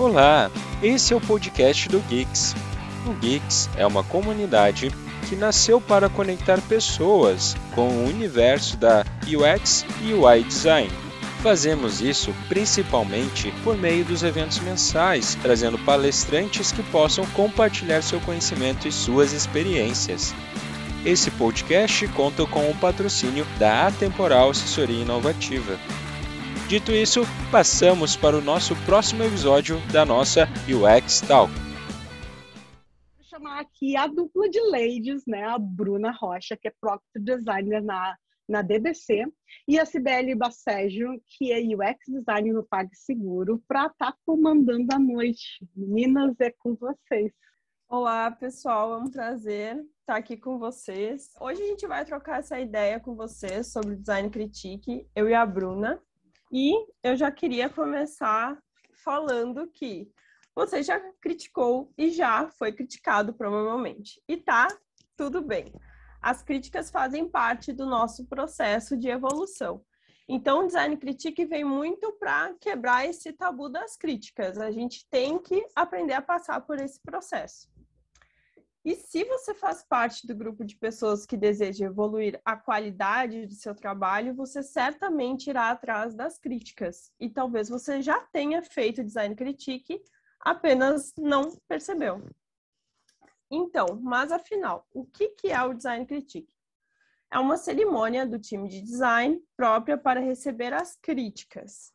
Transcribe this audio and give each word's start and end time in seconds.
Olá, 0.00 0.50
esse 0.82 1.12
é 1.12 1.16
o 1.16 1.20
podcast 1.20 1.86
do 1.90 2.00
Geeks. 2.08 2.54
O 3.06 3.12
Geeks 3.20 3.68
é 3.76 3.86
uma 3.86 4.02
comunidade 4.02 4.90
que 5.28 5.36
nasceu 5.36 5.78
para 5.78 6.08
conectar 6.08 6.58
pessoas 6.62 7.54
com 7.74 7.86
o 7.86 8.08
universo 8.08 8.78
da 8.78 9.04
UX 9.24 9.84
e 10.00 10.14
UI 10.14 10.42
Design. 10.44 10.90
Fazemos 11.42 12.00
isso 12.00 12.34
principalmente 12.48 13.52
por 13.62 13.76
meio 13.76 14.02
dos 14.02 14.22
eventos 14.22 14.58
mensais, 14.60 15.36
trazendo 15.42 15.78
palestrantes 15.80 16.72
que 16.72 16.82
possam 16.84 17.26
compartilhar 17.34 18.00
seu 18.00 18.20
conhecimento 18.20 18.88
e 18.88 18.92
suas 18.92 19.34
experiências. 19.34 20.34
Esse 21.04 21.30
podcast 21.30 22.08
conta 22.08 22.46
com 22.46 22.70
o 22.70 22.74
patrocínio 22.74 23.46
da 23.58 23.88
Atemporal 23.88 24.48
Assessoria 24.48 25.02
Inovativa. 25.02 25.78
Dito 26.70 26.92
isso, 26.92 27.22
passamos 27.50 28.14
para 28.14 28.38
o 28.38 28.40
nosso 28.40 28.76
próximo 28.86 29.24
episódio 29.24 29.78
da 29.92 30.06
nossa 30.06 30.46
UX 30.68 31.20
Talk. 31.20 31.52
Vou 33.16 33.24
chamar 33.24 33.58
aqui 33.58 33.96
a 33.96 34.06
dupla 34.06 34.48
de 34.48 34.60
ladies, 34.70 35.24
né? 35.26 35.42
A 35.42 35.58
Bruna 35.58 36.12
Rocha, 36.12 36.56
que 36.56 36.68
é 36.68 36.72
Product 36.80 37.10
Designer 37.18 37.82
na, 37.82 38.16
na 38.48 38.62
DBC, 38.62 39.24
e 39.66 39.80
a 39.80 39.84
Cibele 39.84 40.36
Basségio, 40.36 41.20
que 41.26 41.50
é 41.50 41.58
UX 41.58 42.06
Designer 42.06 42.54
no 42.54 42.62
PagSeguro, 42.62 43.60
para 43.66 43.86
estar 43.86 44.12
tá 44.12 44.16
comandando 44.24 44.94
a 44.94 44.98
noite. 45.00 45.66
Meninas, 45.74 46.36
é 46.38 46.52
com 46.56 46.76
vocês. 46.76 47.32
Olá, 47.88 48.30
pessoal, 48.30 48.94
é 48.94 48.96
um 48.98 49.10
prazer 49.10 49.76
estar 49.98 50.14
aqui 50.14 50.36
com 50.36 50.56
vocês. 50.56 51.30
Hoje 51.40 51.64
a 51.64 51.66
gente 51.66 51.84
vai 51.88 52.04
trocar 52.04 52.38
essa 52.38 52.60
ideia 52.60 53.00
com 53.00 53.16
vocês 53.16 53.72
sobre 53.72 53.96
design 53.96 54.30
critique, 54.30 55.04
eu 55.16 55.28
e 55.28 55.34
a 55.34 55.44
Bruna. 55.44 56.00
E 56.52 56.74
eu 57.02 57.16
já 57.16 57.30
queria 57.30 57.68
começar 57.68 58.58
falando 59.04 59.68
que 59.68 60.10
você 60.54 60.82
já 60.82 60.98
criticou 61.20 61.92
e 61.96 62.10
já 62.10 62.48
foi 62.50 62.72
criticado 62.72 63.32
provavelmente. 63.32 64.22
E 64.28 64.36
tá 64.36 64.68
tudo 65.16 65.42
bem. 65.42 65.72
As 66.20 66.42
críticas 66.42 66.90
fazem 66.90 67.28
parte 67.28 67.72
do 67.72 67.86
nosso 67.86 68.26
processo 68.26 68.96
de 68.96 69.08
evolução. 69.08 69.82
Então, 70.28 70.60
o 70.60 70.66
design 70.66 70.96
critique 70.96 71.44
vem 71.44 71.64
muito 71.64 72.12
para 72.12 72.54
quebrar 72.60 73.04
esse 73.04 73.32
tabu 73.32 73.68
das 73.68 73.96
críticas. 73.96 74.58
A 74.58 74.70
gente 74.70 75.08
tem 75.08 75.38
que 75.38 75.66
aprender 75.74 76.14
a 76.14 76.22
passar 76.22 76.60
por 76.60 76.80
esse 76.80 77.00
processo. 77.00 77.68
E 78.82 78.94
se 78.94 79.24
você 79.24 79.54
faz 79.54 79.82
parte 79.82 80.26
do 80.26 80.34
grupo 80.34 80.64
de 80.64 80.74
pessoas 80.74 81.26
que 81.26 81.36
deseja 81.36 81.84
evoluir 81.84 82.40
a 82.44 82.56
qualidade 82.56 83.46
de 83.46 83.54
seu 83.54 83.74
trabalho, 83.74 84.34
você 84.34 84.62
certamente 84.62 85.50
irá 85.50 85.70
atrás 85.70 86.14
das 86.14 86.38
críticas. 86.38 87.12
E 87.20 87.28
talvez 87.28 87.68
você 87.68 88.00
já 88.00 88.18
tenha 88.32 88.62
feito 88.62 89.04
design 89.04 89.34
critique, 89.34 90.02
apenas 90.40 91.12
não 91.18 91.50
percebeu. 91.68 92.26
Então, 93.50 94.00
mas 94.00 94.32
afinal, 94.32 94.86
o 94.94 95.04
que 95.04 95.34
é 95.44 95.62
o 95.62 95.74
design 95.74 96.06
critique? 96.06 96.54
É 97.30 97.38
uma 97.38 97.56
cerimônia 97.56 98.26
do 98.26 98.38
time 98.38 98.68
de 98.68 98.80
design 98.80 99.40
própria 99.56 99.98
para 99.98 100.20
receber 100.20 100.72
as 100.72 100.96
críticas. 100.96 101.92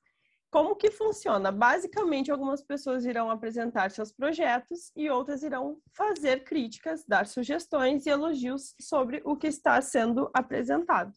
Como 0.55 0.73
que 0.73 0.89
funciona? 0.89 1.51
Basicamente, 1.51 2.31
algumas 2.31 2.61
pessoas 2.61 3.03
irão 3.03 3.29
apresentar 3.29 3.91
seus 3.91 4.09
projetos 4.09 4.89
e 4.95 5.09
outras 5.09 5.43
irão 5.43 5.81
fazer 5.91 6.45
críticas, 6.45 7.03
dar 7.05 7.27
sugestões 7.27 8.05
e 8.05 8.09
elogios 8.09 8.73
sobre 8.79 9.21
o 9.25 9.35
que 9.35 9.47
está 9.47 9.81
sendo 9.81 10.29
apresentado. 10.33 11.11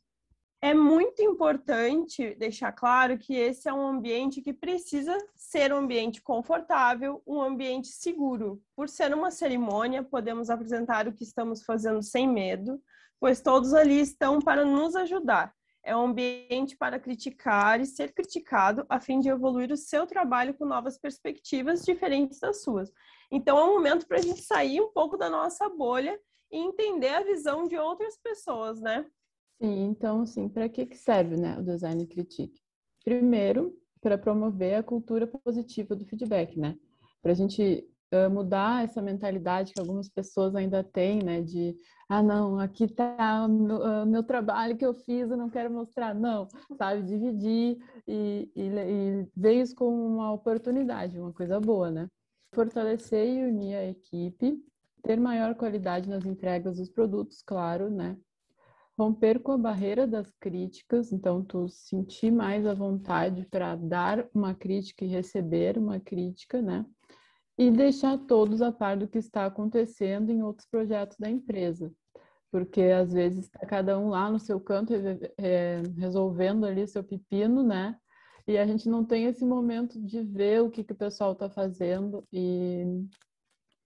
É 0.61 0.75
muito 0.75 1.23
importante 1.23 2.35
deixar 2.35 2.73
claro 2.73 3.17
que 3.17 3.33
esse 3.33 3.69
é 3.69 3.73
um 3.73 3.87
ambiente 3.87 4.43
que 4.43 4.53
precisa 4.53 5.17
ser 5.37 5.73
um 5.73 5.77
ambiente 5.77 6.21
confortável, 6.21 7.23
um 7.25 7.41
ambiente 7.41 7.87
seguro. 7.87 8.61
Por 8.75 8.89
ser 8.89 9.15
uma 9.15 9.31
cerimônia, 9.31 10.03
podemos 10.03 10.51
apresentar 10.51 11.07
o 11.07 11.13
que 11.13 11.23
estamos 11.23 11.63
fazendo 11.63 12.03
sem 12.03 12.27
medo, 12.27 12.83
pois 13.21 13.41
todos 13.41 13.73
ali 13.73 14.01
estão 14.01 14.41
para 14.41 14.65
nos 14.65 14.97
ajudar 14.97 15.55
é 15.89 15.97
um 15.97 16.09
ambiente 16.09 16.77
para 16.77 17.01
criticar 17.01 17.81
e 17.81 17.87
ser 17.87 18.13
criticado 18.13 18.85
a 18.91 19.01
fim 19.01 19.21
de 19.21 19.31
evoluir 19.31 19.73
o 19.73 19.77
seu 19.77 20.07
trabalho 20.07 20.53
com 20.53 20.67
novas 20.67 20.99
perspectivas 20.99 21.83
diferentes 21.83 22.39
das 22.39 22.63
suas. 22.63 22.93
Então, 23.33 23.59
é 23.59 23.65
um 23.65 23.75
momento 23.75 24.07
para 24.07 24.19
a 24.19 24.23
gente 24.23 24.43
sair 24.43 24.83
um 24.83 24.93
pouco 24.93 25.17
da 25.17 25.31
nossa 25.31 25.67
bolha 25.71 26.21
e 26.53 26.59
entender 26.59 27.09
a 27.09 27.25
visão 27.25 27.67
de 27.67 27.77
outras 27.77 28.19
pessoas, 28.19 28.81
né? 28.83 29.07
Sim, 29.61 29.87
então, 29.87 30.23
assim, 30.23 30.47
para 30.47 30.69
que, 30.69 30.85
que 30.85 30.97
serve 30.97 31.37
né, 31.37 31.59
o 31.59 31.65
design 31.65 32.07
critique? 32.07 32.61
Primeiro, 33.03 33.75
para 34.01 34.19
promover 34.19 34.75
a 34.75 34.83
cultura 34.83 35.27
positiva 35.27 35.97
do 35.97 36.05
feedback, 36.05 36.59
né? 36.59 36.77
Para 37.23 37.33
a 37.33 37.35
gente 37.35 37.89
uh, 38.13 38.31
mudar 38.31 38.85
essa 38.85 39.01
mentalidade 39.01 39.73
que 39.73 39.81
algumas 39.81 40.09
pessoas 40.09 40.55
ainda 40.55 40.85
têm, 40.85 41.23
né? 41.23 41.41
De, 41.41 41.75
ah, 42.09 42.23
não, 42.23 42.59
aqui 42.59 42.85
está 42.85 43.47
meu, 43.49 44.07
meu, 44.07 44.23
trabalho 44.23 44.77
que 44.77 44.85
eu 44.85 44.95
fiz, 44.95 45.31
eu 45.31 45.37
não 45.37 45.51
quero 45.51 45.71
mostrar. 45.71 46.15
Não, 46.15 46.49
sabe? 46.77 47.03
Dividir 47.03 47.79
e, 48.07 48.51
e, 48.57 48.63
e 48.63 49.29
ver 49.37 49.61
isso 49.61 49.75
como 49.75 50.07
uma 50.07 50.33
oportunidade, 50.33 51.19
uma 51.19 51.33
coisa 51.33 51.61
boa, 51.61 51.91
né? 51.91 52.09
Fortalecer 52.55 53.29
e 53.29 53.45
unir 53.45 53.75
a 53.77 53.85
equipe, 53.85 54.59
ter 55.03 55.21
maior 55.21 55.55
qualidade 55.55 56.09
nas 56.09 56.25
entregas 56.25 56.79
dos 56.79 56.89
produtos, 56.89 57.43
claro, 57.43 57.91
né? 57.91 58.17
romper 58.99 59.39
com 59.39 59.53
a 59.53 59.59
barreira 59.59 60.09
das 60.09 60.29
críticas, 60.41 61.13
então 61.13 61.45
tu 61.45 61.69
sentir 61.69 62.33
mais 62.33 62.67
a 62.67 62.75
vontade 62.75 63.47
para 63.47 63.77
dar 63.77 64.29
uma 64.35 64.55
crítica 64.55 65.05
e 65.05 65.09
receber 65.09 65.79
uma 65.79 66.01
crítica, 66.01 66.61
né? 66.61 66.85
E 67.59 67.73
deixar 67.73 68.17
todos 68.19 68.63
a 68.63 68.71
par 68.71 68.97
do 68.97 69.09
que 69.09 69.19
está 69.19 69.45
acontecendo 69.45 70.31
em 70.31 70.43
outros 70.45 70.67
projetos 70.69 71.17
da 71.19 71.29
empresa. 71.29 71.93
Porque 72.53 72.83
às 72.83 73.13
vezes 73.13 73.47
está 73.47 73.67
cada 73.67 73.99
um 73.99 74.09
lá 74.09 74.31
no 74.31 74.39
seu 74.39 74.61
canto 74.61 74.95
é, 75.37 75.83
resolvendo 75.99 76.65
ali 76.65 76.87
seu 76.87 77.03
pepino, 77.03 77.63
né? 77.65 77.99
E 78.47 78.57
a 78.57 78.67
gente 78.67 78.89
não 78.89 79.05
tem 79.05 79.25
esse 79.25 79.45
momento 79.45 80.01
de 80.01 80.23
ver 80.23 80.63
o 80.63 80.71
que, 80.71 80.85
que 80.85 80.93
o 80.93 80.97
pessoal 80.97 81.33
está 81.33 81.51
fazendo 81.51 82.25
e, 82.33 82.85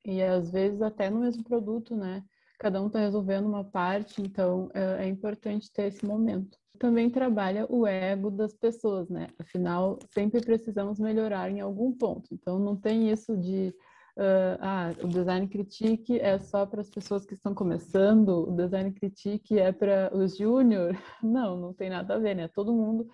e 0.04 0.22
às 0.22 0.50
vezes 0.50 0.82
até 0.82 1.10
no 1.10 1.20
mesmo 1.20 1.42
produto, 1.42 1.96
né? 1.96 2.22
Cada 2.58 2.80
um 2.80 2.86
está 2.86 3.00
resolvendo 3.00 3.46
uma 3.46 3.64
parte, 3.64 4.22
então 4.22 4.70
é, 4.74 5.06
é 5.06 5.08
importante 5.08 5.72
ter 5.72 5.88
esse 5.88 6.06
momento 6.06 6.61
também 6.78 7.10
trabalha 7.10 7.66
o 7.68 7.86
ego 7.86 8.30
das 8.30 8.54
pessoas, 8.54 9.08
né? 9.08 9.28
Afinal, 9.38 9.98
sempre 10.12 10.40
precisamos 10.40 10.98
melhorar 10.98 11.50
em 11.50 11.60
algum 11.60 11.92
ponto. 11.92 12.32
Então, 12.32 12.58
não 12.58 12.76
tem 12.76 13.10
isso 13.10 13.36
de 13.36 13.74
uh, 14.16 14.58
ah, 14.60 14.90
o 15.02 15.08
design 15.08 15.46
critique 15.48 16.18
é 16.18 16.38
só 16.38 16.66
para 16.66 16.80
as 16.80 16.90
pessoas 16.90 17.24
que 17.24 17.34
estão 17.34 17.54
começando, 17.54 18.48
o 18.48 18.56
design 18.56 18.92
critique 18.92 19.58
é 19.58 19.72
para 19.72 20.10
os 20.14 20.36
júnior. 20.36 20.96
Não, 21.22 21.56
não 21.56 21.72
tem 21.72 21.88
nada 21.88 22.14
a 22.14 22.18
ver, 22.18 22.34
né? 22.34 22.48
Todo 22.48 22.72
mundo 22.72 23.08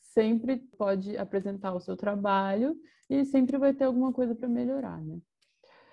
sempre 0.00 0.58
pode 0.76 1.16
apresentar 1.16 1.74
o 1.74 1.80
seu 1.80 1.96
trabalho 1.96 2.76
e 3.10 3.24
sempre 3.24 3.58
vai 3.58 3.74
ter 3.74 3.84
alguma 3.84 4.12
coisa 4.12 4.34
para 4.34 4.48
melhorar, 4.48 5.00
né? 5.02 5.18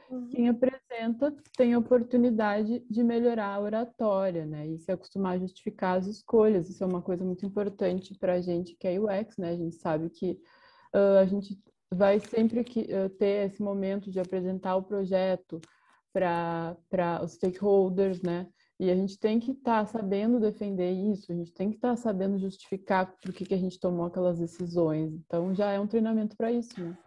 Uhum. 0.09 0.29
Quem 0.29 0.49
apresenta 0.49 1.35
tem 1.57 1.73
a 1.73 1.79
oportunidade 1.79 2.85
de 2.89 3.03
melhorar 3.03 3.55
a 3.55 3.59
oratória, 3.59 4.45
né? 4.45 4.67
E 4.67 4.77
se 4.77 4.91
acostumar 4.91 5.35
a 5.35 5.39
justificar 5.39 5.97
as 5.97 6.07
escolhas. 6.07 6.69
Isso 6.69 6.83
é 6.83 6.87
uma 6.87 7.01
coisa 7.01 7.23
muito 7.23 7.45
importante 7.45 8.17
para 8.17 8.33
a 8.33 8.41
gente 8.41 8.75
que 8.75 8.87
é 8.87 8.99
UX, 8.99 9.37
né? 9.37 9.49
A 9.49 9.55
gente 9.55 9.75
sabe 9.75 10.09
que 10.09 10.39
uh, 10.93 11.19
a 11.19 11.25
gente 11.25 11.59
vai 11.91 12.19
sempre 12.19 12.63
que, 12.63 12.81
uh, 12.81 13.09
ter 13.09 13.47
esse 13.47 13.61
momento 13.61 14.11
de 14.11 14.19
apresentar 14.19 14.75
o 14.75 14.83
projeto 14.83 15.59
para 16.13 17.21
os 17.23 17.33
stakeholders, 17.33 18.21
né? 18.21 18.47
E 18.79 18.89
a 18.91 18.95
gente 18.95 19.17
tem 19.17 19.39
que 19.39 19.51
estar 19.51 19.85
tá 19.85 19.85
sabendo 19.85 20.39
defender 20.39 20.91
isso, 20.91 21.31
a 21.31 21.35
gente 21.35 21.53
tem 21.53 21.69
que 21.69 21.77
estar 21.77 21.91
tá 21.91 21.95
sabendo 21.95 22.37
justificar 22.37 23.15
por 23.21 23.33
que, 23.33 23.45
que 23.45 23.53
a 23.53 23.57
gente 23.57 23.79
tomou 23.79 24.05
aquelas 24.05 24.37
decisões. 24.37 25.13
Então, 25.13 25.53
já 25.53 25.71
é 25.71 25.79
um 25.79 25.87
treinamento 25.87 26.35
para 26.35 26.51
isso, 26.51 26.79
né? 26.81 26.97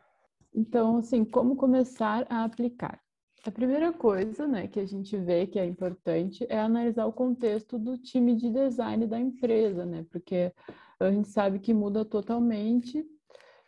Então, 0.55 0.99
assim, 0.99 1.25
como 1.25 1.57
começar 1.57 2.27
a 2.29 2.45
aplicar? 2.45 3.01
A 3.45 3.51
primeira 3.51 3.93
coisa, 3.93 4.47
né, 4.47 4.67
que 4.67 4.81
a 4.81 4.87
gente 4.87 5.17
vê 5.17 5.47
que 5.47 5.59
é 5.59 5.65
importante 5.65 6.45
é 6.49 6.59
analisar 6.59 7.07
o 7.07 7.13
contexto 7.13 7.79
do 7.79 7.97
time 7.97 8.35
de 8.35 8.51
design 8.51 9.07
da 9.07 9.19
empresa, 9.19 9.87
né? 9.87 10.05
Porque 10.11 10.53
a 10.99 11.11
gente 11.11 11.29
sabe 11.29 11.59
que 11.61 11.73
muda 11.73 12.05
totalmente 12.05 13.07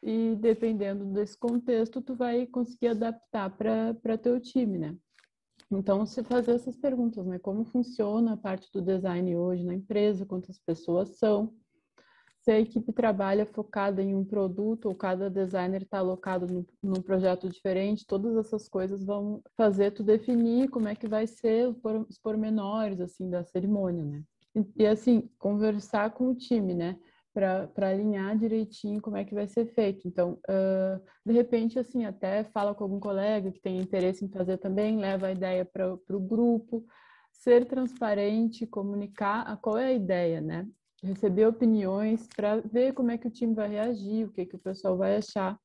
e 0.02 0.34
dependendo 0.40 1.04
desse 1.06 1.38
contexto, 1.38 2.00
tu 2.00 2.14
vai 2.14 2.46
conseguir 2.46 2.88
adaptar 2.88 3.50
para 3.50 4.18
teu 4.18 4.40
time, 4.40 4.78
né? 4.78 4.96
Então, 5.70 6.04
se 6.04 6.24
fazer 6.24 6.52
essas 6.52 6.76
perguntas, 6.76 7.24
né? 7.24 7.38
Como 7.38 7.64
funciona 7.64 8.32
a 8.32 8.36
parte 8.36 8.68
do 8.72 8.82
design 8.82 9.36
hoje 9.36 9.64
na 9.64 9.74
empresa, 9.74 10.26
quantas 10.26 10.58
pessoas 10.58 11.16
são, 11.16 11.54
se 12.50 12.54
a 12.54 12.58
equipe 12.58 12.92
trabalha 12.92 13.46
focada 13.46 14.02
em 14.02 14.12
um 14.12 14.24
produto 14.24 14.86
ou 14.86 14.94
cada 14.94 15.30
designer 15.30 15.82
está 15.82 16.00
alocado 16.00 16.48
num, 16.48 16.66
num, 16.82 17.00
projeto 17.00 17.48
diferente, 17.48 18.04
todas 18.04 18.36
essas 18.36 18.68
coisas 18.68 19.04
vão 19.04 19.40
fazer 19.56 19.92
tu 19.92 20.02
definir 20.02 20.68
como 20.68 20.88
é 20.88 20.96
que 20.96 21.06
vai 21.06 21.28
ser 21.28 21.68
os 21.68 22.18
pormenores 22.18 23.00
assim 23.00 23.30
da 23.30 23.44
cerimônia, 23.44 24.04
né? 24.04 24.24
E, 24.56 24.82
e 24.82 24.86
assim 24.86 25.30
conversar 25.38 26.10
com 26.10 26.26
o 26.30 26.34
time, 26.34 26.74
né? 26.74 26.98
para 27.32 27.88
alinhar 27.88 28.36
direitinho 28.36 29.00
como 29.00 29.16
é 29.16 29.24
que 29.24 29.32
vai 29.32 29.46
ser 29.46 29.66
feito. 29.66 30.08
Então, 30.08 30.32
uh, 30.48 31.00
de 31.24 31.32
repente, 31.32 31.78
assim, 31.78 32.04
até 32.04 32.42
fala 32.42 32.74
com 32.74 32.82
algum 32.82 32.98
colega 32.98 33.52
que 33.52 33.60
tem 33.60 33.78
interesse 33.78 34.24
em 34.24 34.28
fazer 34.28 34.58
também, 34.58 34.98
leva 34.98 35.28
a 35.28 35.32
ideia 35.32 35.64
para 35.64 35.94
o 35.94 36.20
grupo, 36.20 36.84
ser 37.30 37.66
transparente, 37.66 38.66
comunicar 38.66 39.42
a 39.42 39.56
qual 39.56 39.78
é 39.78 39.86
a 39.86 39.92
ideia, 39.92 40.40
né? 40.40 40.66
Receber 41.02 41.46
opiniões 41.46 42.28
para 42.36 42.60
ver 42.60 42.92
como 42.92 43.10
é 43.10 43.18
que 43.18 43.26
o 43.26 43.30
time 43.30 43.54
vai 43.54 43.68
reagir, 43.68 44.26
o 44.26 44.32
que, 44.32 44.44
que 44.44 44.56
o 44.56 44.60
pessoal 44.60 44.96
vai 44.96 45.16
achar 45.16 45.58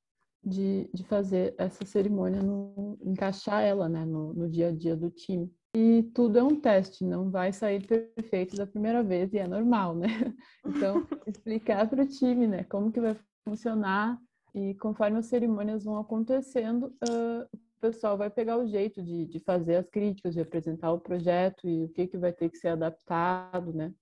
de, 0.46 0.90
de 0.94 1.04
fazer 1.04 1.56
essa 1.58 1.86
cerimônia, 1.86 2.42
no, 2.42 2.98
encaixar 3.04 3.64
ela 3.64 3.90
né, 3.90 4.06
no, 4.06 4.34
no 4.34 4.50
dia 4.50 4.70
a 4.70 4.72
dia 4.72 4.96
do 4.96 5.10
time. 5.10 5.52
E 5.76 6.04
tudo 6.14 6.38
é 6.38 6.44
um 6.44 6.60
teste, 6.60 7.04
não 7.04 7.30
vai 7.30 7.52
sair 7.52 7.86
perfeito 7.86 8.56
da 8.56 8.66
primeira 8.66 9.04
vez 9.04 9.34
e 9.34 9.40
é 9.40 9.48
normal, 9.48 9.96
né? 9.96 10.08
Então, 10.66 11.06
explicar 11.28 11.90
para 11.90 12.04
o 12.04 12.08
time, 12.08 12.48
né, 12.48 12.64
como 12.64 12.92
que 12.92 13.02
vai 13.02 13.16
funcionar 13.44 14.20
e 14.54 14.74
conforme 14.76 15.18
as 15.18 15.26
cerimônias 15.26 15.84
vão 15.84 15.98
acontecendo, 16.00 16.86
uh, 17.04 17.46
o 17.54 17.82
pessoal 17.82 18.18
vai 18.18 18.30
pegar 18.30 18.58
o 18.58 18.66
jeito 18.66 19.04
de, 19.04 19.26
de 19.26 19.40
fazer 19.40 19.76
as 19.76 19.90
críticas, 19.90 20.34
de 20.34 20.40
apresentar 20.40 20.92
o 20.92 21.00
projeto 21.00 21.68
e 21.68 21.84
o 21.84 21.90
que 21.90 22.08
que 22.08 22.18
vai 22.18 22.32
ter 22.32 22.50
que 22.50 22.58
ser 22.58 22.70
adaptado, 22.70 23.74
né? 23.74 23.94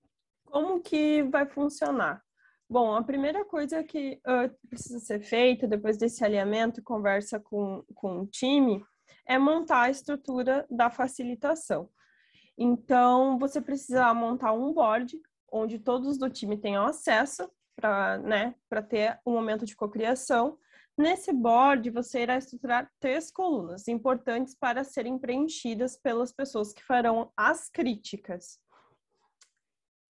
Como 0.54 0.80
que 0.80 1.20
vai 1.24 1.46
funcionar? 1.46 2.22
Bom, 2.70 2.94
a 2.94 3.02
primeira 3.02 3.44
coisa 3.44 3.82
que 3.82 4.20
uh, 4.24 4.68
precisa 4.68 5.00
ser 5.00 5.18
feita 5.18 5.66
depois 5.66 5.96
desse 5.96 6.24
alinhamento, 6.24 6.80
conversa 6.80 7.40
com, 7.40 7.82
com 7.92 8.20
o 8.20 8.26
time, 8.28 8.80
é 9.26 9.36
montar 9.36 9.80
a 9.80 9.90
estrutura 9.90 10.64
da 10.70 10.88
facilitação. 10.90 11.90
Então, 12.56 13.36
você 13.36 13.60
precisa 13.60 14.14
montar 14.14 14.52
um 14.52 14.72
board 14.72 15.20
onde 15.50 15.80
todos 15.80 16.18
do 16.18 16.30
time 16.30 16.56
tenham 16.56 16.86
acesso 16.86 17.50
para 17.74 18.18
né, 18.18 18.54
ter 18.88 19.18
um 19.26 19.32
momento 19.32 19.66
de 19.66 19.74
cocriação. 19.74 20.56
Nesse 20.96 21.32
board, 21.32 21.90
você 21.90 22.22
irá 22.22 22.36
estruturar 22.36 22.88
três 23.00 23.28
colunas 23.28 23.88
importantes 23.88 24.54
para 24.54 24.84
serem 24.84 25.18
preenchidas 25.18 25.96
pelas 25.96 26.32
pessoas 26.32 26.72
que 26.72 26.84
farão 26.84 27.32
as 27.36 27.68
críticas. 27.68 28.62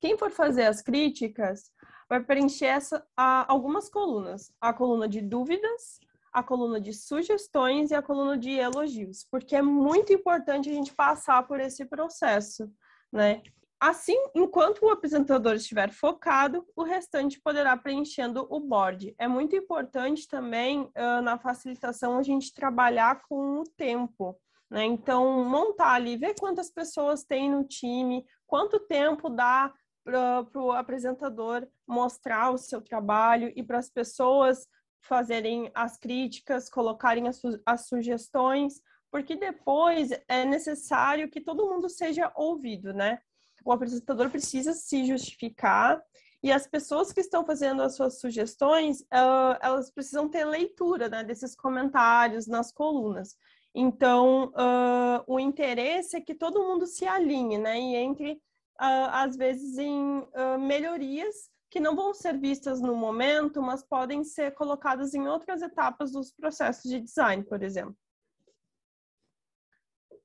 Quem 0.04 0.18
for 0.18 0.30
fazer 0.30 0.64
as 0.64 0.82
críticas 0.82 1.72
vai 2.06 2.22
preencher 2.22 2.66
essa, 2.66 3.02
a, 3.16 3.50
algumas 3.50 3.88
colunas. 3.88 4.52
A 4.60 4.70
coluna 4.70 5.08
de 5.08 5.22
dúvidas, 5.22 5.98
a 6.30 6.42
coluna 6.42 6.78
de 6.78 6.92
sugestões 6.92 7.90
e 7.90 7.94
a 7.94 8.02
coluna 8.02 8.36
de 8.36 8.50
elogios, 8.50 9.26
porque 9.30 9.56
é 9.56 9.62
muito 9.62 10.12
importante 10.12 10.68
a 10.68 10.74
gente 10.74 10.92
passar 10.92 11.46
por 11.46 11.58
esse 11.58 11.86
processo, 11.86 12.70
né? 13.10 13.40
Assim, 13.80 14.14
enquanto 14.34 14.84
o 14.84 14.90
apresentador 14.90 15.54
estiver 15.54 15.90
focado, 15.90 16.66
o 16.76 16.82
restante 16.82 17.40
poderá 17.40 17.74
preenchendo 17.74 18.46
o 18.50 18.60
board. 18.60 19.14
É 19.18 19.26
muito 19.26 19.56
importante 19.56 20.28
também 20.28 20.82
uh, 20.82 21.22
na 21.22 21.38
facilitação 21.38 22.18
a 22.18 22.22
gente 22.22 22.52
trabalhar 22.52 23.22
com 23.26 23.60
o 23.60 23.64
tempo, 23.64 24.38
né? 24.70 24.84
Então, 24.84 25.42
montar 25.44 25.94
ali, 25.94 26.18
ver 26.18 26.34
quantas 26.38 26.70
pessoas 26.70 27.24
tem 27.24 27.50
no 27.50 27.64
time, 27.64 28.26
quanto 28.46 28.78
tempo 28.78 29.30
dá 29.30 29.72
para 30.04 30.46
o 30.54 30.70
apresentador 30.70 31.66
mostrar 31.86 32.50
o 32.50 32.58
seu 32.58 32.80
trabalho 32.80 33.52
e 33.56 33.62
para 33.62 33.78
as 33.78 33.88
pessoas 33.88 34.68
fazerem 35.00 35.70
as 35.74 35.96
críticas, 35.96 36.70
colocarem 36.70 37.26
as, 37.28 37.36
su 37.36 37.60
as 37.64 37.88
sugestões, 37.88 38.80
porque 39.10 39.34
depois 39.36 40.10
é 40.28 40.44
necessário 40.44 41.30
que 41.30 41.40
todo 41.40 41.68
mundo 41.68 41.88
seja 41.88 42.32
ouvido, 42.36 42.92
né? 42.92 43.20
O 43.64 43.72
apresentador 43.72 44.30
precisa 44.30 44.72
se 44.72 45.04
justificar 45.04 46.02
e 46.44 46.52
as 46.52 46.66
pessoas 46.66 47.10
que 47.10 47.20
estão 47.20 47.42
fazendo 47.42 47.82
as 47.82 47.96
suas 47.96 48.20
sugestões, 48.20 49.00
uh, 49.00 49.56
elas 49.62 49.90
precisam 49.90 50.28
ter 50.28 50.44
leitura 50.44 51.08
né, 51.08 51.24
desses 51.24 51.56
comentários 51.56 52.46
nas 52.46 52.70
colunas. 52.70 53.34
Então, 53.74 54.48
uh, 54.48 55.24
o 55.26 55.40
interesse 55.40 56.16
é 56.16 56.20
que 56.20 56.34
todo 56.34 56.62
mundo 56.62 56.86
se 56.86 57.06
alinhe, 57.06 57.56
né? 57.56 57.80
E 57.80 57.96
entre, 57.96 58.42
às 58.78 59.36
vezes, 59.36 59.78
em 59.78 60.26
melhorias 60.60 61.50
que 61.70 61.80
não 61.80 61.96
vão 61.96 62.14
ser 62.14 62.38
vistas 62.38 62.80
no 62.80 62.94
momento, 62.94 63.60
mas 63.60 63.82
podem 63.82 64.22
ser 64.22 64.54
colocadas 64.54 65.12
em 65.12 65.26
outras 65.26 65.60
etapas 65.60 66.12
dos 66.12 66.30
processos 66.30 66.88
de 66.88 67.00
design, 67.00 67.42
por 67.44 67.62
exemplo. 67.62 67.96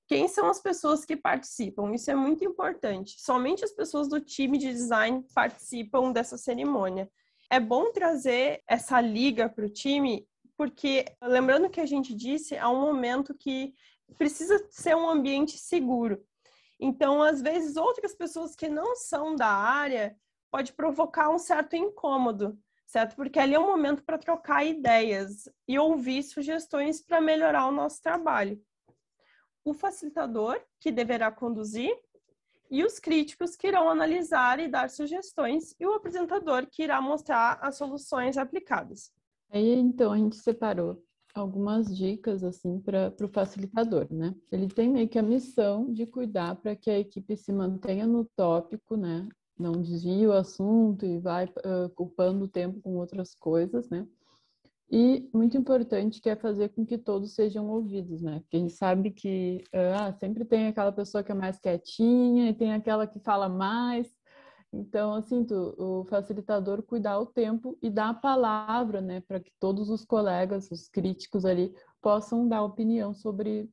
Quem 0.07 0.27
são 0.27 0.47
as 0.47 0.59
pessoas 0.59 1.05
que 1.05 1.15
participam? 1.15 1.93
Isso 1.93 2.09
é 2.09 2.15
muito 2.15 2.43
importante. 2.43 3.19
Somente 3.19 3.63
as 3.63 3.71
pessoas 3.71 4.07
do 4.07 4.19
time 4.19 4.57
de 4.57 4.71
design 4.71 5.23
participam 5.35 6.11
dessa 6.11 6.37
cerimônia. 6.37 7.09
É 7.49 7.59
bom 7.59 7.91
trazer 7.91 8.63
essa 8.67 8.99
liga 9.01 9.49
para 9.49 9.65
o 9.65 9.69
time, 9.69 10.27
porque, 10.57 11.05
lembrando 11.21 11.69
que 11.69 11.79
a 11.79 11.85
gente 11.85 12.13
disse, 12.13 12.57
há 12.57 12.69
um 12.69 12.81
momento 12.81 13.33
que 13.33 13.73
precisa 14.17 14.63
ser 14.69 14.95
um 14.95 15.09
ambiente 15.09 15.57
seguro. 15.57 16.23
Então, 16.79 17.21
às 17.21 17.41
vezes, 17.41 17.75
outras 17.75 18.15
pessoas 18.15 18.55
que 18.55 18.69
não 18.69 18.95
são 18.95 19.35
da 19.35 19.47
área 19.47 20.15
pode 20.49 20.73
provocar 20.73 21.29
um 21.29 21.37
certo 21.37 21.75
incômodo, 21.75 22.57
certo? 22.85 23.15
Porque 23.15 23.37
ali 23.37 23.53
é 23.53 23.59
um 23.59 23.67
momento 23.67 24.03
para 24.03 24.17
trocar 24.17 24.65
ideias 24.65 25.49
e 25.67 25.77
ouvir 25.77 26.23
sugestões 26.23 27.01
para 27.01 27.19
melhorar 27.19 27.67
o 27.67 27.71
nosso 27.71 28.01
trabalho. 28.01 28.59
O 29.63 29.73
facilitador, 29.73 30.59
que 30.79 30.91
deverá 30.91 31.29
conduzir, 31.31 31.93
e 32.71 32.83
os 32.83 32.99
críticos 32.99 33.55
que 33.55 33.67
irão 33.67 33.89
analisar 33.89 34.59
e 34.59 34.67
dar 34.67 34.89
sugestões, 34.89 35.75
e 35.79 35.85
o 35.85 35.93
apresentador, 35.93 36.67
que 36.67 36.83
irá 36.83 37.01
mostrar 37.01 37.59
as 37.61 37.75
soluções 37.75 38.37
aplicadas. 38.37 39.11
Aí, 39.51 39.73
então, 39.73 40.13
a 40.13 40.17
gente 40.17 40.37
separou 40.37 41.03
algumas 41.33 41.95
dicas 41.95 42.43
assim 42.43 42.79
para 42.79 43.13
o 43.21 43.27
facilitador, 43.27 44.07
né? 44.11 44.35
Ele 44.51 44.67
tem 44.67 44.89
meio 44.89 45.07
que 45.07 45.19
a 45.19 45.23
missão 45.23 45.91
de 45.91 46.05
cuidar 46.05 46.55
para 46.55 46.75
que 46.75 46.89
a 46.89 46.99
equipe 46.99 47.37
se 47.37 47.51
mantenha 47.51 48.07
no 48.07 48.25
tópico, 48.35 48.97
né? 48.97 49.27
não 49.59 49.73
desvia 49.73 50.29
o 50.29 50.33
assunto 50.33 51.05
e 51.05 51.19
vai 51.19 51.45
uh, 51.45 51.89
culpando 51.93 52.45
o 52.45 52.47
tempo 52.47 52.79
com 52.81 52.95
outras 52.95 53.35
coisas, 53.35 53.89
né? 53.89 54.07
E 54.91 55.29
muito 55.31 55.55
importante 55.55 56.19
que 56.19 56.29
é 56.29 56.35
fazer 56.35 56.69
com 56.69 56.83
que 56.83 56.97
todos 56.97 57.35
sejam 57.35 57.69
ouvidos, 57.69 58.23
né? 58.23 58.39
Porque 58.39 58.57
a 58.57 58.59
gente 58.59 58.73
sabe 58.73 59.11
que 59.11 59.63
uh, 59.67 60.17
sempre 60.17 60.43
tem 60.45 60.67
aquela 60.67 60.91
pessoa 60.91 61.23
que 61.23 61.31
é 61.31 61.35
mais 61.35 61.59
quietinha 61.59 62.49
e 62.49 62.53
tem 62.55 62.73
aquela 62.73 63.05
que 63.05 63.19
fala 63.19 63.47
mais. 63.47 64.07
Então, 64.71 65.16
assim, 65.16 65.45
o 65.78 66.06
facilitador 66.06 66.83
cuidar 66.83 67.19
o 67.19 67.26
tempo 67.26 67.78
e 67.81 67.90
dar 67.90 68.09
a 68.09 68.14
palavra, 68.14 69.02
né, 69.02 69.19
para 69.21 69.40
que 69.40 69.52
todos 69.59 69.90
os 69.90 70.06
colegas, 70.06 70.69
os 70.71 70.88
críticos 70.88 71.44
ali, 71.44 71.73
possam 72.02 72.47
dar 72.47 72.64
opinião 72.64 73.14
sobre 73.14 73.69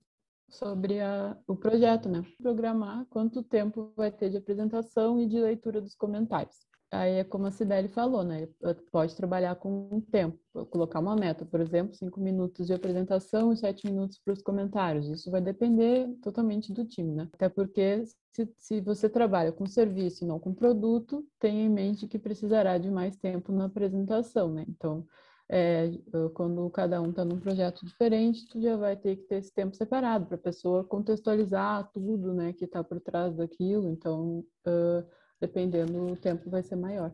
sobre 0.49 1.01
a, 1.01 1.37
o 1.47 1.57
projeto, 1.57 2.09
né? 2.09 2.23
Programar 2.39 3.05
quanto 3.11 3.43
tempo 3.43 3.93
vai 3.97 4.13
ter 4.13 4.31
de 4.31 4.37
apresentação 4.37 5.21
e 5.21 5.27
de 5.27 5.41
leitura 5.41 5.81
dos 5.81 5.95
comentários. 5.95 6.57
Aí 6.91 7.15
é 7.15 7.25
como 7.25 7.47
a 7.47 7.51
Sibeli 7.51 7.89
falou, 7.89 8.23
né? 8.23 8.49
Pode 8.93 9.17
trabalhar 9.17 9.57
com 9.57 9.89
um 9.91 10.01
tempo, 10.01 10.39
colocar 10.71 11.01
uma 11.01 11.17
meta, 11.17 11.45
por 11.45 11.61
exemplo, 11.61 11.95
cinco 11.95 12.21
minutos 12.21 12.67
de 12.67 12.73
apresentação 12.73 13.53
e 13.53 13.57
sete 13.57 13.87
minutos 13.87 14.19
para 14.25 14.33
os 14.33 14.43
comentários. 14.43 15.09
Isso 15.09 15.31
vai 15.31 15.41
depender 15.41 16.09
totalmente 16.23 16.73
do 16.73 16.85
time, 16.85 17.15
né? 17.15 17.29
Até 17.33 17.49
porque 17.49 18.05
se, 18.33 18.49
se 18.57 18.81
você 18.81 19.09
trabalha 19.09 19.51
com 19.51 19.67
serviço 19.67 20.25
e 20.25 20.27
não 20.29 20.39
com 20.39 20.55
produto, 20.55 21.27
tenha 21.41 21.65
em 21.65 21.69
mente 21.69 22.07
que 22.07 22.19
precisará 22.19 22.79
de 22.79 22.91
mais 22.91 23.17
tempo 23.17 23.51
na 23.53 23.65
apresentação, 23.65 24.53
né? 24.53 24.65
Então, 24.69 25.05
é, 25.49 25.91
quando 26.35 26.69
cada 26.71 27.01
um 27.01 27.11
está 27.11 27.25
num 27.25 27.39
projeto 27.39 27.85
diferente, 27.85 28.49
tu 28.49 28.61
já 28.61 28.77
vai 28.77 28.97
ter 28.97 29.17
que 29.17 29.23
ter 29.25 29.37
esse 29.37 29.53
tempo 29.53 29.77
separado 29.77 30.27
para 30.27 30.37
a 30.37 30.41
pessoa 30.41 30.85
contextualizar 30.85 31.89
tudo, 31.93 32.35
né, 32.35 32.53
que 32.53 32.65
está 32.65 32.83
por 32.83 33.01
trás 33.01 33.35
daquilo. 33.37 33.89
Então, 33.89 34.45
uh, 34.67 35.07
dependendo, 35.41 36.13
o 36.13 36.17
tempo 36.17 36.49
vai 36.51 36.63
ser 36.63 36.77
maior. 36.77 37.13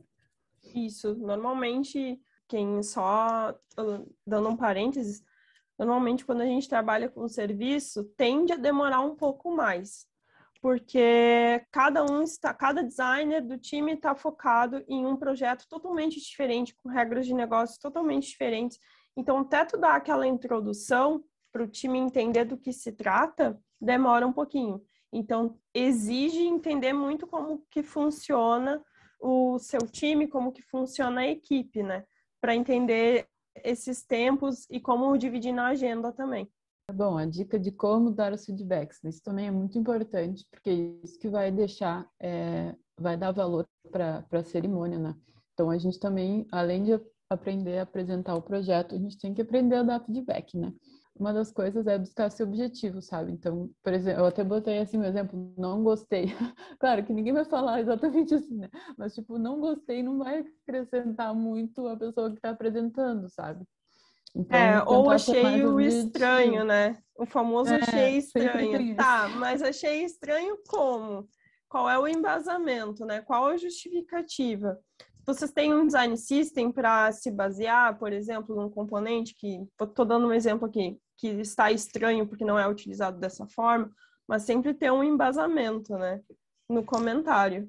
Isso. 0.75 1.15
Normalmente, 1.15 2.21
quem 2.49 2.83
só 2.83 3.55
dando 4.27 4.49
um 4.49 4.57
parênteses, 4.57 5.23
normalmente 5.79 6.25
quando 6.25 6.43
a 6.43 6.47
gente 6.47 6.69
trabalha 6.69 7.09
com 7.09 7.27
serviço, 7.29 8.05
tende 8.17 8.53
a 8.53 8.57
demorar 8.57 9.01
um 9.01 9.17
pouco 9.17 9.51
mais 9.51 10.07
porque 10.63 11.61
cada 11.73 12.05
um 12.05 12.23
está, 12.23 12.55
cada 12.55 12.85
designer 12.85 13.43
do 13.43 13.59
time 13.59 13.95
está 13.95 14.15
focado 14.15 14.85
em 14.87 15.05
um 15.05 15.17
projeto 15.17 15.67
totalmente 15.69 16.21
diferente, 16.21 16.73
com 16.77 16.89
regras 16.89 17.27
de 17.27 17.35
negócio 17.35 17.81
totalmente 17.81 18.29
diferentes. 18.29 18.79
Então, 19.17 19.39
até 19.39 19.65
tu 19.65 19.77
dar 19.77 19.97
aquela 19.97 20.25
introdução 20.25 21.25
para 21.53 21.65
o 21.65 21.69
time 21.69 21.99
entender 21.99 22.45
do 22.45 22.57
que 22.57 22.73
se 22.73 22.93
trata, 22.93 23.61
demora 23.81 24.25
um 24.25 24.33
pouquinho. 24.33 24.81
Então, 25.13 25.59
exige 25.75 26.41
entender 26.41 26.93
muito 26.93 27.27
como 27.27 27.65
que 27.71 27.83
funciona 27.83 28.83
o 29.21 29.59
seu 29.59 29.81
time, 29.81 30.27
como 30.27 30.53
que 30.53 30.63
funciona 30.63 31.21
a 31.21 31.27
equipe, 31.29 31.83
né? 31.83 32.05
Para 32.41 32.57
entender 32.57 33.29
esses 33.63 34.03
tempos 34.03 34.67
e 34.71 34.81
como 34.81 35.17
dividir 35.17 35.53
na 35.53 35.69
agenda 35.69 36.11
também. 36.13 36.51
Bom, 36.93 37.17
a 37.17 37.25
dica 37.25 37.59
de 37.59 37.71
como 37.71 38.11
dar 38.11 38.33
os 38.33 38.45
feedbacks, 38.45 39.03
isso 39.05 39.23
também 39.23 39.47
é 39.47 39.51
muito 39.51 39.79
importante, 39.79 40.47
porque 40.51 40.71
é 40.71 41.05
isso 41.05 41.19
que 41.19 41.29
vai 41.29 41.51
deixar, 41.51 42.09
é, 42.21 42.75
vai 42.99 43.17
dar 43.17 43.31
valor 43.33 43.67
para 43.91 44.25
a 44.31 44.45
cerimônia, 44.45 44.99
né? 44.99 45.15
Então 45.55 45.71
a 45.71 45.79
gente 45.79 45.99
também, 46.01 46.47
além 46.51 46.83
de 46.83 47.01
aprender 47.31 47.79
a 47.79 47.83
apresentar 47.83 48.35
o 48.35 48.43
projeto, 48.43 48.95
a 48.95 48.99
gente 48.99 49.19
tem 49.19 49.33
que 49.33 49.43
aprender 49.43 49.77
a 49.77 49.83
dar 49.83 50.05
feedback, 50.05 50.57
né? 50.57 50.73
Uma 51.15 51.33
das 51.33 51.53
coisas 51.53 51.87
é 51.87 51.99
buscar 51.99 52.31
seu 52.31 52.47
objetivo, 52.47 53.03
sabe? 53.03 53.33
Então, 53.33 53.71
por 53.83 53.93
exemplo, 53.93 54.23
eu 54.23 54.27
até 54.27 54.43
botei 54.43 54.79
assim 54.79 54.99
um 54.99 55.05
exemplo, 55.05 55.55
não 55.59 55.83
gostei. 55.83 56.27
claro 56.81 57.05
que 57.05 57.13
ninguém 57.13 57.33
vai 57.33 57.45
falar 57.45 57.81
exatamente 57.81 58.35
assim, 58.35 58.57
né? 58.57 58.71
Mas, 58.97 59.15
tipo, 59.15 59.39
não 59.39 59.61
gostei 59.61 60.03
não 60.03 60.19
vai 60.19 60.45
acrescentar 60.67 61.35
muito 61.35 61.87
a 61.87 61.97
pessoa 61.97 62.31
que 62.31 62.37
está 62.37 62.51
apresentando, 62.51 63.29
sabe? 63.29 63.65
Então, 64.35 64.59
é, 64.59 64.83
ou 64.85 65.11
achei 65.11 65.65
o 65.65 65.79
estranho, 65.79 66.65
né? 66.65 66.99
O 67.15 67.27
famoso 67.27 67.73
é, 67.75 67.77
achei 67.77 68.17
estranho. 68.19 68.97
Tá, 68.97 69.29
mas 69.29 69.63
achei 69.63 70.05
estranho 70.05 70.59
como? 70.67 71.29
Qual 71.69 71.89
é 71.89 71.99
o 71.99 72.09
embasamento, 72.09 73.05
né? 73.05 73.21
Qual 73.21 73.47
a 73.47 73.57
justificativa? 73.57 74.79
Vocês 75.25 75.53
têm 75.53 75.73
um 75.73 75.87
design 75.87 76.17
system 76.17 76.73
para 76.73 77.13
se 77.13 77.31
basear, 77.31 77.99
por 77.99 78.13
exemplo, 78.13 78.57
num 78.57 78.69
componente 78.69 79.35
que, 79.35 79.67
estou 79.81 80.05
dando 80.05 80.27
um 80.27 80.33
exemplo 80.33 80.67
aqui, 80.67 80.99
que 81.17 81.29
está 81.29 81.71
estranho 81.71 82.27
porque 82.27 82.45
não 82.45 82.59
é 82.59 82.69
utilizado 82.69 83.21
dessa 83.21 83.47
forma, 83.47 83.91
mas 84.27 84.43
sempre 84.43 84.75
ter 84.75 84.91
um 84.91 85.05
embasamento, 85.05 85.97
né? 85.97 86.21
No 86.69 86.85
comentário. 86.85 87.69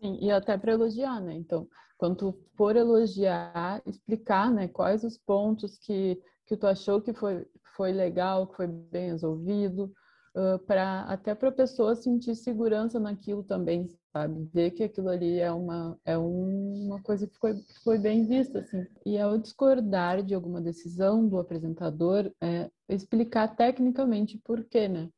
Sim, 0.00 0.18
e 0.20 0.30
até 0.32 0.58
para 0.58 0.72
elogiar, 0.72 1.20
né? 1.20 1.34
Então, 1.34 1.68
quando 1.96 2.16
tu 2.16 2.38
for 2.56 2.74
elogiar, 2.74 3.80
explicar, 3.86 4.50
né, 4.50 4.66
quais 4.66 5.04
os 5.04 5.16
pontos 5.16 5.78
que, 5.78 6.20
que 6.46 6.56
tu 6.56 6.66
achou 6.66 7.00
que 7.00 7.12
foi, 7.12 7.46
foi 7.76 7.92
legal, 7.92 8.48
que 8.48 8.56
foi 8.56 8.66
bem 8.66 9.10
resolvido, 9.10 9.92
uh, 10.34 10.58
para 10.60 11.02
até 11.02 11.34
para 11.34 11.48
a 11.48 11.52
pessoa 11.52 11.94
sentir 11.94 12.34
segurança 12.34 12.98
naquilo 12.98 13.42
também, 13.42 13.88
sabe? 14.12 14.48
Ver 14.52 14.70
que 14.72 14.84
aquilo 14.84 15.08
ali 15.08 15.38
é 15.38 15.52
uma, 15.52 15.98
é 16.04 16.16
uma 16.16 17.00
coisa 17.02 17.26
que 17.26 17.36
foi, 17.38 17.54
foi 17.82 17.98
bem 17.98 18.26
vista, 18.26 18.60
assim. 18.60 18.86
E 19.04 19.18
ao 19.18 19.38
discordar 19.38 20.22
de 20.22 20.34
alguma 20.34 20.60
decisão 20.60 21.26
do 21.26 21.38
apresentador, 21.38 22.30
é, 22.40 22.70
explicar 22.88 23.54
tecnicamente 23.56 24.38
por 24.38 24.64
quê, 24.64 24.88
né? 24.88 25.08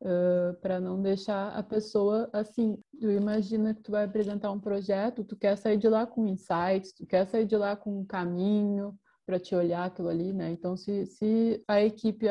Uh, 0.00 0.54
para 0.60 0.78
não 0.78 1.02
deixar 1.02 1.48
a 1.56 1.62
pessoa 1.62 2.30
assim. 2.32 2.78
Tu 3.00 3.10
imagina 3.10 3.74
que 3.74 3.82
tu 3.82 3.90
vai 3.90 4.04
apresentar 4.04 4.52
um 4.52 4.60
projeto, 4.60 5.24
tu 5.24 5.36
quer 5.36 5.56
sair 5.56 5.76
de 5.76 5.88
lá 5.88 6.06
com 6.06 6.28
insights, 6.28 6.92
tu 6.92 7.04
quer 7.04 7.26
sair 7.26 7.44
de 7.44 7.56
lá 7.56 7.74
com 7.76 8.00
um 8.00 8.04
caminho 8.04 8.96
para 9.28 9.38
te 9.38 9.54
olhar 9.54 9.84
aquilo 9.84 10.08
ali, 10.08 10.32
né? 10.32 10.50
Então, 10.50 10.74
se, 10.74 11.04
se 11.04 11.62
a 11.68 11.82
equipe 11.82 12.24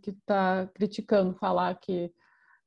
que 0.00 0.10
está 0.10 0.64
criticando 0.72 1.34
falar 1.34 1.74
que 1.74 2.14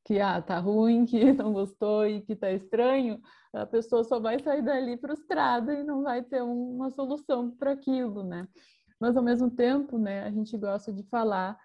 que 0.06 0.20
ah, 0.20 0.42
tá 0.42 0.60
ruim, 0.60 1.06
que 1.08 1.32
não 1.32 1.54
gostou 1.54 2.06
e 2.06 2.20
que 2.20 2.36
tá 2.36 2.52
estranho, 2.52 3.22
a 3.54 3.66
pessoa 3.66 4.04
só 4.04 4.20
vai 4.20 4.38
sair 4.38 4.62
dali 4.62 4.98
frustrada 4.98 5.74
e 5.74 5.82
não 5.82 6.04
vai 6.04 6.22
ter 6.22 6.44
uma 6.44 6.90
solução 6.90 7.50
para 7.52 7.72
aquilo, 7.72 8.22
né? 8.22 8.46
Mas 9.00 9.16
ao 9.16 9.24
mesmo 9.24 9.50
tempo, 9.50 9.98
né, 9.98 10.24
a 10.24 10.30
gente 10.30 10.58
gosta 10.58 10.92
de 10.92 11.04
falar 11.04 11.58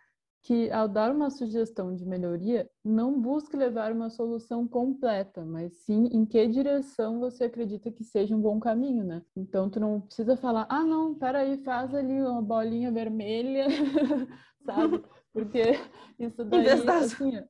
que 0.49 0.71
ao 0.71 0.89
dar 0.89 1.15
uma 1.15 1.29
sugestão 1.29 1.95
de 1.95 2.07
melhoria, 2.07 2.71
não 2.83 3.21
busque 3.21 3.55
levar 3.55 3.93
uma 3.93 4.09
solução 4.09 4.67
completa, 4.67 5.45
mas 5.45 5.75
sim 5.85 6.07
em 6.07 6.25
que 6.25 6.47
direção 6.49 7.21
você 7.21 7.45
acredita 7.45 7.91
que 7.93 8.03
seja 8.03 8.35
um 8.35 8.41
bom 8.41 8.59
caminho, 8.59 9.05
né? 9.05 9.23
Então 9.37 9.69
tu 9.69 9.79
não 9.79 10.01
precisa 10.01 10.39
falar, 10.39 10.67
ah 10.71 10.83
não, 10.83 11.15
peraí, 11.15 11.59
faz 11.59 11.95
ali 11.95 12.23
uma 12.23 12.41
bolinha 12.41 12.91
vermelha, 12.91 13.67
sabe? 14.65 15.05
Porque 15.35 15.79
isso 16.19 16.43
daí, 16.47 16.67
assim, 16.89 17.43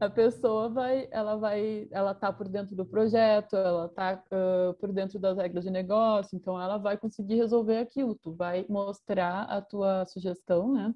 a 0.00 0.08
pessoa 0.08 0.70
vai, 0.70 1.08
ela 1.10 1.36
vai, 1.36 1.86
ela 1.90 2.14
tá 2.14 2.32
por 2.32 2.48
dentro 2.48 2.74
do 2.74 2.86
projeto, 2.86 3.56
ela 3.56 3.90
tá 3.90 4.24
uh, 4.32 4.72
por 4.80 4.90
dentro 4.90 5.18
das 5.18 5.36
regras 5.36 5.64
de 5.64 5.70
negócio, 5.70 6.34
então 6.34 6.58
ela 6.58 6.78
vai 6.78 6.96
conseguir 6.96 7.34
resolver 7.34 7.76
aquilo. 7.76 8.14
Tu 8.14 8.32
vai 8.32 8.64
mostrar 8.70 9.42
a 9.42 9.60
tua 9.60 10.06
sugestão, 10.06 10.72
né? 10.72 10.94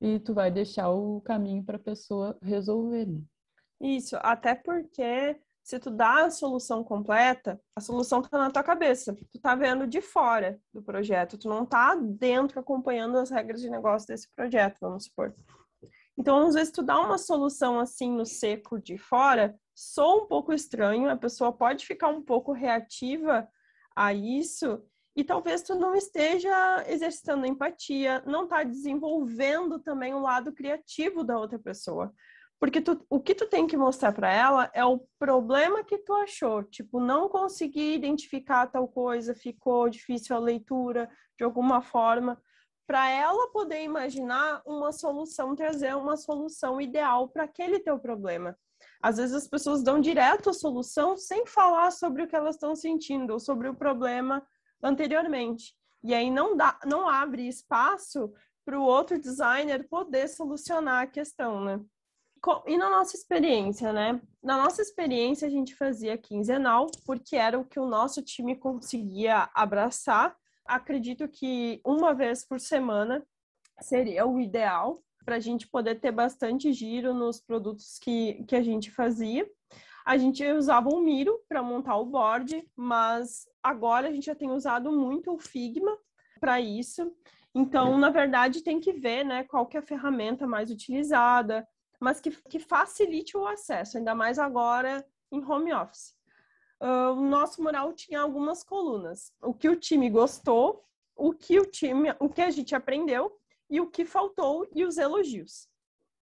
E 0.00 0.18
tu 0.18 0.32
vai 0.32 0.50
deixar 0.50 0.90
o 0.90 1.20
caminho 1.20 1.62
para 1.62 1.76
a 1.76 1.80
pessoa 1.80 2.38
resolver. 2.42 3.06
Né? 3.06 3.20
Isso, 3.80 4.16
até 4.20 4.54
porque 4.54 5.38
se 5.62 5.78
tu 5.78 5.90
dá 5.90 6.24
a 6.24 6.30
solução 6.30 6.82
completa, 6.82 7.60
a 7.76 7.80
solução 7.80 8.20
está 8.20 8.38
na 8.38 8.50
tua 8.50 8.62
cabeça. 8.62 9.14
Tu 9.32 9.38
tá 9.40 9.54
vendo 9.54 9.86
de 9.86 10.00
fora 10.00 10.58
do 10.72 10.82
projeto, 10.82 11.38
tu 11.38 11.48
não 11.48 11.66
tá 11.66 11.94
dentro 11.94 12.58
acompanhando 12.60 13.18
as 13.18 13.30
regras 13.30 13.60
de 13.60 13.70
negócio 13.70 14.08
desse 14.08 14.28
projeto, 14.34 14.78
vamos 14.80 15.04
supor. 15.04 15.34
Então, 16.18 16.46
às 16.46 16.54
vezes 16.54 16.72
tu 16.72 16.82
dá 16.82 17.00
uma 17.00 17.16
solução 17.16 17.78
assim 17.78 18.10
no 18.10 18.26
seco 18.26 18.78
de 18.78 18.98
fora, 18.98 19.54
sou 19.74 20.24
um 20.24 20.26
pouco 20.26 20.52
estranho, 20.52 21.08
a 21.08 21.16
pessoa 21.16 21.52
pode 21.52 21.86
ficar 21.86 22.08
um 22.08 22.22
pouco 22.22 22.52
reativa 22.52 23.48
a 23.94 24.12
isso 24.12 24.82
e 25.16 25.24
talvez 25.24 25.62
tu 25.62 25.74
não 25.74 25.94
esteja 25.94 26.84
exercitando 26.88 27.46
empatia, 27.46 28.22
não 28.26 28.44
está 28.44 28.62
desenvolvendo 28.62 29.78
também 29.78 30.14
o 30.14 30.20
lado 30.20 30.52
criativo 30.52 31.24
da 31.24 31.38
outra 31.38 31.58
pessoa. 31.58 32.12
Porque 32.58 32.80
tu, 32.80 33.04
o 33.08 33.18
que 33.18 33.34
tu 33.34 33.46
tem 33.46 33.66
que 33.66 33.76
mostrar 33.76 34.12
para 34.12 34.30
ela 34.30 34.70
é 34.74 34.84
o 34.84 35.00
problema 35.18 35.82
que 35.82 35.96
tu 35.98 36.12
achou, 36.12 36.62
tipo, 36.62 37.00
não 37.00 37.28
consegui 37.28 37.94
identificar 37.94 38.66
tal 38.66 38.86
coisa, 38.86 39.34
ficou 39.34 39.88
difícil 39.88 40.36
a 40.36 40.38
leitura 40.38 41.08
de 41.38 41.44
alguma 41.44 41.80
forma, 41.80 42.40
para 42.86 43.08
ela 43.08 43.50
poder 43.50 43.82
imaginar 43.82 44.60
uma 44.66 44.92
solução, 44.92 45.54
trazer 45.54 45.96
uma 45.96 46.16
solução 46.16 46.80
ideal 46.80 47.28
para 47.28 47.44
aquele 47.44 47.78
teu 47.78 47.98
problema. 47.98 48.54
Às 49.02 49.16
vezes 49.16 49.34
as 49.34 49.48
pessoas 49.48 49.82
dão 49.82 50.00
direto 50.00 50.50
a 50.50 50.52
solução 50.52 51.16
sem 51.16 51.46
falar 51.46 51.92
sobre 51.92 52.22
o 52.24 52.28
que 52.28 52.36
elas 52.36 52.56
estão 52.56 52.74
sentindo 52.74 53.32
ou 53.32 53.40
sobre 53.40 53.68
o 53.68 53.74
problema 53.74 54.46
anteriormente. 54.82 55.74
E 56.02 56.14
aí 56.14 56.30
não, 56.30 56.56
dá, 56.56 56.78
não 56.84 57.08
abre 57.08 57.46
espaço 57.46 58.32
para 58.64 58.78
o 58.78 58.84
outro 58.84 59.18
designer 59.18 59.88
poder 59.88 60.28
solucionar 60.28 61.02
a 61.02 61.06
questão, 61.06 61.64
né? 61.64 61.80
E 62.66 62.76
na 62.78 62.88
nossa 62.88 63.16
experiência, 63.16 63.92
né? 63.92 64.20
Na 64.42 64.56
nossa 64.56 64.80
experiência, 64.80 65.46
a 65.46 65.50
gente 65.50 65.74
fazia 65.74 66.16
quinzenal, 66.16 66.86
porque 67.04 67.36
era 67.36 67.58
o 67.58 67.64
que 67.64 67.78
o 67.78 67.86
nosso 67.86 68.22
time 68.22 68.56
conseguia 68.56 69.50
abraçar. 69.54 70.34
Acredito 70.64 71.28
que 71.28 71.80
uma 71.84 72.14
vez 72.14 72.44
por 72.46 72.58
semana 72.58 73.26
seria 73.82 74.26
o 74.26 74.40
ideal 74.40 75.02
para 75.24 75.36
a 75.36 75.40
gente 75.40 75.68
poder 75.68 76.00
ter 76.00 76.12
bastante 76.12 76.72
giro 76.72 77.12
nos 77.12 77.40
produtos 77.40 77.98
que, 77.98 78.42
que 78.44 78.56
a 78.56 78.62
gente 78.62 78.90
fazia. 78.90 79.46
A 80.10 80.18
gente 80.18 80.44
usava 80.44 80.88
o 80.88 81.00
Miro 81.00 81.40
para 81.48 81.62
montar 81.62 81.96
o 81.96 82.04
board, 82.04 82.68
mas 82.74 83.48
agora 83.62 84.08
a 84.08 84.10
gente 84.10 84.26
já 84.26 84.34
tem 84.34 84.50
usado 84.50 84.90
muito 84.90 85.32
o 85.32 85.38
Figma 85.38 85.96
para 86.40 86.60
isso. 86.60 87.14
Então, 87.54 87.96
na 87.96 88.10
verdade, 88.10 88.64
tem 88.64 88.80
que 88.80 88.92
ver 88.92 89.24
né, 89.24 89.44
qual 89.44 89.66
que 89.66 89.76
é 89.76 89.80
a 89.80 89.84
ferramenta 89.84 90.48
mais 90.48 90.68
utilizada, 90.68 91.64
mas 92.00 92.20
que, 92.20 92.32
que 92.48 92.58
facilite 92.58 93.36
o 93.36 93.46
acesso, 93.46 93.98
ainda 93.98 94.12
mais 94.12 94.36
agora 94.36 95.06
em 95.30 95.44
home 95.44 95.72
office. 95.72 96.12
Uh, 96.82 97.12
o 97.12 97.20
nosso 97.20 97.62
mural 97.62 97.92
tinha 97.92 98.20
algumas 98.20 98.64
colunas. 98.64 99.32
O 99.40 99.54
que 99.54 99.68
o 99.68 99.76
time 99.76 100.10
gostou, 100.10 100.82
o 101.14 101.32
que 101.32 101.56
o 101.60 101.64
time, 101.64 102.12
o 102.18 102.28
que 102.28 102.42
a 102.42 102.50
gente 102.50 102.74
aprendeu 102.74 103.38
e 103.70 103.80
o 103.80 103.88
que 103.88 104.04
faltou 104.04 104.68
e 104.74 104.84
os 104.84 104.98
elogios. 104.98 105.68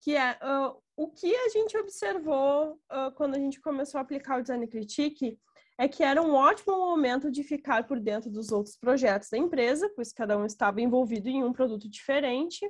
Que 0.02 0.16
é 0.16 0.40
uh, 0.42 0.76
o 0.98 1.08
que 1.10 1.36
a 1.36 1.50
gente 1.50 1.78
observou 1.78 2.74
uh, 2.92 3.12
quando 3.16 3.36
a 3.36 3.40
gente 3.40 3.60
começou 3.60 3.98
a 3.98 4.02
aplicar 4.02 4.40
o 4.40 4.42
Design 4.42 4.66
Critique 4.68 5.38
é 5.78 5.88
que 5.88 6.04
era 6.04 6.22
um 6.22 6.34
ótimo 6.34 6.74
momento 6.78 7.30
de 7.30 7.44
ficar 7.44 7.86
por 7.86 8.00
dentro 8.00 8.30
dos 8.32 8.52
outros 8.52 8.78
projetos 8.78 9.30
da 9.30 9.38
empresa, 9.38 9.92
pois 9.94 10.14
cada 10.14 10.38
um 10.38 10.46
estava 10.46 10.82
envolvido 10.82 11.28
em 11.28 11.44
um 11.44 11.52
produto 11.52 11.90
diferente. 11.90 12.66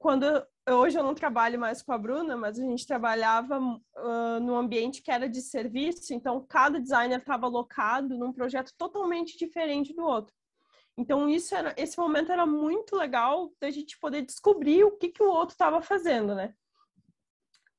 Quando 0.00 0.24
hoje 0.68 0.98
eu 0.98 1.04
não 1.04 1.14
trabalho 1.14 1.58
mais 1.58 1.82
com 1.82 1.92
a 1.92 1.98
Bruna, 1.98 2.36
mas 2.36 2.58
a 2.58 2.62
gente 2.62 2.86
trabalhava 2.86 3.60
uh, 3.60 4.40
num 4.40 4.56
ambiente 4.56 5.02
que 5.02 5.10
era 5.10 5.28
de 5.28 5.40
serviço, 5.40 6.12
então 6.12 6.44
cada 6.48 6.80
designer 6.80 7.20
estava 7.20 7.46
alocado 7.46 8.18
num 8.18 8.32
projeto 8.32 8.72
totalmente 8.76 9.38
diferente 9.38 9.94
do 9.94 10.04
outro. 10.04 10.34
Então 10.96 11.28
isso 11.28 11.54
era, 11.54 11.72
esse 11.76 11.96
momento 11.96 12.32
era 12.32 12.44
muito 12.44 12.96
legal 12.96 13.52
da 13.60 13.70
gente 13.70 13.96
poder 14.00 14.22
descobrir 14.22 14.82
o 14.82 14.96
que 14.96 15.10
que 15.10 15.22
o 15.22 15.30
outro 15.30 15.52
estava 15.52 15.80
fazendo, 15.80 16.34
né? 16.34 16.54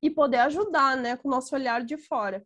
E 0.01 0.09
poder 0.09 0.37
ajudar, 0.37 0.97
né, 0.97 1.17
com 1.17 1.27
o 1.27 1.31
nosso 1.31 1.55
olhar 1.55 1.83
de 1.83 1.97
fora. 1.97 2.45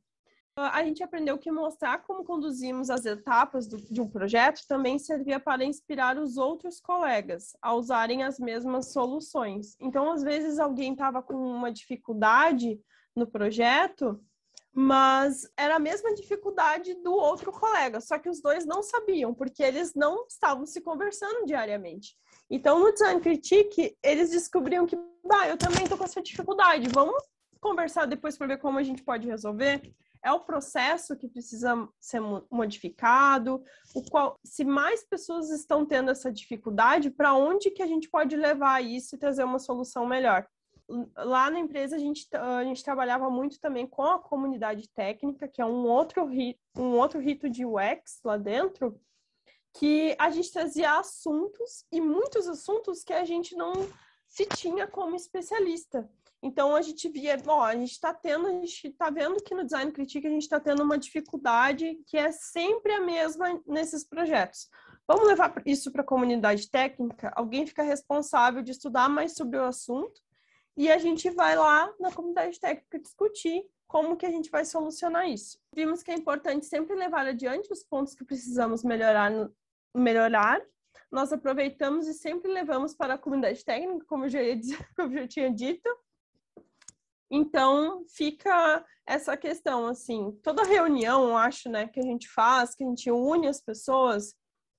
A 0.55 0.83
gente 0.83 1.01
aprendeu 1.01 1.36
que 1.39 1.51
mostrar 1.51 2.03
como 2.03 2.24
conduzimos 2.24 2.91
as 2.91 3.05
etapas 3.05 3.67
do, 3.67 3.77
de 3.77 4.00
um 4.00 4.07
projeto 4.07 4.62
também 4.67 5.00
servia 5.00 5.39
para 5.39 5.65
inspirar 5.65 6.15
os 6.15 6.38
outros 6.38 6.79
colegas 6.79 7.57
a 7.60 7.74
usarem 7.74 8.24
as 8.24 8.38
mesmas 8.38 8.91
soluções. 8.91 9.75
Então, 9.79 10.12
às 10.12 10.22
vezes, 10.22 10.60
alguém 10.60 10.93
estava 10.93 11.24
com 11.24 11.33
uma 11.33 11.72
dificuldade 11.72 12.79
no 13.15 13.25
projeto, 13.25 14.24
mas 14.72 15.50
era 15.57 15.75
a 15.75 15.79
mesma 15.79 16.13
dificuldade 16.13 16.93
do 16.95 17.13
outro 17.13 17.51
colega, 17.51 18.00
só 18.00 18.19
que 18.19 18.29
os 18.29 18.39
dois 18.39 18.63
não 18.63 18.83
sabiam, 18.83 19.33
porque 19.33 19.63
eles 19.63 19.95
não 19.95 20.25
estavam 20.27 20.67
se 20.67 20.81
conversando 20.81 21.48
diariamente. 21.48 22.15
Então, 22.48 22.79
no 22.79 22.91
Design 22.91 23.22
Critique, 23.22 23.98
eles 24.03 24.29
descobriam 24.29 24.86
que, 24.86 24.95
bah, 25.24 25.48
eu 25.48 25.57
também 25.57 25.83
estou 25.83 25.98
com 25.98 26.03
essa 26.03 26.22
dificuldade, 26.22 26.89
vamos 26.89 27.24
conversar 27.63 28.05
depois 28.05 28.38
para 28.38 28.48
ver 28.48 28.58
como 28.58 28.77
a 28.77 28.84
gente 28.84 29.01
pode 29.01 29.27
resolver. 29.27 29.82
É 30.22 30.32
o 30.32 30.41
processo 30.41 31.15
que 31.15 31.27
precisa 31.27 31.89
ser 32.00 32.22
modificado? 32.51 33.63
O 33.96 34.03
qual, 34.03 34.38
se 34.43 34.63
mais 34.63 35.03
pessoas 35.03 35.50
estão 35.50 35.86
tendo 35.86 36.12
essa 36.12 36.32
dificuldade, 36.32 37.10
para 37.10 37.34
onde 37.34 37.72
que 37.72 37.82
a 37.82 37.88
gente 37.88 38.10
pode 38.10 38.36
levar 38.36 38.84
isso 38.84 39.15
e 39.15 39.17
trazer 39.17 39.43
uma 39.43 39.60
solução 39.60 40.05
melhor? 40.05 40.46
Lá 41.17 41.50
na 41.50 41.60
empresa 41.60 41.96
a 41.96 42.00
gente, 42.00 42.27
a 42.36 42.63
gente 42.63 42.84
trabalhava 42.84 43.29
muito 43.29 43.60
também 43.60 43.88
com 43.88 44.03
a 44.03 44.20
comunidade 44.20 44.88
técnica, 44.89 45.48
que 45.48 45.62
é 45.62 45.65
um 45.65 45.88
outro, 45.88 46.29
um 46.77 46.91
outro 46.98 47.20
rito 47.20 47.50
de 47.50 47.65
UX 47.65 48.20
lá 48.24 48.38
dentro, 48.38 49.00
que 49.74 50.15
a 50.20 50.29
gente 50.29 50.51
trazia 50.51 51.00
assuntos 51.00 51.86
e 51.91 52.00
muitos 52.00 52.48
assuntos 52.48 53.03
que 53.03 53.13
a 53.13 53.25
gente 53.25 53.55
não 53.55 53.74
se 54.27 54.46
tinha 54.46 54.88
como 54.88 55.15
especialista. 55.15 56.10
Então 56.43 56.75
a 56.75 56.81
gente 56.81 57.07
via, 57.07 57.41
ó, 57.47 57.63
a 57.63 57.73
gente 57.73 57.93
está 57.93 58.13
tendo, 58.13 58.47
a 58.47 58.51
gente 58.51 58.88
está 58.88 59.09
vendo 59.09 59.41
que 59.41 59.55
no 59.55 59.63
design 59.63 59.89
critique 59.93 60.27
a 60.27 60.29
gente 60.29 60.41
está 60.41 60.59
tendo 60.59 60.83
uma 60.83 60.97
dificuldade 60.97 61.97
que 62.05 62.17
é 62.17 62.33
sempre 62.33 62.91
a 62.91 63.00
mesma 63.00 63.62
nesses 63.65 64.03
projetos. 64.03 64.69
Vamos 65.07 65.25
levar 65.25 65.53
isso 65.65 65.89
para 65.89 66.01
a 66.01 66.05
comunidade 66.05 66.69
técnica? 66.69 67.31
Alguém 67.33 67.65
fica 67.65 67.81
responsável 67.81 68.62
de 68.62 68.71
estudar 68.71 69.07
mais 69.07 69.35
sobre 69.35 69.57
o 69.57 69.63
assunto 69.63 70.21
e 70.75 70.91
a 70.91 70.97
gente 70.97 71.29
vai 71.29 71.55
lá 71.55 71.89
na 71.97 72.12
comunidade 72.12 72.59
técnica 72.59 73.00
discutir 73.00 73.63
como 73.88 74.17
que 74.17 74.25
a 74.25 74.31
gente 74.31 74.50
vai 74.50 74.65
solucionar 74.65 75.29
isso. 75.29 75.57
Vimos 75.73 76.03
que 76.03 76.12
é 76.12 76.15
importante 76.15 76.65
sempre 76.65 76.93
levar 76.93 77.25
adiante 77.25 77.71
os 77.71 77.83
pontos 77.83 78.15
que 78.15 78.25
precisamos 78.25 78.83
melhorar, 78.83 79.31
melhorar. 79.95 80.62
Nós 81.09 81.31
aproveitamos 81.31 82.05
e 82.07 82.13
sempre 82.13 82.51
levamos 82.51 82.93
para 82.93 83.13
a 83.13 83.17
comunidade 83.17 83.63
técnica, 83.63 84.05
como 84.07 84.25
eu 84.25 84.29
já, 84.29 84.39
como 84.97 85.13
eu 85.13 85.21
já 85.21 85.27
tinha 85.27 85.50
dito, 85.50 85.88
então, 87.36 88.06
fica 88.08 88.86
essa 89.08 89.36
questão, 89.36 89.88
assim, 89.88 90.32
toda 90.44 90.63
reunião, 90.63 91.36
acho, 91.36 91.68
né, 91.68 91.88
que 91.88 92.00
a 92.00 92.04
gente 92.04 92.30
faz, 92.30 92.75
que 92.75 92.84
a 92.84 92.88
gente 92.88 93.10
une 93.10 93.48
as 93.48 93.60
pessoas, 93.60 94.36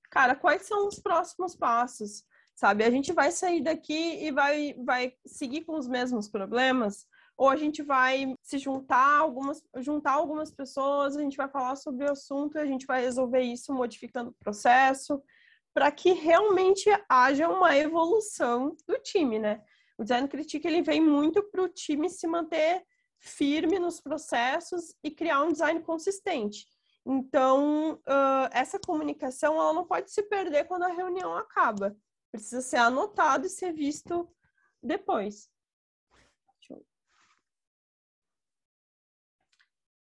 cara, 0.09 0.33
quais 0.33 0.61
são 0.61 0.87
os 0.87 0.97
próximos 0.97 1.53
passos, 1.53 2.23
sabe? 2.55 2.85
A 2.85 2.89
gente 2.89 3.11
vai 3.11 3.29
sair 3.29 3.61
daqui 3.61 4.23
e 4.23 4.31
vai, 4.31 4.73
vai 4.85 5.13
seguir 5.25 5.65
com 5.65 5.77
os 5.77 5.85
mesmos 5.85 6.29
problemas, 6.29 7.05
ou 7.37 7.49
a 7.49 7.57
gente 7.57 7.83
vai 7.83 8.33
se 8.41 8.57
juntar 8.57 9.19
algumas, 9.19 9.61
juntar 9.79 10.13
algumas 10.13 10.49
pessoas, 10.49 11.17
a 11.17 11.21
gente 11.21 11.35
vai 11.35 11.49
falar 11.49 11.75
sobre 11.75 12.05
o 12.05 12.11
assunto 12.11 12.57
e 12.57 12.61
a 12.61 12.65
gente 12.65 12.85
vai 12.85 13.01
resolver 13.01 13.41
isso 13.41 13.73
modificando 13.73 14.29
o 14.29 14.35
processo, 14.41 15.21
para 15.73 15.91
que 15.91 16.13
realmente 16.13 16.89
haja 17.09 17.49
uma 17.49 17.75
evolução 17.75 18.77
do 18.87 18.97
time, 18.99 19.39
né? 19.39 19.61
O 19.97 20.03
design 20.03 20.27
critique 20.27 20.67
ele 20.67 20.81
vem 20.81 21.01
muito 21.01 21.41
para 21.43 21.63
o 21.63 21.69
time 21.69 22.09
se 22.09 22.27
manter 22.27 22.83
firme 23.19 23.79
nos 23.79 23.99
processos 23.99 24.93
e 25.03 25.09
criar 25.09 25.41
um 25.41 25.51
design 25.51 25.81
consistente. 25.81 26.67
Então, 27.05 27.93
uh, 27.93 28.49
essa 28.51 28.79
comunicação 28.79 29.55
ela 29.55 29.73
não 29.73 29.85
pode 29.85 30.11
se 30.11 30.23
perder 30.23 30.65
quando 30.65 30.83
a 30.83 30.93
reunião 30.93 31.35
acaba. 31.35 31.95
Precisa 32.31 32.61
ser 32.61 32.77
anotado 32.77 33.45
e 33.45 33.49
ser 33.49 33.73
visto 33.73 34.29
depois. 34.81 35.49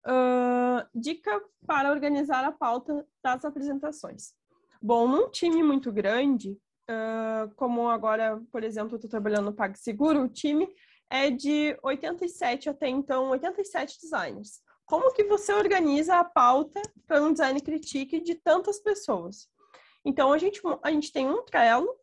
Uh, 0.04 0.82
dica 0.96 1.40
para 1.66 1.92
organizar 1.92 2.44
a 2.44 2.52
pauta 2.52 3.08
das 3.22 3.46
apresentações. 3.46 4.34
Bom, 4.82 5.08
num 5.08 5.30
time 5.30 5.62
muito 5.62 5.92
grande, 5.92 6.60
como 7.56 7.90
agora, 7.90 8.42
por 8.52 8.64
exemplo, 8.64 8.96
estou 8.96 9.10
trabalhando 9.10 9.46
no 9.46 9.54
PagSeguro, 9.54 10.24
o 10.24 10.30
time 10.30 10.68
é 11.10 11.30
de 11.30 11.78
87 11.84 12.70
até 12.70 12.88
então, 12.88 13.30
87 13.30 14.00
designers. 14.02 14.62
Como 14.86 15.14
que 15.14 15.24
você 15.24 15.54
organiza 15.54 16.18
a 16.18 16.24
pauta 16.24 16.82
para 17.08 17.22
um 17.22 17.32
design 17.32 17.60
critique 17.62 18.20
de 18.22 18.36
tantas 18.36 18.80
pessoas? 18.80 19.48
Então, 20.04 20.34
a 20.34 20.38
gente, 20.38 20.62
a 20.84 20.92
gente 20.92 21.12
tem 21.12 21.30
um 21.30 21.44
Trello, 21.44 21.96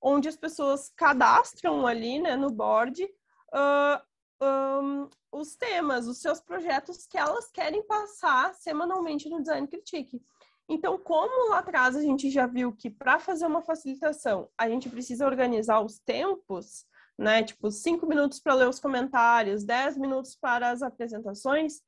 onde 0.00 0.28
as 0.28 0.36
pessoas 0.36 0.90
cadastram 0.96 1.86
ali 1.86 2.18
né, 2.18 2.36
no 2.36 2.50
board 2.50 3.04
uh, 3.04 4.44
um, 4.44 5.08
os 5.32 5.56
temas, 5.56 6.06
os 6.06 6.18
seus 6.18 6.40
projetos 6.40 7.06
que 7.06 7.16
elas 7.16 7.50
querem 7.50 7.82
passar 7.86 8.54
semanalmente 8.54 9.28
no 9.28 9.40
Design 9.40 9.66
Critique. 9.66 10.22
Então, 10.68 10.98
como 10.98 11.50
lá 11.50 11.58
atrás 11.58 11.94
a 11.94 12.00
gente 12.00 12.30
já 12.30 12.46
viu 12.46 12.72
que 12.72 12.88
para 12.88 13.18
fazer 13.18 13.46
uma 13.46 13.62
facilitação 13.62 14.48
a 14.56 14.68
gente 14.68 14.88
precisa 14.88 15.26
organizar 15.26 15.80
os 15.80 15.98
tempos, 15.98 16.86
né? 17.18 17.42
Tipo, 17.42 17.70
cinco 17.70 18.06
minutos 18.06 18.40
para 18.40 18.54
ler 18.54 18.68
os 18.68 18.80
comentários, 18.80 19.64
dez 19.64 19.96
minutos 19.96 20.34
para 20.34 20.70
as 20.70 20.82
apresentações. 20.82 21.82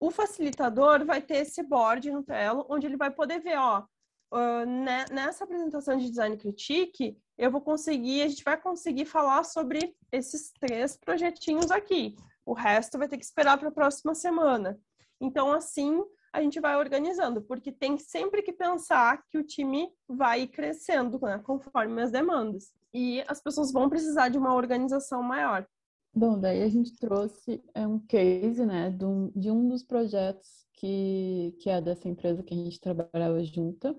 O 0.00 0.10
facilitador 0.10 1.04
vai 1.04 1.20
ter 1.20 1.36
esse 1.36 1.62
board 1.62 2.10
no 2.10 2.22
Trello, 2.22 2.66
onde 2.68 2.86
ele 2.86 2.96
vai 2.96 3.10
poder 3.10 3.40
ver, 3.40 3.56
ó, 3.58 3.84
uh, 4.32 4.66
nessa 5.12 5.44
apresentação 5.44 5.96
de 5.96 6.08
design 6.08 6.36
critique, 6.36 7.16
eu 7.38 7.50
vou 7.50 7.60
conseguir, 7.60 8.22
a 8.22 8.28
gente 8.28 8.42
vai 8.42 8.60
conseguir 8.60 9.04
falar 9.04 9.44
sobre 9.44 9.94
esses 10.10 10.50
três 10.58 10.96
projetinhos 10.96 11.70
aqui. 11.70 12.16
O 12.44 12.52
resto 12.52 12.98
vai 12.98 13.08
ter 13.08 13.18
que 13.18 13.24
esperar 13.24 13.58
para 13.58 13.68
a 13.68 13.72
próxima 13.72 14.14
semana. 14.14 14.78
Então, 15.20 15.52
assim, 15.52 16.02
a 16.32 16.40
gente 16.40 16.58
vai 16.60 16.76
organizando, 16.76 17.42
porque 17.42 17.70
tem 17.70 17.98
sempre 17.98 18.42
que 18.42 18.52
pensar 18.52 19.22
que 19.28 19.36
o 19.36 19.44
time 19.44 19.88
vai 20.08 20.46
crescendo 20.46 21.18
né, 21.20 21.38
conforme 21.44 22.00
as 22.00 22.10
demandas. 22.10 22.72
E 22.94 23.22
as 23.28 23.40
pessoas 23.42 23.72
vão 23.72 23.88
precisar 23.88 24.28
de 24.28 24.38
uma 24.38 24.54
organização 24.54 25.22
maior. 25.22 25.66
Bom, 26.14 26.38
daí 26.38 26.62
a 26.62 26.68
gente 26.68 26.96
trouxe 26.96 27.62
é, 27.74 27.86
um 27.86 27.98
case 27.98 28.64
né, 28.64 28.90
de 28.90 29.04
um, 29.04 29.30
de 29.34 29.50
um 29.50 29.68
dos 29.68 29.82
projetos 29.82 30.66
que, 30.74 31.56
que 31.60 31.70
é 31.70 31.80
dessa 31.80 32.08
empresa 32.08 32.42
que 32.42 32.54
a 32.54 32.56
gente 32.56 32.80
trabalhava 32.80 33.42
junta. 33.44 33.94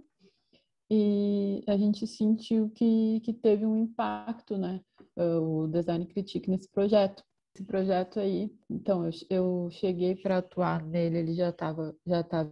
E 0.90 1.64
a 1.68 1.78
gente 1.78 2.06
sentiu 2.06 2.70
que, 2.70 3.20
que 3.22 3.34
teve 3.34 3.66
um 3.66 3.78
impacto, 3.78 4.58
né, 4.58 4.82
o 5.16 5.68
Design 5.68 6.06
Critique 6.06 6.50
nesse 6.50 6.70
projeto 6.70 7.24
esse 7.54 7.64
projeto 7.64 8.20
aí, 8.20 8.52
então 8.68 9.06
eu, 9.06 9.12
eu 9.30 9.70
cheguei 9.70 10.16
para 10.16 10.40
atuar 10.40 10.84
nele, 10.84 11.20
ele 11.20 11.34
já 11.36 11.50
estava 11.50 11.96
já 12.06 12.24
tava 12.24 12.52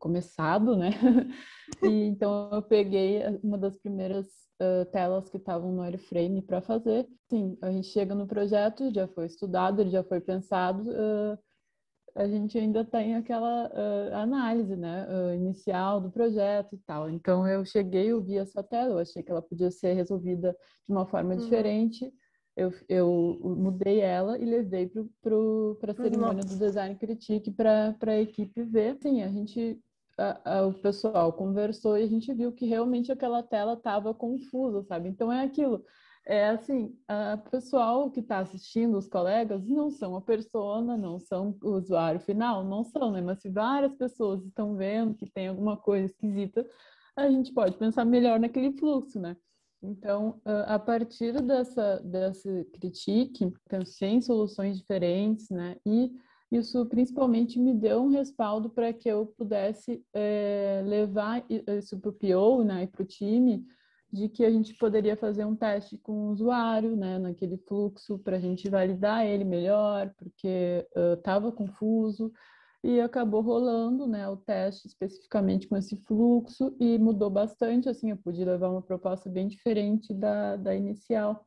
começado, 0.00 0.76
né? 0.76 0.90
e 1.84 2.04
então 2.06 2.50
eu 2.52 2.60
peguei 2.60 3.22
uma 3.44 3.56
das 3.56 3.78
primeiras 3.78 4.26
uh, 4.60 4.84
telas 4.90 5.30
que 5.30 5.36
estavam 5.36 5.72
no 5.72 5.82
Airframe 5.82 6.42
para 6.42 6.60
fazer. 6.60 7.06
Sim, 7.28 7.56
a 7.62 7.70
gente 7.70 7.86
chega 7.88 8.12
no 8.12 8.26
projeto, 8.26 8.92
já 8.92 9.06
foi 9.06 9.26
estudado, 9.26 9.80
ele 9.80 9.90
já 9.90 10.02
foi 10.02 10.20
pensado, 10.20 10.90
uh, 10.90 11.38
a 12.16 12.26
gente 12.26 12.58
ainda 12.58 12.84
tem 12.84 13.14
aquela 13.14 13.68
uh, 13.68 14.14
análise, 14.16 14.74
né, 14.74 15.06
inicial 15.36 16.00
do 16.00 16.10
projeto 16.10 16.74
e 16.74 16.78
tal. 16.78 17.08
Então 17.08 17.46
eu 17.46 17.64
cheguei, 17.64 18.06
eu 18.08 18.20
vi 18.20 18.36
essa 18.36 18.64
tela, 18.64 18.94
eu 18.94 18.98
achei 18.98 19.22
que 19.22 19.30
ela 19.30 19.40
podia 19.40 19.70
ser 19.70 19.92
resolvida 19.92 20.56
de 20.88 20.92
uma 20.92 21.06
forma 21.06 21.34
uhum. 21.34 21.38
diferente 21.38 22.12
eu, 22.56 22.72
eu 22.88 23.38
mudei 23.42 24.00
ela 24.00 24.38
e 24.38 24.44
levei 24.44 24.90
para 25.22 25.92
a 25.92 25.94
cerimônia 25.94 26.44
do 26.44 26.56
Design 26.56 26.94
Critique 26.96 27.50
para 27.50 27.96
a 28.06 28.20
equipe 28.20 28.62
ver. 28.62 28.98
Sim, 29.00 29.22
a 29.22 29.28
gente, 29.28 29.80
a, 30.18 30.58
a, 30.58 30.66
o 30.66 30.74
pessoal 30.74 31.32
conversou 31.32 31.96
e 31.96 32.02
a 32.02 32.06
gente 32.06 32.32
viu 32.34 32.52
que 32.52 32.66
realmente 32.66 33.10
aquela 33.10 33.42
tela 33.42 33.74
estava 33.74 34.12
confusa, 34.12 34.82
sabe? 34.82 35.08
Então 35.08 35.32
é 35.32 35.42
aquilo. 35.44 35.84
É 36.26 36.50
assim, 36.50 36.94
o 37.08 37.50
pessoal 37.50 38.10
que 38.10 38.20
está 38.20 38.38
assistindo, 38.40 38.98
os 38.98 39.08
colegas, 39.08 39.66
não 39.66 39.90
são 39.90 40.14
a 40.14 40.20
persona, 40.20 40.96
não 40.96 41.18
são 41.18 41.56
o 41.62 41.70
usuário 41.70 42.20
final, 42.20 42.62
não 42.62 42.84
são, 42.84 43.10
né? 43.10 43.22
Mas 43.22 43.40
se 43.40 43.48
várias 43.48 43.94
pessoas 43.94 44.44
estão 44.44 44.76
vendo 44.76 45.14
que 45.14 45.28
tem 45.30 45.48
alguma 45.48 45.78
coisa 45.78 46.06
esquisita, 46.06 46.64
a 47.16 47.28
gente 47.28 47.52
pode 47.52 47.76
pensar 47.76 48.04
melhor 48.04 48.38
naquele 48.38 48.72
fluxo, 48.72 49.18
né? 49.18 49.36
Então, 49.82 50.40
a 50.66 50.78
partir 50.78 51.40
dessa, 51.42 52.00
dessa 52.00 52.64
critique, 52.72 53.50
pensei 53.68 54.10
em 54.10 54.20
soluções 54.20 54.78
diferentes, 54.78 55.48
né? 55.48 55.76
E 55.86 56.12
isso 56.50 56.84
principalmente 56.86 57.58
me 57.58 57.72
deu 57.72 58.02
um 58.02 58.10
respaldo 58.10 58.68
para 58.68 58.92
que 58.92 59.08
eu 59.08 59.26
pudesse 59.38 60.04
é, 60.12 60.82
levar 60.84 61.44
isso 61.48 61.98
para 61.98 62.10
o 62.10 62.12
PO 62.12 62.64
né, 62.64 62.82
e 62.82 62.86
para 62.88 63.02
o 63.02 63.06
time, 63.06 63.64
de 64.12 64.28
que 64.28 64.44
a 64.44 64.50
gente 64.50 64.74
poderia 64.74 65.16
fazer 65.16 65.44
um 65.44 65.54
teste 65.54 65.96
com 65.98 66.12
o 66.12 66.30
usuário, 66.30 66.96
né, 66.96 67.18
naquele 67.20 67.56
fluxo, 67.56 68.18
para 68.18 68.36
a 68.36 68.40
gente 68.40 68.68
validar 68.68 69.24
ele 69.24 69.44
melhor, 69.44 70.12
porque 70.18 70.84
estava 71.16 71.48
uh, 71.48 71.52
confuso 71.52 72.32
e 72.82 73.00
acabou 73.00 73.42
rolando, 73.42 74.06
né, 74.06 74.26
o 74.28 74.36
teste 74.36 74.86
especificamente 74.86 75.68
com 75.68 75.76
esse 75.76 75.96
fluxo 76.06 76.74
e 76.80 76.98
mudou 76.98 77.28
bastante, 77.28 77.88
assim, 77.88 78.10
eu 78.10 78.16
pude 78.16 78.44
levar 78.44 78.70
uma 78.70 78.82
proposta 78.82 79.28
bem 79.28 79.46
diferente 79.46 80.14
da, 80.14 80.56
da 80.56 80.74
inicial. 80.74 81.46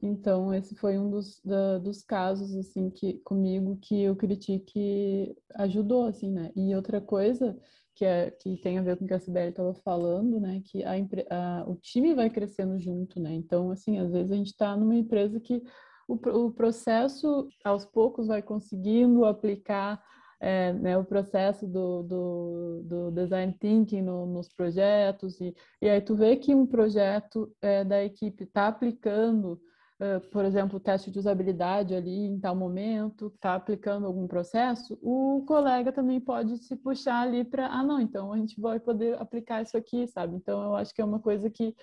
Então, 0.00 0.54
esse 0.54 0.76
foi 0.76 0.98
um 0.98 1.10
dos, 1.10 1.40
da, 1.44 1.78
dos 1.78 2.02
casos, 2.02 2.54
assim, 2.54 2.88
que 2.90 3.14
comigo 3.24 3.78
que 3.80 4.08
o 4.08 4.14
Critique 4.14 5.36
ajudou, 5.54 6.04
assim, 6.04 6.30
né? 6.30 6.52
E 6.54 6.74
outra 6.76 7.00
coisa 7.00 7.58
que, 7.96 8.04
é, 8.04 8.30
que 8.30 8.56
tem 8.58 8.78
a 8.78 8.82
ver 8.82 8.96
com 8.96 9.04
o 9.04 9.08
que 9.08 9.14
a 9.14 9.18
Sibeli 9.18 9.48
estava 9.48 9.74
falando, 9.74 10.38
né? 10.38 10.62
Que 10.64 10.84
a, 10.84 10.92
a, 11.30 11.64
o 11.68 11.74
time 11.74 12.14
vai 12.14 12.30
crescendo 12.30 12.78
junto, 12.78 13.18
né? 13.18 13.34
Então, 13.34 13.72
assim, 13.72 13.98
às 13.98 14.12
vezes 14.12 14.30
a 14.30 14.36
gente 14.36 14.52
está 14.52 14.76
numa 14.76 14.94
empresa 14.94 15.40
que 15.40 15.60
o, 16.06 16.14
o 16.14 16.52
processo, 16.52 17.48
aos 17.64 17.84
poucos, 17.84 18.28
vai 18.28 18.40
conseguindo 18.40 19.24
aplicar 19.24 20.00
é, 20.40 20.72
né, 20.72 20.96
o 20.96 21.04
processo 21.04 21.66
do, 21.66 22.02
do, 22.02 22.82
do 22.84 23.10
design 23.10 23.52
thinking 23.58 24.02
no, 24.02 24.26
nos 24.26 24.48
projetos, 24.48 25.40
e, 25.40 25.54
e 25.82 25.88
aí 25.88 26.00
tu 26.00 26.14
vê 26.14 26.36
que 26.36 26.54
um 26.54 26.66
projeto 26.66 27.52
é, 27.60 27.84
da 27.84 28.04
equipe 28.04 28.44
está 28.44 28.68
aplicando, 28.68 29.60
uh, 30.00 30.20
por 30.30 30.44
exemplo, 30.44 30.76
o 30.76 30.80
teste 30.80 31.10
de 31.10 31.18
usabilidade 31.18 31.94
ali 31.94 32.26
em 32.26 32.38
tal 32.38 32.54
momento, 32.54 33.32
está 33.34 33.54
aplicando 33.54 34.06
algum 34.06 34.26
processo, 34.28 34.98
o 35.02 35.44
colega 35.46 35.92
também 35.92 36.20
pode 36.20 36.58
se 36.58 36.76
puxar 36.76 37.22
ali 37.22 37.42
para, 37.44 37.66
ah, 37.66 37.82
não, 37.82 38.00
então 38.00 38.32
a 38.32 38.36
gente 38.36 38.60
vai 38.60 38.78
poder 38.78 39.20
aplicar 39.20 39.62
isso 39.62 39.76
aqui, 39.76 40.06
sabe? 40.06 40.36
Então 40.36 40.62
eu 40.62 40.76
acho 40.76 40.94
que 40.94 41.00
é 41.00 41.04
uma 41.04 41.20
coisa 41.20 41.50
que 41.50 41.74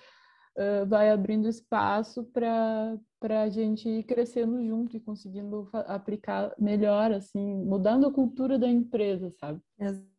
uh, 0.56 0.86
vai 0.86 1.10
abrindo 1.10 1.48
espaço 1.48 2.24
para 2.24 2.98
para 3.18 3.42
a 3.42 3.48
gente 3.48 3.88
ir 3.88 4.04
crescendo 4.04 4.64
junto 4.64 4.96
e 4.96 5.00
conseguindo 5.00 5.68
aplicar 5.72 6.54
melhor, 6.58 7.10
assim, 7.12 7.56
mudando 7.64 8.06
a 8.06 8.12
cultura 8.12 8.58
da 8.58 8.68
empresa, 8.68 9.30
sabe? 9.30 9.60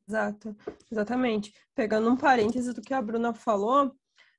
Exato, 0.07 0.55
exatamente. 0.91 1.53
Pegando 1.75 2.09
um 2.09 2.17
parêntese 2.17 2.73
do 2.73 2.81
que 2.81 2.93
a 2.93 3.01
Bruna 3.01 3.33
falou, 3.33 3.93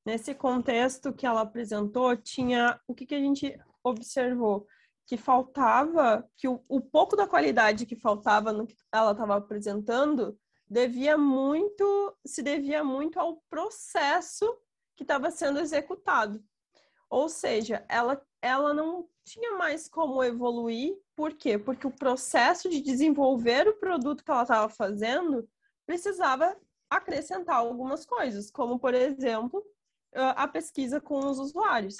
nesse 0.04 0.34
contexto 0.34 1.12
que 1.12 1.24
ela 1.24 1.42
apresentou, 1.42 2.16
tinha 2.16 2.78
o 2.86 2.94
que, 2.94 3.06
que 3.06 3.14
a 3.14 3.20
gente 3.20 3.58
observou? 3.82 4.66
Que 5.06 5.16
faltava, 5.16 6.28
que 6.36 6.48
o, 6.48 6.62
o 6.68 6.80
pouco 6.80 7.16
da 7.16 7.26
qualidade 7.26 7.86
que 7.86 7.96
faltava 7.96 8.52
no 8.52 8.66
que 8.66 8.74
ela 8.92 9.12
estava 9.12 9.36
apresentando 9.36 10.36
devia 10.68 11.16
muito, 11.16 12.14
se 12.26 12.42
devia 12.42 12.84
muito 12.84 13.18
ao 13.18 13.42
processo 13.48 14.46
que 14.98 15.04
estava 15.04 15.30
sendo 15.30 15.60
executado. 15.60 16.42
Ou 17.08 17.28
seja, 17.28 17.86
ela, 17.88 18.20
ela 18.42 18.74
não 18.74 19.08
tinha 19.24 19.52
mais 19.56 19.88
como 19.88 20.24
evoluir. 20.24 20.98
Por 21.14 21.32
quê? 21.34 21.56
Porque 21.56 21.86
o 21.86 21.90
processo 21.92 22.68
de 22.68 22.80
desenvolver 22.80 23.68
o 23.68 23.78
produto 23.78 24.24
que 24.24 24.30
ela 24.30 24.42
estava 24.42 24.68
fazendo 24.68 25.48
precisava 25.86 26.54
acrescentar 26.90 27.56
algumas 27.56 28.04
coisas, 28.04 28.50
como, 28.50 28.78
por 28.78 28.92
exemplo, 28.92 29.64
a 30.12 30.48
pesquisa 30.48 31.00
com 31.00 31.20
os 31.20 31.38
usuários. 31.38 31.96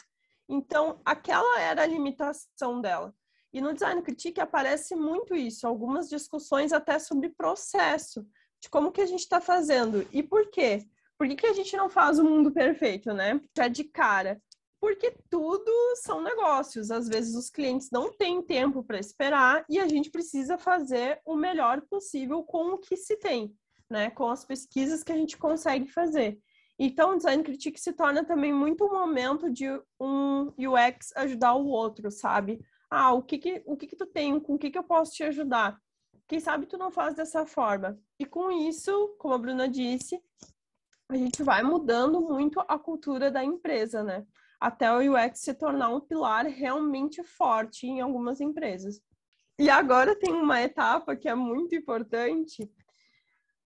Então, 0.48 1.00
aquela 1.04 1.60
era 1.60 1.82
a 1.82 1.86
limitação 1.86 2.80
dela. 2.80 3.14
E 3.52 3.60
no 3.60 3.72
Design 3.72 4.02
Critique 4.02 4.40
aparece 4.40 4.96
muito 4.96 5.36
isso, 5.36 5.66
algumas 5.66 6.08
discussões 6.08 6.72
até 6.72 6.98
sobre 6.98 7.30
processo, 7.30 8.26
de 8.60 8.68
como 8.68 8.90
que 8.90 9.00
a 9.00 9.06
gente 9.06 9.20
está 9.20 9.40
fazendo 9.40 10.06
e 10.12 10.20
por 10.22 10.50
quê. 10.50 10.84
Por 11.18 11.26
que, 11.26 11.34
que 11.34 11.46
a 11.46 11.52
gente 11.52 11.76
não 11.76 11.90
faz 11.90 12.18
o 12.18 12.24
mundo 12.24 12.52
perfeito, 12.52 13.12
né? 13.12 13.40
Já 13.56 13.66
de 13.66 13.82
cara. 13.84 14.40
Porque 14.80 15.12
tudo 15.28 15.72
são 15.96 16.22
negócios. 16.22 16.90
Às 16.92 17.08
vezes 17.08 17.34
os 17.34 17.50
clientes 17.50 17.90
não 17.90 18.12
têm 18.12 18.40
tempo 18.40 18.84
para 18.84 19.00
esperar 19.00 19.64
e 19.68 19.80
a 19.80 19.88
gente 19.88 20.10
precisa 20.10 20.56
fazer 20.56 21.20
o 21.24 21.34
melhor 21.34 21.82
possível 21.90 22.44
com 22.44 22.74
o 22.74 22.78
que 22.78 22.96
se 22.96 23.16
tem, 23.16 23.52
né? 23.90 24.10
Com 24.10 24.28
as 24.30 24.44
pesquisas 24.44 25.02
que 25.02 25.10
a 25.10 25.16
gente 25.16 25.36
consegue 25.36 25.88
fazer. 25.88 26.38
Então, 26.78 27.10
o 27.10 27.16
design 27.16 27.42
critique 27.42 27.80
se 27.80 27.92
torna 27.92 28.24
também 28.24 28.52
muito 28.52 28.84
um 28.84 28.92
momento 28.92 29.50
de 29.50 29.66
um 30.00 30.52
UX 30.56 31.12
ajudar 31.16 31.54
o 31.54 31.66
outro, 31.66 32.08
sabe? 32.08 32.60
Ah, 32.88 33.12
o 33.12 33.20
que 33.20 33.36
que, 33.36 33.62
o 33.66 33.76
que, 33.76 33.88
que 33.88 33.96
tu 33.96 34.06
tem? 34.06 34.38
Com 34.38 34.54
o 34.54 34.58
que, 34.58 34.70
que 34.70 34.78
eu 34.78 34.84
posso 34.84 35.12
te 35.12 35.24
ajudar? 35.24 35.76
Quem 36.28 36.38
sabe 36.38 36.66
tu 36.66 36.78
não 36.78 36.92
faz 36.92 37.16
dessa 37.16 37.44
forma? 37.44 37.98
E 38.18 38.24
com 38.24 38.52
isso, 38.52 39.16
como 39.18 39.34
a 39.34 39.38
Bruna 39.38 39.68
disse, 39.68 40.22
a 41.10 41.16
gente 41.16 41.42
vai 41.42 41.62
mudando 41.62 42.20
muito 42.20 42.60
a 42.60 42.78
cultura 42.78 43.30
da 43.30 43.42
empresa, 43.42 44.02
né? 44.02 44.26
Até 44.60 44.92
o 44.92 45.14
UX 45.14 45.40
se 45.40 45.54
tornar 45.54 45.88
um 45.88 46.00
pilar 46.00 46.44
realmente 46.46 47.22
forte 47.22 47.86
em 47.86 48.00
algumas 48.00 48.40
empresas. 48.40 49.00
E 49.58 49.70
agora 49.70 50.14
tem 50.14 50.32
uma 50.32 50.60
etapa 50.60 51.16
que 51.16 51.28
é 51.28 51.34
muito 51.34 51.74
importante. 51.74 52.70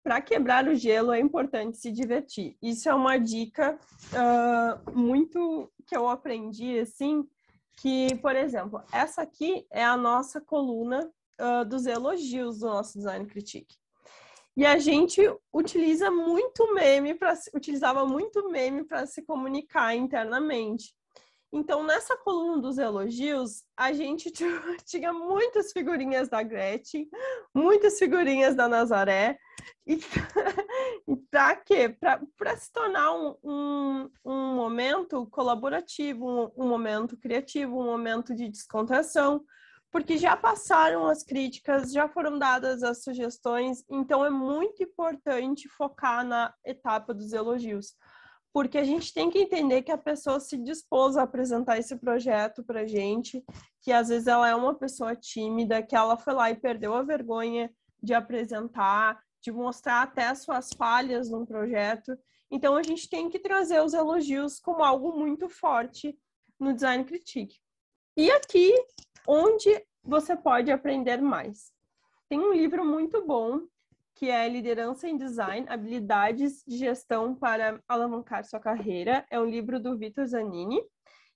Para 0.03 0.21
quebrar 0.21 0.67
o 0.67 0.75
gelo 0.75 1.13
é 1.13 1.21
importante 1.21 1.77
se 1.77 1.93
divertir. 1.93 2.57
Isso 2.63 2.89
é 2.89 2.95
uma 2.95 3.19
dica 3.19 3.79
uh, 4.13 4.93
muito 4.93 5.71
que 5.87 5.97
eu 5.97 6.09
aprendi 6.09 6.79
assim, 6.79 7.29
que, 7.77 8.15
por 8.17 8.35
exemplo, 8.35 8.83
essa 8.93 9.23
aqui 9.23 9.67
é 9.71 9.85
a 9.85 9.97
nossa 9.97 10.41
coluna 10.41 11.13
uh, 11.41 11.65
dos 11.65 11.87
elogios 11.87 12.61
do 12.61 12.67
nosso 12.67 12.97
design 12.97 13.27
critique. 13.27 13.77
E 14.57 14.65
a 14.65 14.79
gente 14.79 15.21
utiliza 15.53 16.11
muito 16.11 16.73
meme 16.73 17.15
para 17.15 17.35
utilizava 17.55 18.07
muito 18.07 18.49
meme 18.49 18.85
para 18.85 19.07
se 19.07 19.23
comunicar 19.23 19.95
internamente. 19.95 20.95
Então, 21.53 21.83
nessa 21.85 22.17
coluna 22.17 22.61
dos 22.61 22.77
elogios, 22.77 23.63
a 23.77 23.93
gente 23.93 24.31
tinha 24.85 25.13
muitas 25.13 25.73
figurinhas 25.73 26.29
da 26.29 26.43
Gretchen, 26.43 27.09
muitas 27.55 27.99
figurinhas 27.99 28.55
da 28.55 28.69
Nazaré. 28.69 29.39
E, 29.87 29.99
para 31.31 31.57
quê? 31.57 31.89
Para 31.89 32.57
se 32.57 32.73
tornar 32.73 33.13
um, 33.13 33.37
um, 33.43 34.11
um 34.25 34.55
momento 34.55 35.27
colaborativo, 35.27 36.27
um, 36.27 36.65
um 36.65 36.69
momento 36.69 37.17
criativo, 37.17 37.81
um 37.81 37.85
momento 37.85 38.35
de 38.35 38.49
descontração, 38.49 39.45
porque 39.91 40.19
já 40.19 40.37
passaram 40.37 41.07
as 41.07 41.23
críticas, 41.23 41.93
já 41.93 42.09
foram 42.09 42.39
dadas 42.39 42.83
as 42.83 43.03
sugestões, 43.03 43.85
então 43.91 44.25
é 44.25 44.31
muito 44.31 44.83
importante 44.83 45.69
focar 45.69 46.25
na 46.25 46.53
etapa 46.65 47.15
dos 47.15 47.33
elogios, 47.33 47.95
porque 48.53 48.79
a 48.79 48.85
gente 48.85 49.13
tem 49.13 49.31
que 49.31 49.39
entender 49.39 49.83
que 49.83 49.93
a 49.93 49.99
pessoa 49.99 50.41
se 50.41 50.57
dispôs 50.57 51.17
a 51.17 51.23
apresentar 51.23 51.79
esse 51.79 51.97
projeto 51.97 52.65
para 52.65 52.87
gente, 52.87 53.45
que 53.83 53.93
às 53.93 54.09
vezes 54.09 54.27
ela 54.27 54.49
é 54.49 54.55
uma 54.55 54.75
pessoa 54.75 55.15
tímida, 55.15 55.83
que 55.83 55.95
ela 55.95 56.17
foi 56.17 56.35
lá 56.35 56.51
e 56.51 56.57
perdeu 56.57 56.95
a 56.95 57.03
vergonha 57.03 57.71
de 58.03 58.15
apresentar, 58.15 59.21
de 59.43 59.53
mostrar 59.53 60.03
até 60.03 60.27
as 60.27 60.43
suas 60.43 60.71
falhas 60.77 61.31
no 61.31 61.47
projeto. 61.47 62.19
Então 62.51 62.77
a 62.77 62.83
gente 62.83 63.09
tem 63.09 63.29
que 63.29 63.39
trazer 63.39 63.83
os 63.83 63.93
elogios 63.93 64.59
como 64.59 64.83
algo 64.83 65.13
muito 65.19 65.49
forte 65.49 66.19
no 66.59 66.73
design 66.73 67.05
critique. 67.05 67.59
E 68.17 68.31
aqui 68.31 68.75
onde 69.27 69.85
você 70.03 70.37
pode 70.37 70.71
aprender 70.71 71.21
mais. 71.21 71.73
Tem 72.29 72.41
um 72.41 72.53
livro 72.53 72.85
muito 72.85 73.25
bom 73.27 73.63
que 74.15 74.31
é 74.31 74.49
Liderança 74.49 75.07
em 75.07 75.17
Design, 75.17 75.67
Habilidades 75.69 76.65
de 76.67 76.79
Gestão 76.79 77.35
para 77.35 77.79
Alavancar 77.87 78.45
Sua 78.45 78.59
Carreira. 78.59 79.27
É 79.31 79.39
um 79.39 79.45
livro 79.45 79.79
do 79.79 79.97
Vitor 79.97 80.27
Zanini. 80.27 80.83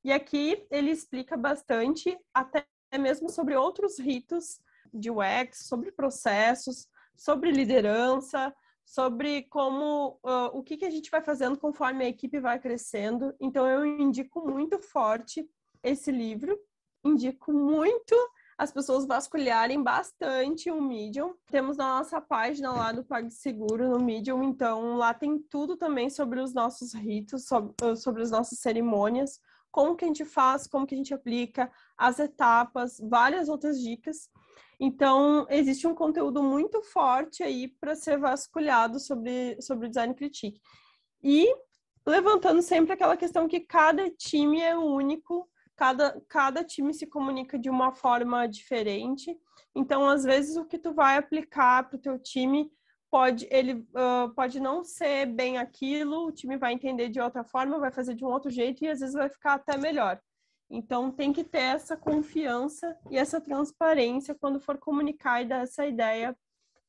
E 0.02 0.10
aqui 0.10 0.66
ele 0.70 0.90
explica 0.90 1.36
bastante, 1.36 2.18
até 2.32 2.64
mesmo 2.98 3.28
sobre 3.28 3.54
outros 3.54 3.98
ritos 3.98 4.58
de 4.94 5.10
UX, 5.10 5.66
sobre 5.68 5.92
processos, 5.92 6.88
sobre 7.14 7.50
liderança, 7.50 8.52
sobre 8.82 9.42
como 9.42 10.18
uh, 10.24 10.50
o 10.52 10.62
que, 10.62 10.78
que 10.78 10.86
a 10.86 10.90
gente 10.90 11.10
vai 11.10 11.20
fazendo 11.20 11.58
conforme 11.58 12.04
a 12.04 12.08
equipe 12.08 12.40
vai 12.40 12.58
crescendo. 12.58 13.34
Então 13.38 13.66
eu 13.66 13.84
indico 13.84 14.40
muito 14.48 14.80
forte 14.80 15.46
esse 15.82 16.10
livro 16.10 16.58
indico 17.04 17.52
muito 17.52 18.14
as 18.60 18.70
pessoas 18.70 19.06
vasculharem 19.06 19.82
bastante 19.82 20.70
o 20.70 20.82
Medium. 20.82 21.34
Temos 21.50 21.78
na 21.78 21.98
nossa 21.98 22.20
página 22.20 22.70
lá 22.72 22.92
do 22.92 23.02
PagSeguro 23.02 23.88
no 23.88 23.98
Medium, 23.98 24.42
então 24.42 24.96
lá 24.96 25.14
tem 25.14 25.38
tudo 25.38 25.78
também 25.78 26.10
sobre 26.10 26.40
os 26.40 26.52
nossos 26.52 26.92
ritos, 26.92 27.46
sobre, 27.46 27.74
sobre 27.96 28.22
as 28.22 28.30
nossas 28.30 28.58
cerimônias, 28.58 29.40
como 29.70 29.96
que 29.96 30.04
a 30.04 30.08
gente 30.08 30.24
faz, 30.26 30.66
como 30.66 30.86
que 30.86 30.94
a 30.94 30.98
gente 30.98 31.14
aplica, 31.14 31.72
as 31.96 32.18
etapas, 32.18 33.00
várias 33.00 33.48
outras 33.48 33.80
dicas. 33.80 34.28
Então, 34.78 35.46
existe 35.48 35.86
um 35.86 35.94
conteúdo 35.94 36.42
muito 36.42 36.82
forte 36.82 37.42
aí 37.42 37.68
para 37.68 37.94
ser 37.94 38.18
vasculhado 38.18 39.00
sobre, 39.00 39.60
sobre 39.62 39.86
o 39.86 39.88
design 39.88 40.14
critique. 40.14 40.60
E 41.22 41.46
levantando 42.06 42.62
sempre 42.62 42.92
aquela 42.92 43.16
questão 43.16 43.46
que 43.46 43.60
cada 43.60 44.10
time 44.10 44.60
é 44.60 44.76
único, 44.76 45.49
cada, 45.80 46.20
cada 46.28 46.62
time 46.62 46.92
se 46.92 47.06
comunica 47.06 47.58
de 47.58 47.70
uma 47.70 47.90
forma 47.90 48.46
diferente. 48.46 49.34
Então, 49.74 50.06
às 50.06 50.24
vezes, 50.24 50.58
o 50.58 50.66
que 50.66 50.76
tu 50.76 50.92
vai 50.92 51.16
aplicar 51.16 51.88
para 51.88 51.96
o 51.96 52.00
teu 52.00 52.18
time 52.18 52.70
pode 53.10 53.48
ele 53.50 53.72
uh, 53.72 54.28
pode 54.36 54.60
não 54.60 54.84
ser 54.84 55.24
bem 55.24 55.56
aquilo, 55.56 56.26
o 56.26 56.32
time 56.32 56.58
vai 56.58 56.74
entender 56.74 57.08
de 57.08 57.18
outra 57.18 57.42
forma, 57.42 57.80
vai 57.80 57.90
fazer 57.90 58.14
de 58.14 58.22
um 58.22 58.28
outro 58.28 58.50
jeito 58.50 58.84
e 58.84 58.88
às 58.88 59.00
vezes 59.00 59.14
vai 59.14 59.30
ficar 59.30 59.54
até 59.54 59.78
melhor. 59.78 60.20
Então 60.68 61.10
tem 61.10 61.32
que 61.32 61.42
ter 61.42 61.62
essa 61.62 61.96
confiança 61.96 62.94
e 63.10 63.16
essa 63.16 63.40
transparência 63.40 64.34
quando 64.34 64.60
for 64.60 64.76
comunicar 64.76 65.40
e 65.40 65.46
dar 65.46 65.62
essa 65.62 65.86
ideia 65.86 66.36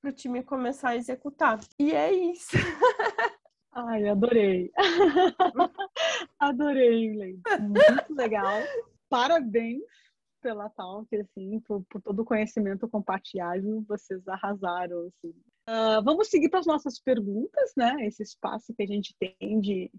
para 0.02 0.10
o 0.10 0.14
time 0.14 0.44
começar 0.44 0.90
a 0.90 0.98
executar. 0.98 1.62
E 1.80 1.94
é 1.94 2.12
isso. 2.12 2.58
Ai, 3.74 4.08
adorei. 4.08 4.72
adorei, 6.40 7.14
Leite. 7.14 7.42
Muito 7.62 8.14
legal. 8.14 8.62
Parabéns 9.10 9.84
pela 10.42 10.70
talk, 10.70 11.08
assim, 11.16 11.60
por, 11.62 11.84
por, 11.90 12.02
todo 12.02 12.22
o 12.22 12.26
conhecimento 12.26 12.88
compartilhado. 12.90 13.86
Vocês 13.88 14.28
arrasaram, 14.28 15.08
assim. 15.08 15.34
Uh, 15.70 16.04
vamos 16.04 16.28
seguir 16.28 16.50
para 16.50 16.60
as 16.60 16.66
nossas 16.66 17.00
perguntas, 17.00 17.72
né? 17.78 17.96
Esse 18.06 18.24
espaço 18.24 18.74
que 18.74 18.84
a 18.84 18.88
gente 18.88 19.16
tem 19.18 19.60
de 19.62 19.92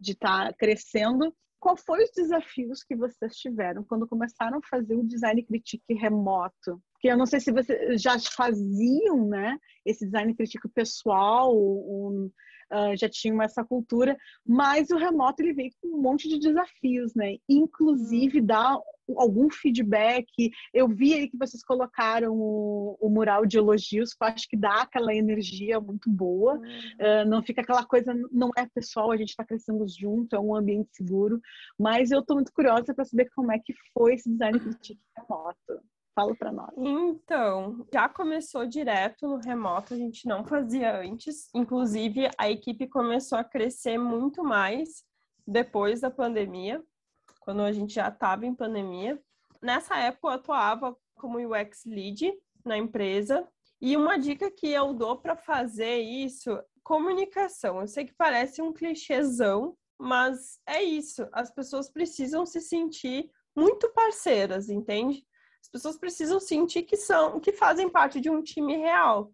estar 0.00 0.46
tá 0.46 0.52
crescendo. 0.54 1.34
qual 1.60 1.76
foi 1.76 2.04
os 2.04 2.10
desafios 2.12 2.82
que 2.82 2.96
vocês 2.96 3.36
tiveram 3.36 3.84
quando 3.84 4.06
começaram 4.06 4.58
a 4.58 4.68
fazer 4.68 4.94
o 4.94 5.06
design 5.06 5.42
critique 5.42 5.92
remoto? 5.92 6.80
Porque 6.92 7.08
eu 7.08 7.16
não 7.16 7.26
sei 7.26 7.40
se 7.40 7.52
vocês 7.52 8.00
já 8.00 8.18
faziam, 8.18 9.26
né, 9.26 9.58
esse 9.84 10.04
design 10.04 10.34
crítico 10.34 10.68
pessoal, 10.68 11.54
um, 11.54 12.30
uh, 12.72 12.96
já 12.96 13.08
tinham 13.08 13.42
essa 13.42 13.64
cultura, 13.64 14.16
mas 14.46 14.90
o 14.90 14.96
remoto 14.96 15.42
ele 15.42 15.52
veio 15.52 15.70
com 15.80 15.88
um 15.88 16.02
monte 16.02 16.28
de 16.28 16.38
desafios, 16.38 17.14
né? 17.14 17.36
Inclusive 17.48 18.40
dar 18.40 18.78
algum 19.16 19.48
feedback. 19.50 20.50
Eu 20.72 20.88
vi 20.88 21.14
aí 21.14 21.28
que 21.28 21.36
vocês 21.36 21.64
colocaram 21.64 22.34
o, 22.34 22.96
o 23.00 23.08
mural 23.08 23.46
de 23.46 23.56
elogios, 23.56 24.12
que 24.12 24.22
eu 24.22 24.28
acho 24.28 24.48
que 24.48 24.56
dá 24.56 24.82
aquela 24.82 25.14
energia 25.14 25.80
muito 25.80 26.10
boa. 26.10 26.56
Uh, 26.56 27.28
não 27.28 27.42
fica 27.42 27.62
aquela 27.62 27.84
coisa, 27.84 28.14
não 28.30 28.50
é 28.56 28.66
pessoal, 28.66 29.10
a 29.10 29.16
gente 29.16 29.30
está 29.30 29.44
crescendo 29.44 29.86
junto, 29.88 30.36
é 30.36 30.40
um 30.40 30.54
ambiente 30.54 30.90
seguro. 30.92 31.40
Mas 31.78 32.10
eu 32.10 32.20
estou 32.20 32.36
muito 32.36 32.52
curiosa 32.52 32.94
para 32.94 33.04
saber 33.04 33.28
como 33.34 33.52
é 33.52 33.58
que 33.58 33.74
foi 33.94 34.14
esse 34.14 34.30
design 34.30 34.60
critique 34.60 35.00
remoto. 35.16 35.80
Fala 36.18 36.34
para 36.34 36.50
nós. 36.50 36.74
Então, 36.76 37.86
já 37.94 38.08
começou 38.08 38.66
direto 38.66 39.28
no 39.28 39.36
remoto, 39.36 39.94
a 39.94 39.96
gente 39.96 40.26
não 40.26 40.44
fazia 40.44 40.98
antes. 41.00 41.48
Inclusive, 41.54 42.28
a 42.36 42.50
equipe 42.50 42.88
começou 42.88 43.38
a 43.38 43.44
crescer 43.44 43.98
muito 43.98 44.42
mais 44.42 45.04
depois 45.46 46.00
da 46.00 46.10
pandemia, 46.10 46.82
quando 47.38 47.62
a 47.62 47.70
gente 47.70 47.94
já 47.94 48.08
estava 48.08 48.44
em 48.44 48.52
pandemia. 48.52 49.16
Nessa 49.62 49.96
época, 49.96 50.26
eu 50.26 50.32
atuava 50.32 50.96
como 51.14 51.38
UX 51.38 51.84
Lead 51.86 52.32
na 52.64 52.76
empresa. 52.76 53.46
E 53.80 53.96
uma 53.96 54.18
dica 54.18 54.50
que 54.50 54.66
eu 54.66 54.92
dou 54.92 55.18
para 55.18 55.36
fazer 55.36 55.98
isso, 55.98 56.60
comunicação. 56.82 57.80
Eu 57.80 57.86
sei 57.86 58.04
que 58.04 58.14
parece 58.18 58.60
um 58.60 58.72
clichêzão, 58.72 59.76
mas 59.96 60.58
é 60.66 60.82
isso. 60.82 61.28
As 61.32 61.54
pessoas 61.54 61.88
precisam 61.88 62.44
se 62.44 62.60
sentir 62.60 63.30
muito 63.54 63.88
parceiras, 63.90 64.68
entende? 64.68 65.24
As 65.62 65.68
pessoas 65.68 65.98
precisam 65.98 66.40
sentir 66.40 66.82
que 66.82 66.96
são, 66.96 67.40
que 67.40 67.52
fazem 67.52 67.88
parte 67.88 68.20
de 68.20 68.30
um 68.30 68.42
time 68.42 68.76
real. 68.76 69.32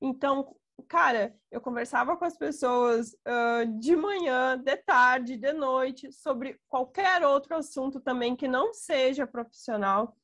Então, 0.00 0.54
cara, 0.88 1.34
eu 1.50 1.60
conversava 1.60 2.16
com 2.16 2.24
as 2.24 2.36
pessoas 2.36 3.12
uh, 3.12 3.78
de 3.78 3.96
manhã, 3.96 4.56
de 4.58 4.76
tarde, 4.76 5.36
de 5.36 5.52
noite, 5.52 6.12
sobre 6.12 6.58
qualquer 6.68 7.26
outro 7.26 7.56
assunto 7.56 8.00
também 8.00 8.36
que 8.36 8.48
não 8.48 8.72
seja 8.72 9.26
profissional. 9.26 10.16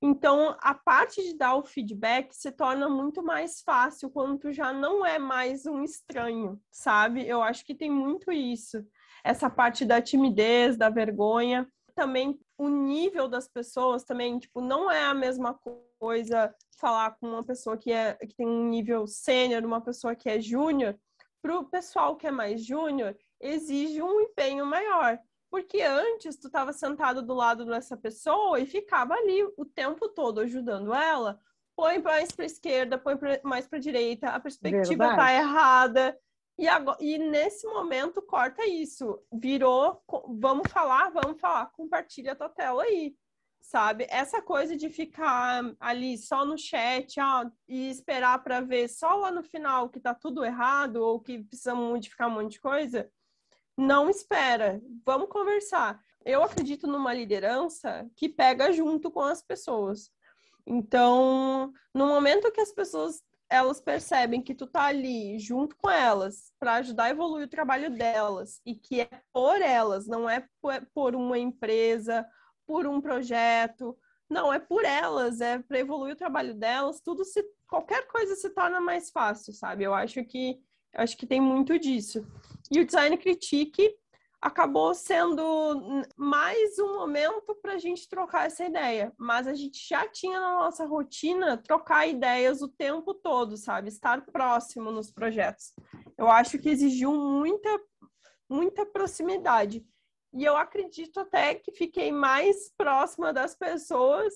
Então, 0.00 0.56
a 0.60 0.74
parte 0.74 1.22
de 1.22 1.36
dar 1.36 1.54
o 1.56 1.64
feedback 1.64 2.32
se 2.34 2.52
torna 2.52 2.88
muito 2.88 3.22
mais 3.22 3.62
fácil 3.62 4.10
quando 4.10 4.38
tu 4.38 4.52
já 4.52 4.72
não 4.72 5.04
é 5.04 5.18
mais 5.18 5.66
um 5.66 5.82
estranho, 5.82 6.60
sabe? 6.70 7.26
Eu 7.26 7.42
acho 7.42 7.64
que 7.64 7.74
tem 7.74 7.90
muito 7.90 8.30
isso. 8.30 8.84
Essa 9.24 9.48
parte 9.48 9.84
da 9.84 10.00
timidez, 10.00 10.76
da 10.76 10.90
vergonha 10.90 11.66
também 11.94 12.38
o 12.58 12.68
nível 12.68 13.28
das 13.28 13.48
pessoas 13.48 14.04
também, 14.04 14.38
tipo, 14.38 14.60
não 14.60 14.90
é 14.90 15.04
a 15.04 15.14
mesma 15.14 15.58
coisa 15.98 16.54
falar 16.78 17.12
com 17.12 17.28
uma 17.28 17.44
pessoa 17.44 17.76
que, 17.76 17.92
é, 17.92 18.14
que 18.14 18.34
tem 18.34 18.46
um 18.46 18.68
nível 18.68 19.06
sênior, 19.06 19.64
uma 19.64 19.80
pessoa 19.80 20.14
que 20.14 20.28
é 20.28 20.40
júnior. 20.40 20.98
Para 21.40 21.58
o 21.58 21.64
pessoal 21.64 22.16
que 22.16 22.26
é 22.26 22.30
mais 22.30 22.64
júnior, 22.64 23.16
exige 23.40 24.02
um 24.02 24.20
empenho 24.20 24.64
maior. 24.66 25.18
Porque 25.50 25.82
antes 25.82 26.36
tu 26.36 26.46
estava 26.46 26.72
sentado 26.72 27.20
do 27.22 27.34
lado 27.34 27.66
dessa 27.66 27.96
pessoa 27.96 28.58
e 28.58 28.64
ficava 28.64 29.14
ali 29.14 29.44
o 29.56 29.64
tempo 29.64 30.08
todo 30.08 30.40
ajudando 30.40 30.94
ela. 30.94 31.38
Põe 31.76 31.98
mais 31.98 32.32
para 32.32 32.46
esquerda, 32.46 32.96
põe 32.96 33.16
mais 33.42 33.66
para 33.66 33.78
a 33.78 33.80
direita, 33.80 34.28
a 34.28 34.40
perspectiva 34.40 35.10
está 35.10 35.32
errada. 35.34 36.18
E, 36.62 36.68
agora, 36.68 36.96
e 37.00 37.18
nesse 37.18 37.66
momento 37.66 38.22
corta 38.22 38.64
isso. 38.64 39.20
Virou, 39.32 40.00
vamos 40.28 40.70
falar, 40.70 41.10
vamos 41.10 41.40
falar, 41.40 41.66
compartilha 41.72 42.30
a 42.30 42.36
tua 42.36 42.48
tela 42.48 42.84
aí. 42.84 43.16
Sabe? 43.60 44.06
Essa 44.08 44.40
coisa 44.40 44.76
de 44.76 44.88
ficar 44.88 45.74
ali 45.80 46.16
só 46.16 46.44
no 46.44 46.56
chat 46.56 47.18
ó, 47.18 47.50
e 47.66 47.90
esperar 47.90 48.44
para 48.44 48.60
ver 48.60 48.86
só 48.86 49.16
lá 49.16 49.32
no 49.32 49.42
final 49.42 49.88
que 49.88 49.98
tá 49.98 50.14
tudo 50.14 50.44
errado 50.44 50.98
ou 50.98 51.18
que 51.18 51.42
precisa 51.42 51.74
modificar 51.74 52.28
um 52.28 52.34
monte 52.34 52.52
de 52.52 52.60
coisa, 52.60 53.10
não 53.76 54.08
espera. 54.08 54.80
Vamos 55.04 55.30
conversar. 55.30 56.00
Eu 56.24 56.44
acredito 56.44 56.86
numa 56.86 57.12
liderança 57.12 58.08
que 58.14 58.28
pega 58.28 58.70
junto 58.70 59.10
com 59.10 59.22
as 59.22 59.42
pessoas. 59.42 60.12
Então, 60.64 61.72
no 61.92 62.06
momento 62.06 62.52
que 62.52 62.60
as 62.60 62.70
pessoas 62.70 63.20
elas 63.52 63.82
percebem 63.82 64.40
que 64.40 64.54
tu 64.54 64.66
tá 64.66 64.84
ali 64.84 65.38
junto 65.38 65.76
com 65.76 65.90
elas 65.90 66.50
para 66.58 66.76
ajudar 66.76 67.04
a 67.04 67.10
evoluir 67.10 67.44
o 67.44 67.50
trabalho 67.50 67.90
delas 67.94 68.62
e 68.64 68.74
que 68.74 69.02
é 69.02 69.10
por 69.30 69.60
elas, 69.60 70.06
não 70.06 70.28
é 70.28 70.48
por 70.94 71.14
uma 71.14 71.38
empresa, 71.38 72.26
por 72.66 72.86
um 72.86 72.98
projeto, 72.98 73.94
não, 74.28 74.50
é 74.50 74.58
por 74.58 74.86
elas, 74.86 75.42
é 75.42 75.58
para 75.58 75.78
evoluir 75.78 76.14
o 76.14 76.18
trabalho 76.18 76.54
delas, 76.54 77.02
tudo 77.02 77.26
se 77.26 77.44
qualquer 77.68 78.06
coisa 78.06 78.34
se 78.36 78.48
torna 78.48 78.80
mais 78.80 79.10
fácil, 79.10 79.52
sabe? 79.52 79.84
Eu 79.84 79.92
acho 79.92 80.24
que 80.24 80.58
acho 80.94 81.14
que 81.16 81.26
tem 81.26 81.40
muito 81.40 81.78
disso. 81.78 82.26
E 82.70 82.80
o 82.80 82.86
design 82.86 83.18
critique 83.18 83.94
acabou 84.42 84.92
sendo 84.92 86.02
mais 86.16 86.76
um 86.76 86.94
momento 86.94 87.54
para 87.62 87.74
a 87.74 87.78
gente 87.78 88.08
trocar 88.08 88.46
essa 88.46 88.64
ideia. 88.64 89.12
Mas 89.16 89.46
a 89.46 89.54
gente 89.54 89.88
já 89.88 90.08
tinha 90.08 90.40
na 90.40 90.56
nossa 90.56 90.84
rotina 90.84 91.56
trocar 91.56 92.08
ideias 92.08 92.60
o 92.60 92.68
tempo 92.68 93.14
todo, 93.14 93.56
sabe? 93.56 93.88
Estar 93.88 94.26
próximo 94.26 94.90
nos 94.90 95.12
projetos. 95.12 95.72
Eu 96.18 96.28
acho 96.28 96.58
que 96.58 96.68
exigiu 96.68 97.12
muita, 97.12 97.80
muita 98.50 98.84
proximidade. 98.84 99.86
E 100.34 100.44
eu 100.44 100.56
acredito 100.56 101.20
até 101.20 101.54
que 101.54 101.70
fiquei 101.70 102.10
mais 102.10 102.68
próxima 102.76 103.32
das 103.32 103.54
pessoas 103.54 104.34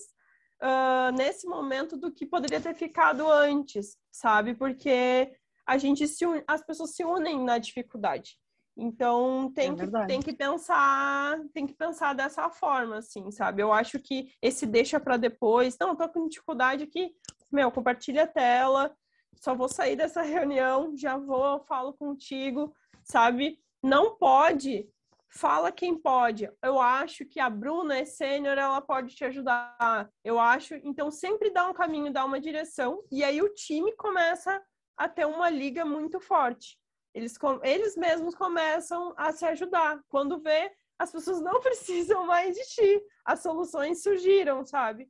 uh, 0.63 1.11
nesse 1.17 1.45
momento 1.47 1.97
do 1.97 2.13
que 2.13 2.25
poderia 2.25 2.61
ter 2.61 2.75
ficado 2.75 3.29
antes, 3.29 3.97
sabe? 4.09 4.53
Porque 4.53 5.29
a 5.65 5.77
gente 5.77 6.07
se 6.07 6.23
as 6.47 6.65
pessoas 6.65 6.95
se 6.95 7.03
unem 7.03 7.43
na 7.43 7.57
dificuldade. 7.57 8.39
Então 8.77 9.51
tem, 9.55 9.71
é 9.71 9.75
que, 9.75 10.07
tem 10.07 10.21
que 10.21 10.33
pensar, 10.33 11.39
tem 11.51 11.65
que 11.65 11.73
pensar 11.73 12.13
dessa 12.13 12.47
forma, 12.49 12.97
assim, 12.97 13.31
sabe? 13.31 13.63
Eu 13.63 13.73
acho 13.73 13.99
que 13.99 14.31
esse 14.39 14.67
deixa 14.67 14.99
para 14.99 15.17
depois. 15.17 15.75
Não, 15.79 15.95
tô 15.95 16.07
com 16.07 16.27
dificuldade 16.27 16.83
aqui, 16.83 17.11
meu, 17.51 17.71
compartilha 17.71 18.23
a 18.23 18.27
tela, 18.27 18.95
só 19.35 19.55
vou 19.55 19.67
sair 19.67 19.95
dessa 19.95 20.21
reunião, 20.23 20.95
já 20.95 21.17
vou, 21.17 21.59
falo 21.61 21.93
contigo, 21.93 22.71
sabe? 23.03 23.59
Não 23.81 24.15
pode, 24.15 24.87
fala 25.27 25.71
quem 25.71 25.97
pode. 25.97 26.47
Eu 26.61 26.79
acho 26.79 27.25
que 27.25 27.39
a 27.39 27.49
Bruna 27.49 27.97
é 27.97 28.05
sênior, 28.05 28.59
ela 28.59 28.79
pode 28.79 29.15
te 29.15 29.25
ajudar. 29.25 30.07
Eu 30.23 30.39
acho, 30.39 30.75
então 30.83 31.09
sempre 31.09 31.49
dá 31.49 31.67
um 31.67 31.73
caminho, 31.73 32.13
dá 32.13 32.23
uma 32.23 32.39
direção, 32.39 33.03
e 33.11 33.23
aí 33.23 33.41
o 33.41 33.53
time 33.53 33.91
começa 33.93 34.61
a 34.95 35.09
ter 35.09 35.25
uma 35.25 35.49
liga 35.49 35.83
muito 35.83 36.19
forte. 36.19 36.77
Eles, 37.17 37.33
eles 37.63 37.97
mesmos 37.97 38.35
começam 38.35 39.11
a 39.17 39.31
se 39.31 39.43
ajudar. 39.43 39.99
Quando 40.07 40.39
vê, 40.39 40.71
as 40.99 41.11
pessoas 41.11 41.41
não 41.41 41.59
precisam 41.61 42.27
mais 42.27 42.55
de 42.55 42.63
ti. 42.63 43.01
As 43.25 43.39
soluções 43.39 44.03
surgiram, 44.03 44.63
sabe? 44.63 45.09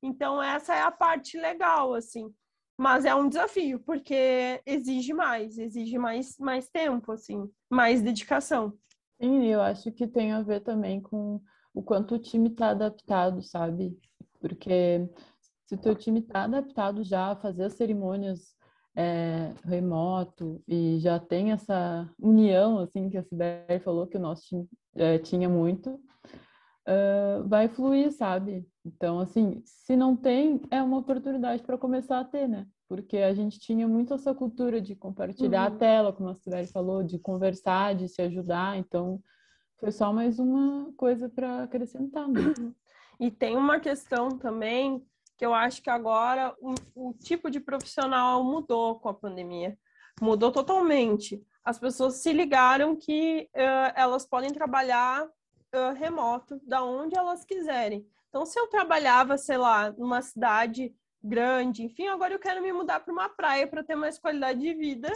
Então, 0.00 0.40
essa 0.40 0.72
é 0.72 0.80
a 0.82 0.92
parte 0.92 1.36
legal, 1.36 1.94
assim. 1.94 2.32
Mas 2.78 3.04
é 3.04 3.12
um 3.12 3.28
desafio, 3.28 3.80
porque 3.80 4.62
exige 4.64 5.12
mais, 5.12 5.58
exige 5.58 5.98
mais, 5.98 6.38
mais 6.38 6.70
tempo, 6.70 7.10
assim, 7.10 7.50
mais 7.68 8.00
dedicação. 8.00 8.72
Sim, 9.20 9.46
eu 9.46 9.60
acho 9.60 9.90
que 9.90 10.06
tem 10.06 10.30
a 10.30 10.42
ver 10.42 10.60
também 10.60 11.00
com 11.00 11.40
o 11.74 11.82
quanto 11.82 12.14
o 12.14 12.20
time 12.20 12.50
está 12.50 12.70
adaptado, 12.70 13.42
sabe? 13.42 13.98
Porque 14.38 15.10
se 15.66 15.74
o 15.74 15.78
teu 15.78 15.96
time 15.96 16.20
está 16.20 16.44
adaptado 16.44 17.02
já 17.02 17.32
a 17.32 17.36
fazer 17.36 17.64
as 17.64 17.72
cerimônias 17.72 18.54
é, 18.98 19.54
remoto 19.64 20.60
e 20.66 20.98
já 20.98 21.20
tem 21.20 21.52
essa 21.52 22.10
união, 22.18 22.80
assim, 22.80 23.08
que 23.08 23.16
a 23.16 23.22
Sibeli 23.22 23.78
falou 23.78 24.08
que 24.08 24.16
o 24.16 24.20
nosso 24.20 24.42
time 24.42 24.68
é, 24.96 25.18
tinha 25.18 25.48
muito, 25.48 25.90
uh, 25.90 27.46
vai 27.46 27.68
fluir, 27.68 28.10
sabe? 28.10 28.66
Então, 28.84 29.20
assim, 29.20 29.62
se 29.64 29.94
não 29.94 30.16
tem, 30.16 30.60
é 30.68 30.82
uma 30.82 30.98
oportunidade 30.98 31.62
para 31.62 31.78
começar 31.78 32.18
a 32.18 32.24
ter, 32.24 32.48
né? 32.48 32.66
Porque 32.88 33.18
a 33.18 33.32
gente 33.32 33.60
tinha 33.60 33.86
muito 33.86 34.14
essa 34.14 34.34
cultura 34.34 34.80
de 34.80 34.96
compartilhar 34.96 35.70
uhum. 35.70 35.76
a 35.76 35.78
tela, 35.78 36.12
como 36.12 36.30
a 36.30 36.34
Sibeli 36.34 36.66
falou, 36.66 37.04
de 37.04 37.20
conversar, 37.20 37.94
de 37.94 38.08
se 38.08 38.20
ajudar, 38.22 38.78
então 38.78 39.22
foi 39.78 39.92
só 39.92 40.12
mais 40.12 40.40
uma 40.40 40.92
coisa 40.96 41.28
para 41.28 41.62
acrescentar. 41.62 42.26
Né? 42.26 42.40
E 43.20 43.30
tem 43.30 43.56
uma 43.56 43.78
questão 43.78 44.30
também 44.30 45.06
que 45.38 45.46
eu 45.46 45.54
acho 45.54 45.80
que 45.80 45.88
agora 45.88 46.52
o, 46.60 46.74
o 46.96 47.14
tipo 47.14 47.48
de 47.48 47.60
profissional 47.60 48.42
mudou 48.42 48.98
com 48.98 49.08
a 49.08 49.14
pandemia. 49.14 49.78
Mudou 50.20 50.50
totalmente. 50.50 51.40
As 51.64 51.78
pessoas 51.78 52.14
se 52.16 52.32
ligaram 52.32 52.96
que 52.96 53.48
uh, 53.54 53.92
elas 53.94 54.26
podem 54.26 54.50
trabalhar 54.52 55.24
uh, 55.24 55.94
remoto, 55.94 56.60
da 56.64 56.82
onde 56.82 57.16
elas 57.16 57.44
quiserem. 57.44 58.04
Então, 58.28 58.44
se 58.44 58.58
eu 58.58 58.66
trabalhava, 58.66 59.38
sei 59.38 59.56
lá, 59.56 59.92
numa 59.92 60.20
cidade 60.20 60.92
grande, 61.22 61.84
enfim, 61.84 62.08
agora 62.08 62.34
eu 62.34 62.38
quero 62.38 62.60
me 62.60 62.72
mudar 62.72 63.00
para 63.00 63.12
uma 63.12 63.28
praia 63.28 63.66
para 63.66 63.84
ter 63.84 63.94
mais 63.94 64.18
qualidade 64.18 64.60
de 64.60 64.74
vida 64.74 65.08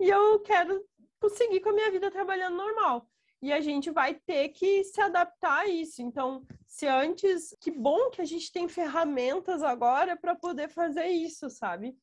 e 0.00 0.08
eu 0.08 0.40
quero 0.40 0.84
conseguir 1.20 1.60
com 1.60 1.70
a 1.70 1.72
minha 1.74 1.90
vida 1.90 2.10
trabalhando 2.10 2.56
normal. 2.56 3.06
E 3.42 3.52
a 3.52 3.60
gente 3.60 3.90
vai 3.90 4.14
ter 4.14 4.50
que 4.50 4.84
se 4.84 5.00
adaptar 5.00 5.60
a 5.60 5.66
isso. 5.66 6.02
Então, 6.02 6.44
se 6.66 6.86
antes, 6.86 7.56
que 7.60 7.70
bom 7.70 8.10
que 8.10 8.20
a 8.20 8.24
gente 8.24 8.52
tem 8.52 8.68
ferramentas 8.68 9.62
agora 9.62 10.16
para 10.16 10.34
poder 10.34 10.68
fazer 10.68 11.06
isso, 11.06 11.48
sabe? 11.48 11.96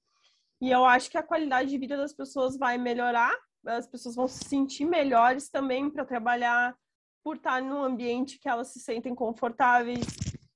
E 0.59 0.71
eu 0.71 0.83
acho 0.83 1.11
que 1.11 1.17
a 1.17 1.23
qualidade 1.23 1.69
de 1.69 1.77
vida 1.77 1.95
das 1.95 2.13
pessoas 2.13 2.57
vai 2.57 2.77
melhorar, 2.77 3.35
as 3.65 3.87
pessoas 3.87 4.15
vão 4.15 4.27
se 4.27 4.43
sentir 4.45 4.85
melhores 4.85 5.49
também 5.49 5.89
para 5.89 6.05
trabalhar, 6.05 6.75
por 7.23 7.35
estar 7.35 7.61
num 7.61 7.83
ambiente 7.83 8.39
que 8.39 8.49
elas 8.49 8.69
se 8.69 8.79
sentem 8.79 9.13
confortáveis. 9.13 10.05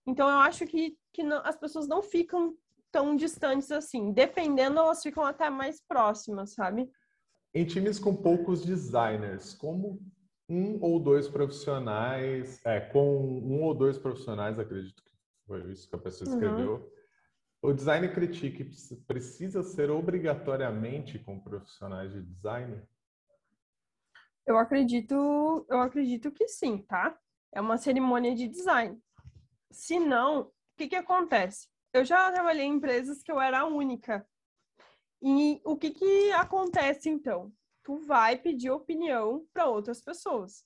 Então, 0.07 0.27
eu 0.27 0.37
acho 0.37 0.65
que, 0.65 0.97
que 1.13 1.21
não, 1.21 1.45
as 1.45 1.55
pessoas 1.55 1.87
não 1.87 2.01
ficam 2.01 2.55
tão 2.91 3.15
distantes 3.15 3.71
assim. 3.71 4.11
Dependendo, 4.11 4.79
elas 4.79 5.03
ficam 5.03 5.23
até 5.23 5.49
mais 5.49 5.79
próximas, 5.87 6.53
sabe? 6.53 6.89
Em 7.53 7.65
times 7.65 7.99
com 7.99 8.15
poucos 8.15 8.65
designers, 8.65 9.53
como 9.53 9.99
um 10.51 10.77
ou 10.81 10.99
dois 10.99 11.29
profissionais, 11.29 12.59
é, 12.65 12.81
com 12.81 13.39
um 13.39 13.61
ou 13.61 13.73
dois 13.73 13.97
profissionais, 13.97 14.59
acredito 14.59 15.01
que 15.01 15.11
foi 15.47 15.71
isso 15.71 15.89
que 15.89 15.95
a 15.95 15.99
pessoa 15.99 16.29
uhum. 16.29 16.35
escreveu. 16.35 16.73
Uhum. 16.75 16.91
O 17.63 17.73
design 17.73 18.09
critique 18.09 18.65
precisa 19.07 19.63
ser 19.63 19.89
obrigatoriamente 19.89 21.19
com 21.19 21.39
profissionais 21.39 22.11
de 22.11 22.21
design? 22.21 22.81
Eu 24.45 24.57
acredito, 24.57 25.65
eu 25.69 25.79
acredito 25.79 26.31
que 26.31 26.47
sim, 26.47 26.79
tá? 26.79 27.17
É 27.53 27.61
uma 27.61 27.77
cerimônia 27.77 28.35
de 28.35 28.47
design. 28.47 28.99
Se 29.69 29.99
não, 29.99 30.41
o 30.41 30.51
que 30.75 30.87
que 30.87 30.95
acontece? 30.95 31.67
Eu 31.93 32.03
já 32.03 32.31
trabalhei 32.31 32.65
em 32.65 32.73
empresas 32.73 33.21
que 33.21 33.31
eu 33.31 33.39
era 33.39 33.59
a 33.59 33.67
única. 33.67 34.27
E 35.21 35.61
o 35.63 35.77
que 35.77 35.91
que 35.91 36.31
acontece 36.31 37.09
então? 37.09 37.53
Tu 37.83 37.97
vai 37.97 38.37
pedir 38.37 38.69
opinião 38.69 39.45
para 39.53 39.67
outras 39.67 40.01
pessoas. 40.01 40.63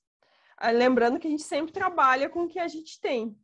Ah, 0.57 0.71
lembrando 0.71 1.19
que 1.19 1.27
a 1.27 1.29
gente 1.29 1.43
sempre 1.43 1.73
trabalha 1.73 2.29
com 2.29 2.43
o 2.43 2.47
que 2.47 2.59
a 2.59 2.67
gente 2.67 2.99
tem. 2.99 3.37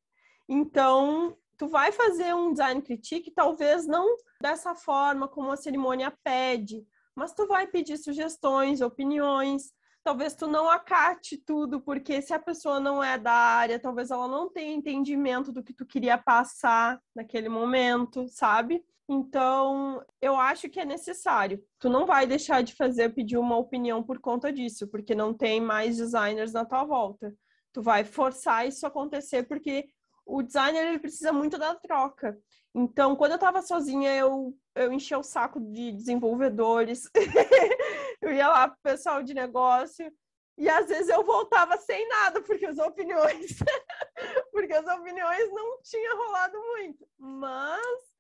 Então, 0.48 1.38
tu 1.58 1.68
vai 1.68 1.92
fazer 1.92 2.34
um 2.34 2.52
design 2.52 2.82
critique, 2.82 3.32
talvez 3.32 3.86
não 3.86 4.16
dessa 4.42 4.74
forma 4.74 5.28
como 5.28 5.52
a 5.52 5.58
cerimônia 5.58 6.12
pede, 6.24 6.86
mas 7.16 7.34
tu 7.34 7.48
vai 7.48 7.68
pedir 7.68 7.98
sugestões, 7.98 8.82
opiniões. 8.82 9.72
Talvez 10.04 10.34
tu 10.34 10.48
não 10.48 10.68
acate 10.68 11.38
tudo, 11.38 11.80
porque 11.80 12.22
se 12.22 12.34
a 12.34 12.40
pessoa 12.40 12.80
não 12.80 13.04
é 13.04 13.20
da 13.20 13.32
área, 13.32 13.80
talvez 13.80 14.10
ela 14.10 14.28
não 14.28 14.50
tenha 14.50 14.74
entendimento 14.74 15.52
do 15.52 15.62
que 15.62 15.74
tu 15.74 15.86
queria 15.86 16.18
passar 16.18 17.00
naquele 17.16 17.50
momento, 17.50 18.28
sabe? 18.28 18.84
Então, 19.14 20.02
eu 20.22 20.38
acho 20.38 20.70
que 20.70 20.80
é 20.80 20.86
necessário. 20.86 21.62
Tu 21.78 21.90
não 21.90 22.06
vai 22.06 22.26
deixar 22.26 22.64
de 22.64 22.74
fazer 22.74 23.14
pedir 23.14 23.38
uma 23.38 23.58
opinião 23.58 24.02
por 24.02 24.20
conta 24.22 24.54
disso, 24.54 24.88
porque 24.88 25.14
não 25.14 25.34
tem 25.34 25.60
mais 25.60 25.98
designers 25.98 26.54
na 26.54 26.64
tua 26.64 26.86
volta. 26.86 27.36
Tu 27.74 27.82
vai 27.82 28.06
forçar 28.06 28.66
isso 28.66 28.88
acontecer 28.88 29.44
porque 29.44 29.90
o 30.26 30.42
designer 30.42 30.88
ele 30.88 31.00
precisa 31.00 31.34
muito 31.34 31.58
da 31.58 31.76
troca. 31.76 32.40
Então, 32.74 33.14
quando 33.18 33.32
eu 33.32 33.36
estava 33.36 33.62
sozinha, 33.62 34.16
eu, 34.16 34.58
eu 34.76 34.94
enchia 34.94 35.20
o 35.20 35.24
saco 35.24 35.60
de 35.60 35.92
desenvolvedores. 35.92 37.10
eu 38.22 38.32
ia 38.32 38.48
lá 38.48 38.70
pro 38.70 38.80
pessoal 38.82 39.22
de 39.22 39.34
negócio 39.34 40.10
e 40.58 40.70
às 40.70 40.88
vezes 40.88 41.10
eu 41.10 41.26
voltava 41.26 41.76
sem 41.76 42.08
nada, 42.08 42.42
porque 42.42 42.66
as 42.66 42.78
opiniões 42.78 43.58
porque 44.54 44.72
as 44.72 44.88
opiniões 44.88 45.52
não 45.52 45.82
tinham 45.82 46.18
rolado 46.18 46.58
muito. 46.58 47.06
Mas 47.18 48.11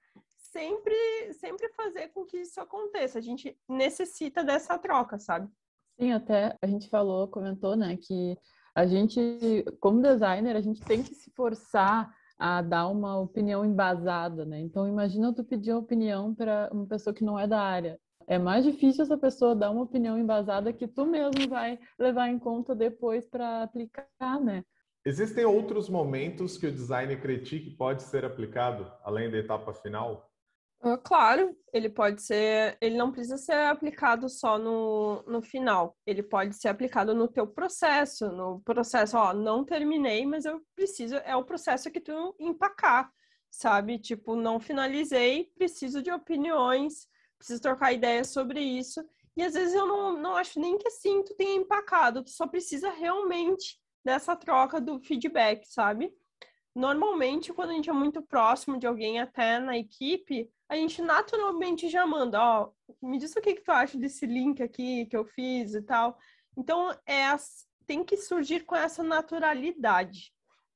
sempre, 0.51 1.33
sempre 1.33 1.69
fazer 1.69 2.09
com 2.09 2.25
que 2.25 2.37
isso 2.37 2.59
aconteça. 2.59 3.19
A 3.19 3.21
gente 3.21 3.57
necessita 3.67 4.43
dessa 4.43 4.77
troca, 4.77 5.17
sabe? 5.17 5.49
Sim, 5.99 6.11
até 6.11 6.55
a 6.61 6.67
gente 6.67 6.89
falou, 6.89 7.27
comentou, 7.27 7.75
né, 7.75 7.97
que 7.97 8.37
a 8.75 8.85
gente, 8.85 9.65
como 9.79 10.01
designer, 10.01 10.55
a 10.55 10.61
gente 10.61 10.81
tem 10.81 11.03
que 11.03 11.13
se 11.13 11.31
forçar 11.31 12.13
a 12.39 12.61
dar 12.61 12.87
uma 12.87 13.19
opinião 13.19 13.63
embasada, 13.63 14.45
né? 14.45 14.59
Então, 14.59 14.87
imagina 14.87 15.33
tu 15.33 15.43
pedir 15.43 15.71
uma 15.73 15.81
opinião 15.81 16.33
para 16.33 16.69
uma 16.71 16.87
pessoa 16.87 17.13
que 17.13 17.23
não 17.23 17.37
é 17.37 17.45
da 17.45 17.61
área. 17.61 17.99
É 18.27 18.39
mais 18.39 18.63
difícil 18.63 19.03
essa 19.03 19.17
pessoa 19.17 19.55
dar 19.55 19.69
uma 19.69 19.83
opinião 19.83 20.17
embasada 20.17 20.73
que 20.73 20.87
tu 20.87 21.05
mesmo 21.05 21.47
vai 21.49 21.77
levar 21.99 22.29
em 22.29 22.39
conta 22.39 22.73
depois 22.73 23.27
para 23.27 23.63
aplicar, 23.63 24.39
né? 24.39 24.63
Existem 25.05 25.45
outros 25.45 25.89
momentos 25.89 26.57
que 26.57 26.65
o 26.67 26.71
design 26.71 27.15
critique 27.17 27.71
pode 27.71 28.03
ser 28.03 28.23
aplicado, 28.23 28.91
além 29.03 29.29
da 29.29 29.37
etapa 29.37 29.73
final? 29.73 30.30
Uh, 30.83 30.97
claro, 30.97 31.55
ele 31.71 31.89
pode 31.89 32.23
ser, 32.23 32.75
ele 32.81 32.97
não 32.97 33.11
precisa 33.11 33.37
ser 33.37 33.53
aplicado 33.53 34.27
só 34.27 34.57
no, 34.57 35.21
no 35.27 35.39
final, 35.39 35.95
ele 36.07 36.23
pode 36.23 36.55
ser 36.55 36.69
aplicado 36.69 37.13
no 37.13 37.27
teu 37.27 37.45
processo, 37.45 38.31
no 38.31 38.59
processo, 38.61 39.15
ó, 39.15 39.31
não 39.31 39.63
terminei, 39.63 40.25
mas 40.25 40.43
eu 40.43 40.59
preciso, 40.75 41.17
é 41.17 41.35
o 41.35 41.45
processo 41.45 41.91
que 41.91 42.01
tu 42.01 42.35
empacar, 42.39 43.11
sabe? 43.51 43.99
Tipo, 43.99 44.35
não 44.35 44.59
finalizei, 44.59 45.51
preciso 45.55 46.01
de 46.01 46.11
opiniões, 46.11 47.07
preciso 47.37 47.61
trocar 47.61 47.93
ideias 47.93 48.29
sobre 48.29 48.59
isso, 48.59 49.07
e 49.37 49.43
às 49.43 49.53
vezes 49.53 49.75
eu 49.75 49.85
não, 49.85 50.19
não 50.19 50.35
acho 50.35 50.59
nem 50.59 50.79
que 50.79 50.87
assim 50.87 51.23
tu 51.23 51.35
tenha 51.35 51.57
empacado, 51.57 52.23
tu 52.23 52.31
só 52.31 52.47
precisa 52.47 52.89
realmente 52.89 53.79
dessa 54.03 54.35
troca 54.35 54.81
do 54.81 54.99
feedback, 54.99 55.63
sabe? 55.67 56.11
Normalmente, 56.73 57.53
quando 57.53 57.71
a 57.71 57.73
gente 57.73 57.89
é 57.89 57.93
muito 57.93 58.21
próximo 58.21 58.79
de 58.79 58.87
alguém, 58.87 59.19
até 59.19 59.59
na 59.59 59.77
equipe, 59.77 60.49
a 60.71 60.75
gente 60.77 61.01
naturalmente 61.01 61.89
já 61.89 62.07
manda, 62.07 62.41
ó, 62.41 62.69
me 63.01 63.17
diz 63.17 63.35
o 63.35 63.41
que, 63.41 63.55
que 63.55 63.61
tu 63.61 63.71
acha 63.71 63.97
desse 63.97 64.25
link 64.25 64.63
aqui 64.63 65.05
que 65.05 65.17
eu 65.17 65.25
fiz 65.25 65.73
e 65.73 65.81
tal. 65.81 66.17
Então, 66.57 66.89
é, 67.05 67.35
tem 67.85 68.05
que 68.05 68.15
surgir 68.15 68.61
com 68.61 68.73
essa 68.73 69.03
naturalidade, 69.03 70.31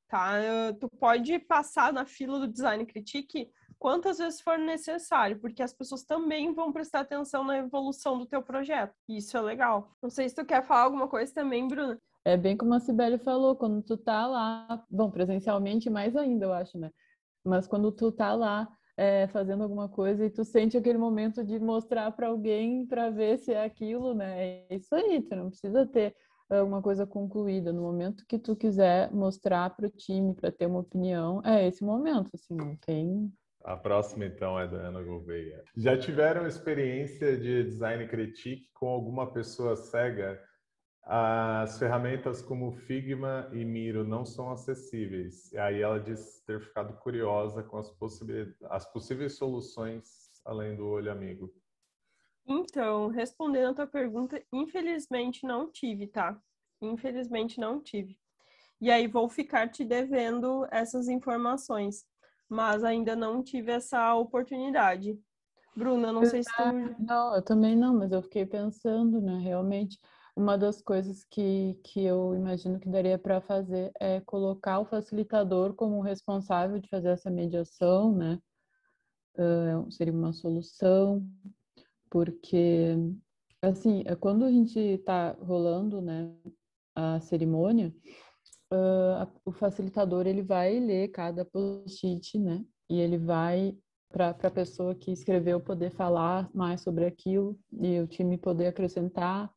tá? 0.06 0.34
Tu 0.78 0.86
pode 1.00 1.38
passar 1.38 1.94
na 1.94 2.04
fila 2.04 2.38
do 2.38 2.46
Design 2.46 2.84
Critique 2.84 3.50
quantas 3.78 4.18
vezes 4.18 4.42
for 4.42 4.58
necessário, 4.58 5.40
porque 5.40 5.62
as 5.62 5.72
pessoas 5.72 6.04
também 6.04 6.52
vão 6.52 6.70
prestar 6.74 7.00
atenção 7.00 7.42
na 7.42 7.56
evolução 7.56 8.18
do 8.18 8.26
teu 8.26 8.42
projeto. 8.42 8.94
Isso 9.08 9.34
é 9.34 9.40
legal. 9.40 9.96
Não 10.02 10.10
sei 10.10 10.28
se 10.28 10.34
tu 10.34 10.44
quer 10.44 10.62
falar 10.62 10.82
alguma 10.82 11.08
coisa 11.08 11.32
também, 11.32 11.66
Bruna. 11.66 11.98
É 12.22 12.36
bem 12.36 12.54
como 12.54 12.74
a 12.74 12.80
Sibeli 12.80 13.16
falou, 13.16 13.56
quando 13.56 13.80
tu 13.82 13.96
tá 13.96 14.26
lá, 14.26 14.84
bom, 14.90 15.10
presencialmente 15.10 15.88
mais 15.88 16.14
ainda, 16.14 16.44
eu 16.44 16.52
acho, 16.52 16.76
né? 16.76 16.90
Mas 17.42 17.66
quando 17.66 17.90
tu 17.90 18.12
tá 18.12 18.34
lá 18.34 18.68
é, 18.96 19.26
fazendo 19.28 19.62
alguma 19.62 19.88
coisa 19.88 20.24
e 20.24 20.30
tu 20.30 20.44
sente 20.44 20.76
aquele 20.76 20.98
momento 20.98 21.44
de 21.44 21.58
mostrar 21.58 22.10
para 22.12 22.28
alguém 22.28 22.86
para 22.86 23.10
ver 23.10 23.38
se 23.38 23.52
é 23.52 23.64
aquilo, 23.64 24.14
né? 24.14 24.64
É 24.68 24.74
isso 24.74 24.94
aí, 24.94 25.20
tu 25.22 25.36
não 25.36 25.50
precisa 25.50 25.86
ter 25.86 26.14
uma 26.64 26.80
coisa 26.80 27.06
concluída. 27.06 27.72
No 27.72 27.82
momento 27.82 28.24
que 28.26 28.38
tu 28.38 28.54
quiser 28.54 29.12
mostrar 29.12 29.70
para 29.70 29.86
o 29.86 29.90
time, 29.90 30.34
para 30.34 30.52
ter 30.52 30.66
uma 30.66 30.80
opinião, 30.80 31.42
é 31.44 31.66
esse 31.66 31.84
momento, 31.84 32.30
assim, 32.34 32.54
não 32.54 32.76
tem. 32.76 33.32
A 33.64 33.76
próxima, 33.76 34.24
então, 34.24 34.58
é 34.58 34.68
da 34.68 34.76
Ana 34.76 35.02
Gouveia. 35.02 35.64
Já 35.76 35.98
tiveram 35.98 36.46
experiência 36.46 37.36
de 37.36 37.64
design 37.64 38.06
critique 38.06 38.70
com 38.72 38.86
alguma 38.86 39.32
pessoa 39.32 39.74
cega 39.74 40.40
as 41.08 41.78
ferramentas 41.78 42.42
como 42.42 42.72
Figma 42.72 43.48
e 43.52 43.64
Miro 43.64 44.02
não 44.02 44.26
são 44.26 44.50
acessíveis. 44.50 45.52
E 45.52 45.58
aí 45.58 45.80
ela 45.80 46.00
diz 46.00 46.42
ter 46.44 46.60
ficado 46.60 46.94
curiosa 46.94 47.62
com 47.62 47.78
as, 47.78 47.94
as 48.68 48.92
possíveis 48.92 49.36
soluções 49.36 50.26
além 50.44 50.74
do 50.74 50.84
olho 50.84 51.10
amigo. 51.12 51.54
Então, 52.44 53.08
respondendo 53.08 53.70
a 53.70 53.74
tua 53.74 53.86
pergunta, 53.86 54.42
infelizmente 54.52 55.46
não 55.46 55.70
tive, 55.70 56.08
tá? 56.08 56.36
Infelizmente 56.82 57.60
não 57.60 57.80
tive. 57.80 58.18
E 58.80 58.90
aí 58.90 59.06
vou 59.06 59.28
ficar 59.28 59.68
te 59.68 59.84
devendo 59.84 60.66
essas 60.72 61.08
informações, 61.08 62.04
mas 62.48 62.82
ainda 62.82 63.14
não 63.14 63.42
tive 63.42 63.70
essa 63.70 64.14
oportunidade. 64.16 65.18
Bruna, 65.74 66.12
não 66.12 66.24
sei 66.24 66.42
se 66.42 66.50
tu... 66.56 67.02
Não, 67.02 67.34
eu 67.34 67.42
também 67.42 67.76
não, 67.76 67.94
mas 67.96 68.10
eu 68.10 68.22
fiquei 68.22 68.46
pensando, 68.46 69.20
né, 69.20 69.38
realmente 69.38 69.98
uma 70.36 70.58
das 70.58 70.82
coisas 70.82 71.24
que, 71.24 71.80
que 71.82 72.04
eu 72.04 72.34
imagino 72.34 72.78
que 72.78 72.90
daria 72.90 73.18
para 73.18 73.40
fazer 73.40 73.90
é 73.98 74.20
colocar 74.20 74.78
o 74.78 74.84
facilitador 74.84 75.72
como 75.74 76.02
responsável 76.02 76.78
de 76.78 76.90
fazer 76.90 77.08
essa 77.08 77.30
mediação, 77.30 78.14
né? 78.14 78.38
Uh, 79.38 79.90
seria 79.90 80.12
uma 80.12 80.34
solução, 80.34 81.26
porque, 82.10 82.96
assim, 83.62 84.02
é 84.06 84.14
quando 84.14 84.44
a 84.44 84.50
gente 84.50 84.78
está 84.78 85.32
rolando, 85.32 86.00
né, 86.02 86.34
a 86.94 87.20
cerimônia, 87.20 87.94
uh, 88.72 89.30
o 89.44 89.52
facilitador 89.52 90.26
ele 90.26 90.42
vai 90.42 90.78
ler 90.78 91.08
cada 91.08 91.44
post-it, 91.46 92.38
né? 92.38 92.62
E 92.90 93.00
ele 93.00 93.16
vai 93.18 93.76
para 94.10 94.30
a 94.30 94.50
pessoa 94.50 94.94
que 94.94 95.10
escreveu 95.10 95.60
poder 95.60 95.90
falar 95.90 96.50
mais 96.54 96.82
sobre 96.82 97.06
aquilo 97.06 97.58
e 97.72 98.00
o 98.00 98.06
time 98.06 98.38
poder 98.38 98.66
acrescentar 98.68 99.52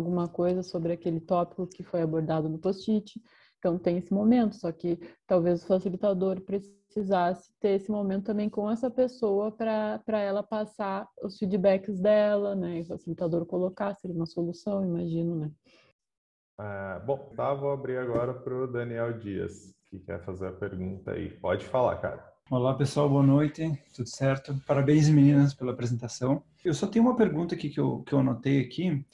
alguma 0.00 0.28
coisa 0.28 0.62
sobre 0.62 0.92
aquele 0.92 1.20
tópico 1.20 1.66
que 1.66 1.82
foi 1.82 2.02
abordado 2.02 2.48
no 2.48 2.58
post-it. 2.58 3.20
Então 3.58 3.78
tem 3.78 3.96
esse 3.96 4.12
momento, 4.12 4.56
só 4.56 4.70
que 4.70 4.98
talvez 5.26 5.62
o 5.62 5.66
facilitador 5.66 6.40
precisasse 6.42 7.50
ter 7.58 7.70
esse 7.70 7.90
momento 7.90 8.26
também 8.26 8.50
com 8.50 8.70
essa 8.70 8.90
pessoa 8.90 9.50
para 9.50 10.20
ela 10.20 10.42
passar 10.42 11.08
os 11.22 11.38
feedbacks 11.38 11.98
dela, 11.98 12.54
né? 12.54 12.78
E 12.78 12.82
o 12.82 12.86
facilitador 12.86 13.46
colocar, 13.46 13.94
seria 13.94 14.14
uma 14.14 14.26
solução, 14.26 14.84
imagino, 14.84 15.36
né? 15.36 15.50
Ah, 16.58 17.02
bom, 17.04 17.32
tá, 17.34 17.52
vou 17.54 17.72
abrir 17.72 17.96
agora 17.96 18.32
para 18.34 18.54
o 18.54 18.66
Daniel 18.66 19.18
Dias, 19.18 19.74
que 19.88 19.98
quer 19.98 20.22
fazer 20.24 20.48
a 20.48 20.52
pergunta 20.52 21.12
aí. 21.12 21.30
Pode 21.30 21.64
falar, 21.64 21.96
cara. 21.96 22.34
Olá, 22.50 22.74
pessoal, 22.74 23.08
boa 23.08 23.22
noite, 23.22 23.72
tudo 23.94 24.08
certo? 24.08 24.54
Parabéns, 24.66 25.08
meninas, 25.08 25.54
pela 25.54 25.72
apresentação. 25.72 26.44
Eu 26.62 26.74
só 26.74 26.86
tenho 26.86 27.06
uma 27.06 27.16
pergunta 27.16 27.54
aqui 27.54 27.70
que 27.70 27.80
eu, 27.80 28.02
que 28.02 28.12
eu 28.12 28.18
anotei 28.18 28.60
aqui, 28.60 29.04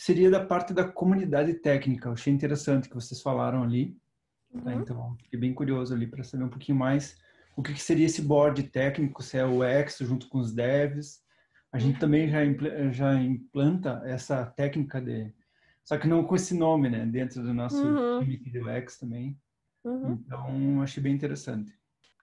seria 0.00 0.30
da 0.30 0.42
parte 0.42 0.72
da 0.72 0.82
comunidade 0.88 1.52
técnica. 1.52 2.08
Eu 2.08 2.14
achei 2.14 2.32
interessante 2.32 2.88
que 2.88 2.94
vocês 2.94 3.20
falaram 3.20 3.62
ali, 3.62 3.94
tá? 4.64 4.70
Uhum. 4.70 4.80
Então, 4.80 5.16
fiquei 5.22 5.38
bem 5.38 5.52
curioso 5.52 5.92
ali 5.94 6.06
para 6.06 6.24
saber 6.24 6.44
um 6.44 6.48
pouquinho 6.48 6.78
mais 6.78 7.18
o 7.54 7.62
que, 7.62 7.74
que 7.74 7.82
seria 7.82 8.06
esse 8.06 8.22
board 8.22 8.62
técnico, 8.62 9.22
se 9.22 9.36
é 9.36 9.44
o 9.44 9.62
X 9.62 9.98
junto 9.98 10.26
com 10.30 10.38
os 10.38 10.54
devs. 10.54 11.22
A 11.70 11.78
gente 11.78 11.98
também 11.98 12.30
já, 12.30 12.42
impl- 12.42 12.90
já 12.90 13.14
implanta 13.14 14.00
essa 14.06 14.46
técnica 14.46 15.02
de 15.02 15.34
só 15.84 15.98
que 15.98 16.08
não 16.08 16.24
com 16.24 16.34
esse 16.34 16.56
nome, 16.56 16.88
né? 16.88 17.04
Dentro 17.04 17.42
do 17.42 17.52
nosso 17.52 17.84
Uhum. 17.84 18.20
time 18.20 18.38
do 18.38 18.70
UX 18.70 18.98
também. 18.98 19.38
Uhum. 19.84 20.12
Então, 20.12 20.82
achei 20.82 21.02
bem 21.02 21.12
interessante. 21.14 21.78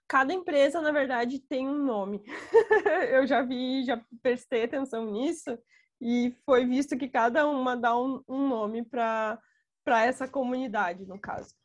Cada 0.07 0.33
empresa, 0.33 0.81
na 0.81 0.91
verdade, 0.91 1.37
tem 1.37 1.67
um 1.67 1.85
nome. 1.85 2.23
eu 3.11 3.27
já 3.27 3.43
vi, 3.43 3.83
já 3.83 4.01
prestei 4.23 4.63
atenção 4.63 5.11
nisso 5.11 5.55
e 5.99 6.35
foi 6.45 6.65
visto 6.65 6.97
que 6.97 7.07
cada 7.07 7.47
uma 7.47 7.75
dá 7.75 7.97
um, 7.97 8.23
um 8.27 8.47
nome 8.47 8.83
para 8.83 9.39
essa 9.85 10.27
comunidade, 10.27 11.05
no 11.05 11.19
caso. 11.19 11.55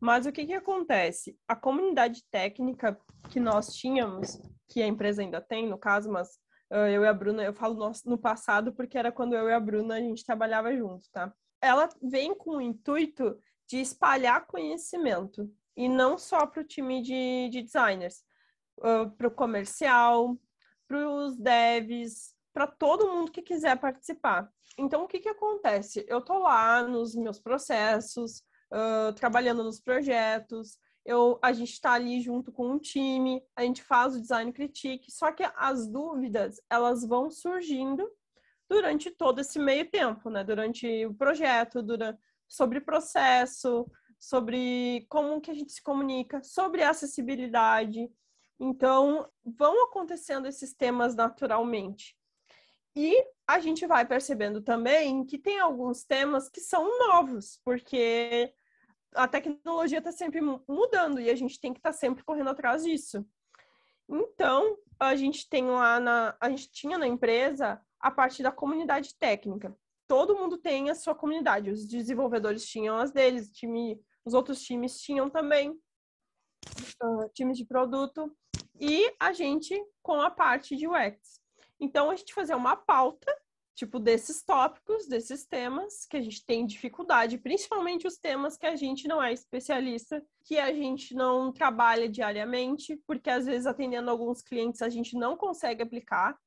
Mas 0.00 0.24
o 0.26 0.32
que, 0.32 0.46
que 0.46 0.54
acontece? 0.54 1.38
A 1.46 1.54
comunidade 1.54 2.24
técnica 2.30 2.98
que 3.28 3.38
nós 3.38 3.74
tínhamos, 3.74 4.40
que 4.68 4.82
a 4.82 4.86
empresa 4.86 5.20
ainda 5.20 5.40
tem, 5.40 5.68
no 5.68 5.76
caso, 5.76 6.10
mas 6.10 6.38
ah, 6.70 6.88
eu 6.88 7.02
e 7.02 7.08
a 7.08 7.12
Bruna, 7.12 7.42
eu 7.42 7.52
falo 7.52 7.74
nós- 7.74 8.04
no 8.04 8.16
passado 8.16 8.72
porque 8.72 8.96
era 8.96 9.10
quando 9.12 9.34
eu 9.34 9.48
e 9.48 9.52
a 9.52 9.60
Bruna 9.60 9.96
a 9.96 10.00
gente 10.00 10.24
trabalhava 10.24 10.74
junto, 10.74 11.10
tá? 11.10 11.32
Ela 11.60 11.88
vem 12.00 12.34
com 12.34 12.56
o 12.56 12.60
intuito 12.60 13.38
de 13.68 13.78
espalhar 13.78 14.46
conhecimento 14.46 15.52
e 15.76 15.88
não 15.88 16.16
só 16.16 16.46
para 16.46 16.62
o 16.62 16.64
time 16.64 17.02
de, 17.02 17.48
de 17.50 17.62
designers, 17.62 18.22
para 19.16 19.28
o 19.28 19.30
comercial, 19.30 20.38
para 20.88 21.08
os 21.08 21.36
devs, 21.36 22.34
para 22.52 22.66
todo 22.66 23.12
mundo 23.12 23.30
que 23.30 23.42
quiser 23.42 23.78
participar. 23.78 24.50
Então, 24.78 25.04
o 25.04 25.08
que, 25.08 25.20
que 25.20 25.28
acontece? 25.28 26.04
Eu 26.08 26.20
tô 26.20 26.38
lá 26.38 26.82
nos 26.82 27.14
meus 27.14 27.38
processos, 27.38 28.42
ah, 28.72 29.12
trabalhando 29.16 29.64
nos 29.64 29.80
projetos, 29.80 30.78
eu, 31.04 31.38
a 31.42 31.52
gente 31.52 31.72
está 31.72 31.92
ali 31.92 32.20
junto 32.20 32.52
com 32.52 32.70
um 32.70 32.78
time, 32.78 33.42
a 33.56 33.62
gente 33.62 33.82
faz 33.82 34.14
o 34.14 34.20
design 34.20 34.52
critique, 34.52 35.10
só 35.10 35.32
que 35.32 35.42
as 35.56 35.88
dúvidas, 35.88 36.60
elas 36.68 37.04
vão 37.04 37.30
surgindo 37.30 38.08
durante 38.68 39.10
todo 39.10 39.40
esse 39.40 39.58
meio 39.58 39.90
tempo, 39.90 40.30
né? 40.30 40.44
Durante 40.44 41.06
o 41.06 41.14
projeto, 41.14 41.82
durante, 41.82 42.20
sobre 42.46 42.80
processo, 42.80 43.90
sobre 44.18 45.06
como 45.08 45.40
que 45.40 45.50
a 45.50 45.54
gente 45.54 45.72
se 45.72 45.82
comunica, 45.82 46.42
sobre 46.42 46.84
acessibilidade. 46.84 48.08
Então, 48.60 49.28
vão 49.44 49.84
acontecendo 49.84 50.46
esses 50.46 50.74
temas 50.74 51.16
naturalmente. 51.16 52.16
E 52.94 53.24
a 53.46 53.60
gente 53.60 53.86
vai 53.86 54.06
percebendo 54.06 54.60
também 54.60 55.24
que 55.24 55.38
tem 55.38 55.60
alguns 55.60 56.04
temas 56.04 56.48
que 56.48 56.60
são 56.60 56.98
novos, 56.98 57.60
porque 57.64 58.52
a 59.14 59.26
tecnologia 59.28 59.98
está 59.98 60.12
sempre 60.12 60.40
mu- 60.40 60.62
mudando 60.68 61.20
e 61.20 61.30
a 61.30 61.34
gente 61.34 61.60
tem 61.60 61.72
que 61.72 61.78
estar 61.78 61.92
sempre 61.92 62.24
correndo 62.24 62.50
atrás 62.50 62.84
disso. 62.84 63.24
Então, 64.08 64.76
a 64.98 65.14
gente 65.14 65.48
tem 65.48 65.66
lá 65.66 66.00
na, 66.00 66.36
a 66.40 66.50
gente 66.50 66.70
tinha 66.70 66.98
na 66.98 67.06
empresa 67.06 67.80
a 68.00 68.10
parte 68.10 68.42
da 68.42 68.50
comunidade 68.50 69.14
técnica. 69.16 69.76
Todo 70.08 70.36
mundo 70.36 70.58
tem 70.58 70.90
a 70.90 70.94
sua 70.94 71.14
comunidade. 71.14 71.70
Os 71.70 71.86
desenvolvedores 71.86 72.66
tinham 72.66 72.96
as 72.96 73.12
deles, 73.12 73.50
time, 73.50 74.00
os 74.24 74.34
outros 74.34 74.62
times 74.62 75.00
tinham 75.00 75.30
também 75.30 75.78
ah, 77.00 77.28
times 77.32 77.56
de 77.56 77.64
produto 77.64 78.36
e 78.80 79.14
a 79.20 79.32
gente 79.32 79.80
com 80.02 80.20
a 80.20 80.30
parte 80.30 80.76
de 80.76 80.88
UX. 80.88 81.39
Então 81.80 82.10
a 82.10 82.16
gente 82.16 82.34
fazia 82.34 82.56
uma 82.56 82.76
pauta 82.76 83.34
tipo 83.80 83.98
desses 83.98 84.42
tópicos, 84.42 85.06
desses 85.06 85.46
temas 85.46 86.04
que 86.04 86.16
a 86.16 86.20
gente 86.20 86.44
tem 86.44 86.66
dificuldade, 86.66 87.38
principalmente 87.38 88.06
os 88.06 88.18
temas 88.18 88.54
que 88.54 88.66
a 88.66 88.76
gente 88.76 89.08
não 89.08 89.22
é 89.22 89.32
especialista, 89.32 90.22
que 90.44 90.58
a 90.58 90.70
gente 90.72 91.14
não 91.14 91.50
trabalha 91.50 92.06
diariamente, 92.06 93.00
porque 93.06 93.30
às 93.30 93.46
vezes 93.46 93.66
atendendo 93.66 94.10
alguns 94.10 94.42
clientes 94.42 94.82
a 94.82 94.90
gente 94.90 95.16
não 95.16 95.34
consegue 95.34 95.82
aplicar, 95.82 96.38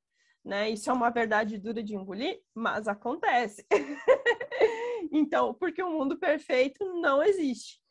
né? 0.45 0.69
Isso 0.69 0.91
é 0.91 0.93
uma 0.93 1.09
verdade 1.09 1.57
dura 1.57 1.81
de 1.81 1.95
engolir, 1.95 2.39
mas 2.53 2.87
acontece. 2.87 3.65
então, 5.11 5.55
porque 5.55 5.81
o 5.81 5.89
mundo 5.89 6.19
perfeito 6.19 6.85
não 7.01 7.23
existe. 7.23 7.82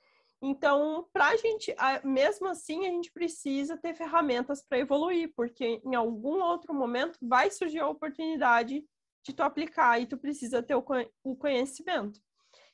Então, 0.44 1.08
para 1.12 1.28
a 1.28 1.36
gente, 1.36 1.72
mesmo 2.02 2.48
assim, 2.48 2.84
a 2.84 2.90
gente 2.90 3.12
precisa 3.12 3.76
ter 3.76 3.94
ferramentas 3.94 4.60
para 4.60 4.78
evoluir, 4.78 5.32
porque 5.36 5.80
em 5.84 5.94
algum 5.94 6.42
outro 6.42 6.74
momento 6.74 7.16
vai 7.22 7.48
surgir 7.48 7.78
a 7.78 7.88
oportunidade 7.88 8.84
de 9.24 9.32
tu 9.32 9.40
aplicar 9.40 10.00
e 10.00 10.06
tu 10.06 10.18
precisa 10.18 10.60
ter 10.60 10.74
o 10.74 10.82
conhe- 10.82 11.08
o 11.22 11.36
conhecimento. 11.36 12.20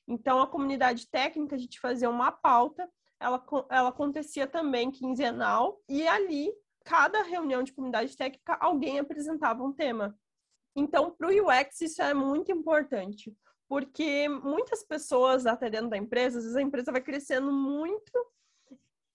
Então, 0.07 0.41
a 0.41 0.47
comunidade 0.47 1.07
técnica, 1.11 1.57
a 1.57 1.59
gente 1.59 1.79
fazia 1.79 2.09
uma 2.09 2.33
pauta, 2.33 2.91
ela, 3.21 3.45
ela 3.71 3.91
acontecia 3.91 4.47
também 4.47 4.91
quinzenal, 4.91 5.79
e 5.87 6.09
ali, 6.09 6.51
cada 6.85 7.23
reunião 7.23 7.63
de 7.63 7.75
comunidade 7.75 8.17
técnica, 8.17 8.57
alguém 8.61 8.99
apresentava 8.99 9.63
um 9.63 9.75
tema. 9.75 10.19
Então, 10.75 11.11
para 11.11 11.29
o 11.29 11.31
UX, 11.31 11.83
isso 11.83 12.01
é 12.01 12.15
muito 12.15 12.51
importante, 12.51 13.37
porque 13.69 14.29
muitas 14.29 14.83
pessoas 14.83 15.47
até 15.47 15.69
dentro 15.69 15.91
da 15.91 15.97
empresa, 15.97 16.39
às 16.39 16.45
vezes 16.45 16.57
a 16.57 16.63
empresa 16.63 16.91
vai 16.91 17.03
crescendo 17.03 17.53
muito 17.53 18.13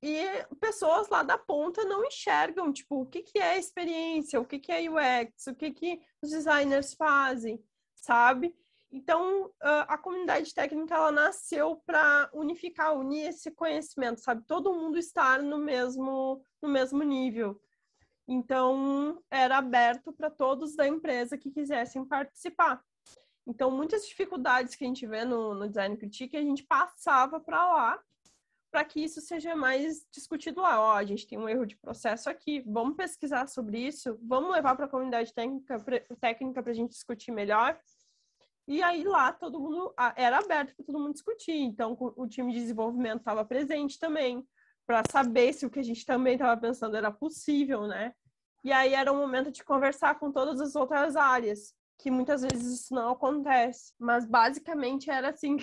e 0.01 0.21
pessoas 0.59 1.09
lá 1.09 1.23
da 1.23 1.37
ponta 1.37 1.83
não 1.85 2.05
enxergam, 2.05 2.71
tipo, 2.71 3.01
o 3.01 3.05
que, 3.05 3.23
que 3.23 3.39
é 3.39 3.57
experiência, 3.57 4.39
o 4.39 4.45
que, 4.45 4.59
que 4.59 4.71
é 4.71 4.89
UX, 4.89 5.47
o 5.47 5.55
que, 5.55 5.71
que 5.71 6.01
os 6.21 6.29
designers 6.29 6.93
fazem, 6.93 7.63
sabe? 7.95 8.53
Então, 8.91 9.51
a 9.61 9.97
comunidade 9.97 10.53
técnica, 10.53 10.93
ela 10.93 11.11
nasceu 11.11 11.81
para 11.85 12.29
unificar, 12.31 12.95
unir 12.95 13.29
esse 13.29 13.49
conhecimento, 13.49 14.19
sabe? 14.19 14.45
Todo 14.45 14.73
mundo 14.73 14.99
estar 14.99 15.41
no 15.41 15.57
mesmo, 15.57 16.43
no 16.61 16.69
mesmo 16.69 17.01
nível. 17.01 17.59
Então, 18.27 19.23
era 19.31 19.57
aberto 19.57 20.13
para 20.13 20.29
todos 20.29 20.75
da 20.75 20.87
empresa 20.87 21.37
que 21.37 21.49
quisessem 21.49 22.05
participar. 22.05 22.83
Então, 23.45 23.69
muitas 23.69 24.07
dificuldades 24.07 24.75
que 24.75 24.83
a 24.83 24.87
gente 24.87 25.05
vê 25.05 25.25
no, 25.25 25.53
no 25.53 25.67
Design 25.67 25.97
Critique, 25.97 26.37
a 26.37 26.41
gente 26.41 26.63
passava 26.63 27.39
para 27.39 27.65
lá 27.65 27.99
para 28.71 28.83
que 28.83 29.03
isso 29.03 29.21
seja 29.21 29.55
mais 29.55 30.03
discutido 30.11 30.61
lá. 30.61 30.81
Ó, 30.81 30.93
a 30.93 31.03
gente 31.03 31.27
tem 31.27 31.37
um 31.37 31.47
erro 31.47 31.65
de 31.65 31.77
processo 31.77 32.27
aqui, 32.27 32.63
vamos 32.65 32.95
pesquisar 32.95 33.47
sobre 33.47 33.77
isso, 33.77 34.17
vamos 34.23 34.51
levar 34.51 34.75
para 34.75 34.85
a 34.85 34.89
comunidade 34.89 35.31
técnica 35.31 36.63
para 36.63 36.71
a 36.71 36.75
gente 36.75 36.89
discutir 36.89 37.31
melhor. 37.31 37.79
E 38.67 38.81
aí 38.81 39.03
lá 39.03 39.31
todo 39.31 39.59
mundo 39.59 39.93
era 40.15 40.39
aberto 40.39 40.75
para 40.75 40.85
todo 40.85 40.99
mundo 40.99 41.13
discutir. 41.13 41.53
Então 41.53 41.95
o 41.99 42.23
o 42.23 42.27
time 42.27 42.51
de 42.51 42.59
desenvolvimento 42.61 43.19
estava 43.19 43.45
presente 43.45 43.99
também 43.99 44.43
para 44.87 45.03
saber 45.11 45.53
se 45.53 45.67
o 45.67 45.69
que 45.69 45.79
a 45.79 45.83
gente 45.83 46.03
também 46.03 46.33
estava 46.33 46.59
pensando 46.59 46.97
era 46.97 47.11
possível, 47.11 47.85
né? 47.85 48.13
E 48.63 48.71
aí 48.71 48.93
era 48.93 49.11
um 49.11 49.17
momento 49.17 49.51
de 49.51 49.63
conversar 49.63 50.17
com 50.17 50.31
todas 50.31 50.59
as 50.59 50.75
outras 50.75 51.15
áreas, 51.15 51.75
que 52.03 52.11
muitas 52.11 52.41
vezes 52.41 52.81
isso 52.81 52.93
não 52.93 53.11
acontece, 53.11 53.93
mas 53.97 54.25
basicamente 54.25 55.09
era 55.09 55.29
assim. 55.29 55.55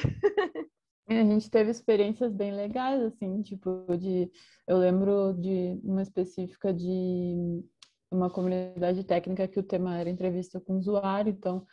A 1.07 1.12
gente 1.12 1.51
teve 1.51 1.70
experiências 1.70 2.32
bem 2.32 2.53
legais, 2.53 3.03
assim, 3.03 3.43
tipo, 3.43 3.84
de... 3.99 4.30
Eu 4.66 4.78
lembro 4.78 5.34
de 5.34 5.78
uma 5.84 6.01
específica 6.01 6.72
de 6.72 7.62
uma 8.11 8.30
comunidade 8.30 9.05
técnica 9.05 9.47
que 9.47 9.61
o 9.61 9.62
tema 9.62 9.99
era 9.99 10.09
entrevista 10.09 10.59
com 10.61 10.74
o 10.74 10.78
usuário, 10.78 11.30
então 11.30 11.66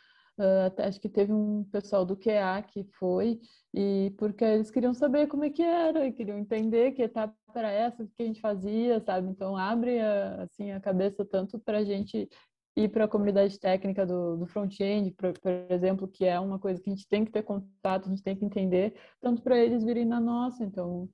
até 0.66 0.84
acho 0.84 1.00
que 1.00 1.08
teve 1.08 1.32
um 1.32 1.64
pessoal 1.64 2.04
do 2.04 2.16
QA 2.16 2.62
que 2.62 2.84
foi, 2.98 3.40
e 3.74 4.14
porque 4.16 4.44
eles 4.44 4.70
queriam 4.70 4.94
saber 4.94 5.26
como 5.26 5.44
é 5.44 5.50
que 5.50 5.62
era, 5.62 6.06
e 6.06 6.12
queriam 6.12 6.38
entender 6.38 6.92
que 6.92 7.02
etapa 7.02 7.34
era 7.54 7.70
essa, 7.70 8.04
o 8.04 8.08
que 8.08 8.22
a 8.22 8.26
gente 8.26 8.40
fazia, 8.40 9.00
sabe? 9.00 9.28
Então 9.28 9.56
abre 9.56 9.98
a, 9.98 10.42
assim, 10.42 10.70
a 10.70 10.80
cabeça 10.80 11.24
tanto 11.24 11.58
para 11.58 11.78
a 11.78 11.84
gente 11.84 12.28
ir 12.76 12.88
para 12.88 13.04
a 13.04 13.08
comunidade 13.08 13.58
técnica 13.58 14.06
do, 14.06 14.36
do 14.36 14.46
front-end, 14.46 15.10
por, 15.12 15.32
por 15.38 15.50
exemplo, 15.70 16.06
que 16.08 16.24
é 16.24 16.38
uma 16.38 16.58
coisa 16.58 16.80
que 16.80 16.88
a 16.88 16.94
gente 16.94 17.08
tem 17.08 17.24
que 17.24 17.32
ter 17.32 17.42
contato, 17.42 18.06
a 18.06 18.10
gente 18.10 18.22
tem 18.22 18.36
que 18.36 18.44
entender, 18.44 18.94
tanto 19.20 19.42
para 19.42 19.58
eles 19.58 19.84
virem 19.84 20.04
na 20.04 20.20
nossa. 20.20 20.64
Então, 20.64 21.08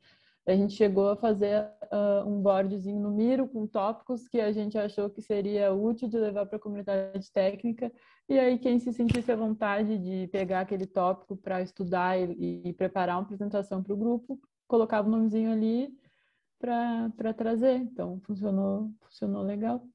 a 0.47 0.55
gente 0.55 0.75
chegou 0.75 1.09
a 1.09 1.17
fazer 1.17 1.67
ah, 1.91 2.25
um 2.27 2.41
boardzinho 2.43 3.01
no 3.01 3.11
Miro 3.11 3.49
com 3.49 3.67
tópicos 3.67 4.29
que 4.29 4.41
a 4.41 4.53
gente 4.53 4.77
achou 4.77 5.09
que 5.09 5.23
seria 5.23 5.73
útil 5.73 6.09
de 6.09 6.19
levar 6.19 6.45
para 6.47 6.57
a 6.57 6.61
comunidade 6.61 7.33
técnica, 7.33 7.91
e 8.29 8.39
aí 8.39 8.59
quem 8.59 8.79
se 8.79 8.93
sentisse 8.93 9.33
à 9.33 9.37
vontade 9.37 9.99
de 9.99 10.29
pegar 10.29 10.61
aquele 10.61 10.87
tópico 10.87 11.37
para 11.37 11.63
estudar 11.63 12.19
e, 12.19 12.63
e 12.65 12.73
preparar 12.75 13.17
uma 13.17 13.23
apresentação 13.23 13.83
para 13.83 13.95
o 13.95 13.97
grupo, 13.97 14.39
colocava 14.67 15.09
o 15.09 15.11
nomezinho 15.11 15.51
ali 15.51 15.95
para 16.59 17.35
trazer. 17.35 17.77
Então, 17.77 18.21
funcionou, 18.25 18.91
funcionou 19.03 19.43
legal. 19.43 19.87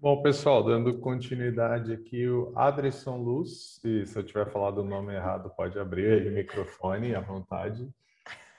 Bom, 0.00 0.22
pessoal, 0.22 0.62
dando 0.62 0.98
continuidade 0.98 1.92
aqui, 1.92 2.28
o 2.28 2.52
Adrisson 2.54 3.16
Luz, 3.16 3.80
e 3.82 4.04
se 4.04 4.18
eu 4.18 4.22
tiver 4.22 4.50
falado 4.50 4.78
o 4.78 4.84
nome 4.84 5.14
errado, 5.14 5.50
pode 5.56 5.78
abrir 5.78 6.26
o 6.26 6.32
microfone 6.32 7.14
à 7.14 7.20
vontade. 7.20 7.88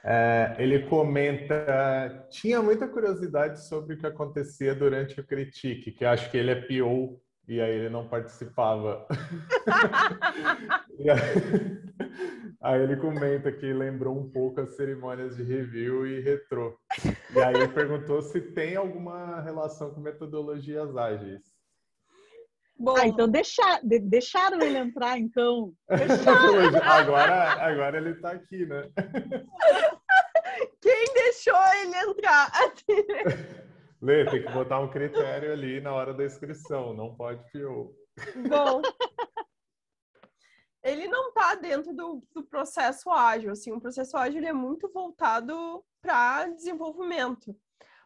É, 0.04 0.56
ele 0.60 0.88
comenta, 0.88 2.28
tinha 2.30 2.62
muita 2.62 2.88
curiosidade 2.88 3.64
sobre 3.68 3.96
o 3.96 3.98
que 3.98 4.06
acontecia 4.06 4.74
durante 4.74 5.20
o 5.20 5.24
Critique, 5.24 5.92
que 5.92 6.06
acho 6.06 6.30
que 6.30 6.38
ele 6.38 6.52
é 6.52 6.56
PO 6.56 7.20
e 7.48 7.62
aí 7.62 7.72
ele 7.72 7.90
não 7.90 8.08
participava. 8.08 9.06
aí, 11.00 11.85
aí, 12.66 12.82
ele 12.82 12.98
comenta 12.98 13.52
que 13.52 13.72
lembrou 13.72 14.18
um 14.18 14.30
pouco 14.30 14.62
as 14.62 14.76
cerimônias 14.76 15.36
de 15.36 15.44
review 15.44 16.06
e 16.08 16.22
retrô. 16.22 16.78
E 17.34 17.40
aí 17.40 17.56
ele 17.56 17.68
perguntou 17.68 18.22
se 18.22 18.42
tem 18.42 18.76
alguma 18.76 19.42
relação 19.42 19.94
com 19.94 20.02
metodologias 20.02 20.96
ágeis. 20.98 21.42
Bom, 22.78 22.96
ah, 22.98 23.08
então 23.08 23.30
deixar, 23.30 23.80
de, 23.84 24.00
deixaram 24.00 24.60
ele 24.62 24.78
entrar, 24.78 25.18
então. 25.18 25.72
agora, 26.84 27.54
agora 27.66 27.98
ele 27.98 28.12
está 28.12 28.32
aqui, 28.32 28.66
né? 28.66 28.90
Quem 30.82 31.06
deixou 31.14 31.56
ele 31.82 31.96
entrar? 31.96 32.52
Lê, 34.02 34.26
tem 34.26 34.44
que 34.44 34.52
botar 34.52 34.82
um 34.82 34.90
critério 34.90 35.54
ali 35.54 35.80
na 35.80 35.94
hora 35.94 36.14
da 36.14 36.26
inscrição, 36.26 36.94
não 36.94 37.16
pode 37.16 37.42
pior. 37.52 37.88
Bom, 38.50 38.82
ele 40.86 41.08
não 41.08 41.30
está 41.30 41.56
dentro 41.56 41.92
do, 41.94 42.24
do, 42.32 42.44
processo 42.44 43.10
ágil, 43.10 43.52
assim, 43.52 43.72
o 43.72 43.82
processo 43.82 44.16
ágil 44.16 44.46
é 44.46 44.54
muito 44.54 44.88
voltado 44.88 45.84
para 46.00 46.48
desenvolvimento. 46.48 47.58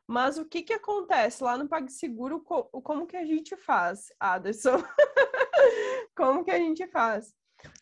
Mas 0.08 0.38
o 0.38 0.46
que 0.46 0.64
que 0.64 0.72
acontece 0.72 1.44
lá 1.44 1.58
no 1.58 1.68
PagSeguro, 1.68 2.40
como 2.40 3.06
que 3.06 3.18
a 3.18 3.26
gente 3.26 3.56
faz, 3.58 4.14
Aderson? 4.18 4.78
como 6.16 6.44
que 6.46 6.52
a 6.52 6.58
gente 6.58 6.88
faz? 6.88 7.36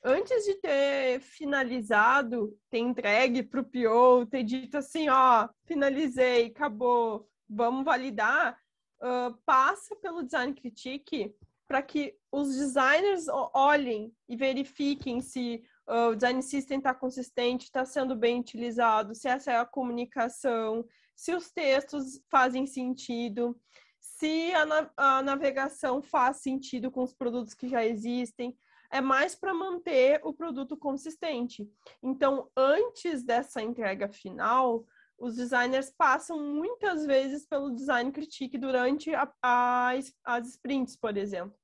Antes 0.04 0.44
de 0.46 0.56
ter 0.56 1.20
finalizado, 1.22 2.58
ter 2.68 2.80
entregue 2.80 3.44
para 3.44 3.62
o 3.62 3.64
PO, 3.64 4.26
ter 4.26 4.44
dito 4.44 4.78
assim, 4.78 5.08
ó, 5.10 5.48
finalizei, 5.66 6.48
acabou, 6.48 7.30
vamos 7.48 7.86
validar, 7.86 8.60
uh, 9.00 9.38
passa 9.46 9.96
pelo 9.98 10.24
design 10.24 10.56
critique 10.56 11.36
para 11.68 11.84
que 11.84 12.17
os 12.38 12.56
designers 12.56 13.26
olhem 13.54 14.14
e 14.30 14.36
verifiquem 14.36 15.22
se 15.22 15.64
uh, 15.88 16.10
o 16.12 16.16
design 16.16 16.42
system 16.44 16.78
está 16.78 16.94
consistente, 16.94 17.66
está 17.66 17.84
sendo 17.84 18.16
bem 18.16 18.40
utilizado, 18.40 19.16
se 19.16 19.28
essa 19.28 19.52
é 19.52 19.58
a 19.58 19.66
comunicação, 19.66 20.86
se 21.16 21.34
os 21.34 21.50
textos 21.50 22.22
fazem 22.30 22.68
sentido, 22.68 23.60
se 24.00 24.54
a, 24.54 24.66
na 24.68 24.90
a 24.96 25.24
navegação 25.24 26.00
faz 26.00 26.38
sentido 26.38 26.92
com 26.92 27.02
os 27.02 27.14
produtos 27.14 27.56
que 27.56 27.68
já 27.68 27.84
existem. 27.84 28.56
É 28.90 29.02
mais 29.02 29.36
para 29.36 29.54
manter 29.54 30.22
o 30.24 30.32
produto 30.32 30.78
consistente. 30.78 31.68
Então, 32.02 32.50
antes 32.56 33.22
dessa 33.22 33.62
entrega 33.62 34.08
final, 34.08 34.86
os 35.18 35.36
designers 35.36 35.90
passam 35.90 36.40
muitas 36.40 37.06
vezes 37.06 37.46
pelo 37.46 37.74
design 37.74 38.12
critique 38.12 38.58
durante 38.58 39.14
a, 39.14 39.30
a, 39.44 39.92
as 40.24 40.48
sprints, 40.48 40.96
por 40.96 41.18
exemplo, 41.18 41.58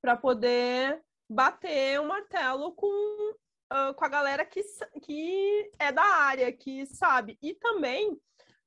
para 0.00 0.16
poder 0.16 1.02
bater 1.28 2.00
o 2.00 2.04
um 2.04 2.06
martelo 2.08 2.72
com, 2.72 2.86
uh, 3.72 3.94
com 3.94 4.04
a 4.04 4.08
galera 4.08 4.44
que, 4.44 4.62
que 5.02 5.70
é 5.78 5.92
da 5.92 6.02
área, 6.02 6.52
que 6.52 6.86
sabe, 6.86 7.38
e 7.42 7.54
também 7.54 8.18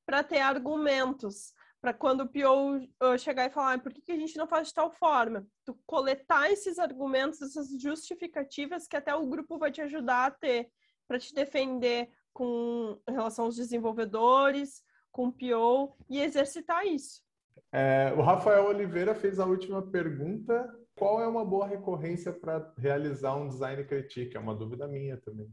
para 0.06 0.22
ter 0.22 0.40
argumentos, 0.40 1.52
para 1.80 1.92
quando 1.92 2.20
o 2.22 2.76
uh, 2.76 3.18
chegar 3.18 3.46
e 3.46 3.50
falar 3.50 3.74
ah, 3.74 3.78
por 3.78 3.92
que, 3.92 4.02
que 4.02 4.12
a 4.12 4.16
gente 4.16 4.36
não 4.36 4.46
faz 4.46 4.68
de 4.68 4.74
tal 4.74 4.90
forma, 4.90 5.46
tu 5.64 5.76
coletar 5.86 6.50
esses 6.50 6.78
argumentos, 6.78 7.42
essas 7.42 7.68
justificativas 7.80 8.86
que 8.86 8.96
até 8.96 9.14
o 9.14 9.26
grupo 9.26 9.58
vai 9.58 9.72
te 9.72 9.80
ajudar 9.80 10.26
a 10.26 10.30
ter, 10.30 10.70
para 11.08 11.18
te 11.18 11.34
defender 11.34 12.08
com 12.32 12.98
relação 13.08 13.46
aos 13.46 13.56
desenvolvedores, 13.56 14.82
com 15.10 15.26
o 15.26 15.32
PO 15.32 15.96
e 16.08 16.20
exercitar 16.20 16.86
isso. 16.86 17.20
É, 17.70 18.12
o 18.16 18.22
Rafael 18.22 18.66
Oliveira 18.66 19.14
fez 19.14 19.38
a 19.38 19.46
última 19.46 19.82
pergunta. 19.82 20.72
Qual 21.02 21.20
é 21.20 21.26
uma 21.26 21.44
boa 21.44 21.66
recorrência 21.66 22.32
para 22.32 22.72
realizar 22.78 23.34
um 23.34 23.48
design 23.48 23.82
critique? 23.82 24.36
É 24.36 24.40
uma 24.40 24.54
dúvida 24.54 24.86
minha 24.86 25.16
também. 25.16 25.52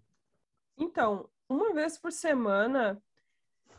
Então, 0.78 1.28
uma 1.50 1.74
vez 1.74 1.98
por 1.98 2.12
semana, 2.12 3.02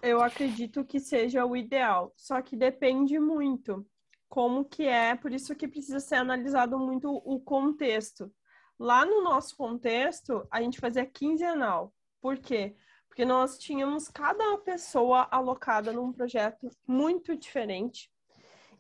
eu 0.02 0.20
acredito 0.20 0.84
que 0.84 0.98
seja 0.98 1.46
o 1.46 1.56
ideal. 1.56 2.12
Só 2.16 2.42
que 2.42 2.56
depende 2.56 3.20
muito 3.20 3.86
como 4.28 4.64
que 4.64 4.82
é, 4.82 5.14
por 5.14 5.32
isso 5.32 5.54
que 5.54 5.68
precisa 5.68 6.00
ser 6.00 6.16
analisado 6.16 6.76
muito 6.76 7.08
o 7.24 7.38
contexto. 7.38 8.32
Lá 8.76 9.06
no 9.06 9.22
nosso 9.22 9.56
contexto, 9.56 10.44
a 10.50 10.60
gente 10.60 10.80
fazia 10.80 11.06
quinzenal. 11.06 11.94
Por 12.20 12.36
quê? 12.38 12.74
porque 13.10 13.24
nós 13.24 13.58
tínhamos 13.58 14.08
cada 14.08 14.56
pessoa 14.58 15.26
alocada 15.30 15.92
num 15.92 16.12
projeto 16.12 16.70
muito 16.86 17.36
diferente. 17.36 18.10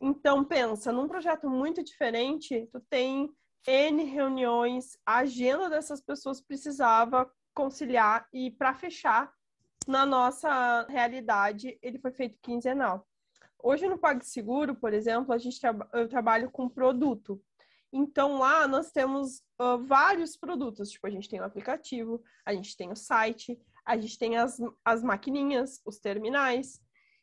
Então, 0.00 0.44
pensa, 0.44 0.90
num 0.90 1.06
projeto 1.06 1.48
muito 1.48 1.84
diferente, 1.84 2.68
tu 2.72 2.80
tem 2.88 3.30
N 3.66 4.04
reuniões, 4.04 4.98
a 5.04 5.18
agenda 5.18 5.68
dessas 5.68 6.00
pessoas 6.00 6.40
precisava 6.40 7.30
conciliar 7.54 8.26
e 8.32 8.50
para 8.50 8.74
fechar, 8.74 9.30
na 9.86 10.06
nossa 10.06 10.86
realidade, 10.88 11.78
ele 11.82 11.98
foi 11.98 12.12
feito 12.12 12.38
quinzenal. 12.40 13.06
Hoje 13.62 13.86
no 13.86 13.98
PagSeguro, 13.98 14.74
por 14.74 14.92
exemplo, 14.92 15.34
a 15.34 15.38
gente 15.38 15.60
tra 15.60 15.76
eu 15.92 16.08
trabalho 16.08 16.50
com 16.50 16.68
produto. 16.68 17.42
Então 17.92 18.38
lá 18.38 18.68
nós 18.68 18.92
temos 18.92 19.42
uh, 19.60 19.78
vários 19.84 20.36
produtos, 20.36 20.90
tipo 20.90 21.06
a 21.06 21.10
gente 21.10 21.28
tem 21.28 21.40
o 21.40 21.44
aplicativo, 21.44 22.22
a 22.46 22.54
gente 22.54 22.76
tem 22.76 22.90
o 22.90 22.96
site, 22.96 23.60
a 23.84 23.96
gente 23.96 24.16
tem 24.16 24.36
as, 24.36 24.58
as 24.84 25.02
maquininhas, 25.02 25.80
os 25.84 25.98
terminais. 25.98 26.80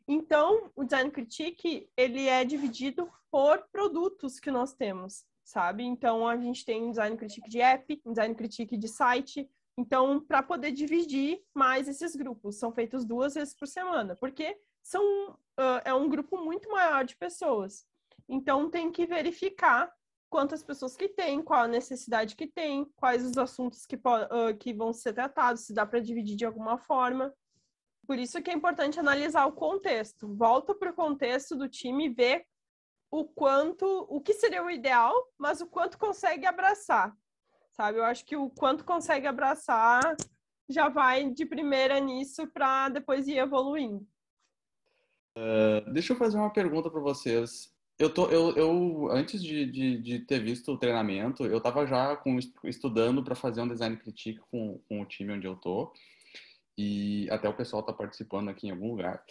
Então, 0.08 0.72
o 0.76 0.84
Design 0.86 1.12
Critique, 1.12 1.90
ele 1.98 2.28
é 2.28 2.46
dividido 2.46 3.12
por 3.30 3.68
produtos 3.72 4.40
que 4.40 4.50
nós 4.50 4.74
temos, 4.74 5.26
sabe? 5.44 5.84
Então, 5.84 6.26
a 6.26 6.38
gente 6.38 6.64
tem 6.64 6.84
um 6.84 6.92
Design 6.92 7.18
Critique 7.18 7.50
de 7.50 7.60
app, 7.60 8.02
um 8.06 8.12
Design 8.12 8.34
Critique 8.34 8.78
de 8.78 8.88
site. 8.88 9.50
Então, 9.78 10.20
para 10.20 10.42
poder 10.42 10.72
dividir 10.72 11.44
mais 11.54 11.88
esses 11.88 12.16
grupos, 12.16 12.58
são 12.58 12.72
feitos 12.72 13.06
duas 13.06 13.34
vezes 13.34 13.54
por 13.54 13.68
semana, 13.68 14.16
porque 14.16 14.58
são, 14.82 15.32
uh, 15.32 15.82
é 15.84 15.94
um 15.94 16.08
grupo 16.08 16.38
muito 16.38 16.70
maior 16.72 17.04
de 17.04 17.16
pessoas. 17.18 17.86
Então, 18.30 18.70
tem 18.70 18.90
que 18.90 19.06
verificar 19.06 19.92
quantas 20.30 20.64
pessoas 20.64 20.96
que 20.96 21.10
tem, 21.10 21.42
qual 21.42 21.64
a 21.64 21.68
necessidade 21.68 22.36
que 22.36 22.48
tem, 22.48 22.86
quais 22.96 23.26
os 23.26 23.38
assuntos 23.38 23.86
que, 23.86 23.96
uh, 23.96 24.58
que 24.58 24.74
vão 24.74 24.94
ser 24.94 25.14
tratados, 25.14 25.64
se 25.64 25.74
dá 25.74 25.86
para 25.86 26.00
dividir 26.00 26.38
de 26.38 26.46
alguma 26.46 26.78
forma. 26.78 27.34
Por 28.08 28.18
isso 28.18 28.42
que 28.42 28.50
é 28.50 28.54
importante 28.54 29.00
analisar 29.00 29.46
o 29.46 29.52
contexto. 29.52 30.34
Volta 30.34 30.74
para 30.74 30.92
o 30.92 30.96
contexto 30.96 31.58
do 31.58 31.68
time 31.68 32.06
e 32.06 32.10
ver 32.10 32.46
o 33.12 33.26
quanto, 33.26 33.86
o 34.10 34.22
que 34.22 34.34
seria 34.34 34.64
o 34.64 34.72
ideal, 34.72 35.14
mas 35.38 35.60
o 35.60 35.68
quanto 35.68 35.98
consegue 35.98 36.46
abraçar. 36.46 37.14
Sabe? 37.74 38.00
Eu 38.00 38.06
acho 38.06 38.26
que 38.26 38.38
o 38.38 38.50
quanto 38.50 38.86
consegue 38.86 39.28
abraçar 39.28 40.16
já 40.70 40.88
vai 40.88 41.30
de 41.30 41.46
primeira 41.46 42.00
nisso 42.00 42.48
para 42.48 42.90
depois 42.90 43.28
ir 43.28 43.38
evoluindo. 43.38 44.08
Uh, 45.38 45.92
deixa 45.92 46.14
eu 46.14 46.18
fazer 46.18 46.38
uma 46.38 46.52
pergunta 46.52 46.90
para 46.90 47.02
vocês. 47.02 47.72
Eu, 48.00 48.14
tô, 48.14 48.28
eu, 48.30 48.56
eu 48.56 49.10
antes 49.12 49.44
de, 49.44 49.66
de, 49.66 49.98
de, 49.98 50.20
ter 50.20 50.40
visto 50.40 50.72
o 50.72 50.78
treinamento, 50.78 51.46
eu 51.46 51.58
estava 51.58 51.86
já 51.86 52.16
com, 52.16 52.38
estudando 52.64 53.24
para 53.24 53.36
fazer 53.36 53.62
um 53.62 53.68
design 53.68 53.98
critique 53.98 54.40
com, 54.52 54.80
com 54.88 55.02
o 55.02 55.06
time 55.06 55.34
onde 55.34 55.46
eu 55.46 55.56
tô. 55.56 55.92
E 56.78 57.28
até 57.30 57.50
o 57.50 57.56
pessoal 57.56 57.82
está 57.82 57.92
participando 57.92 58.50
aqui 58.50 58.68
em 58.68 58.72
algum 58.72 58.92
lugar. 58.92 59.24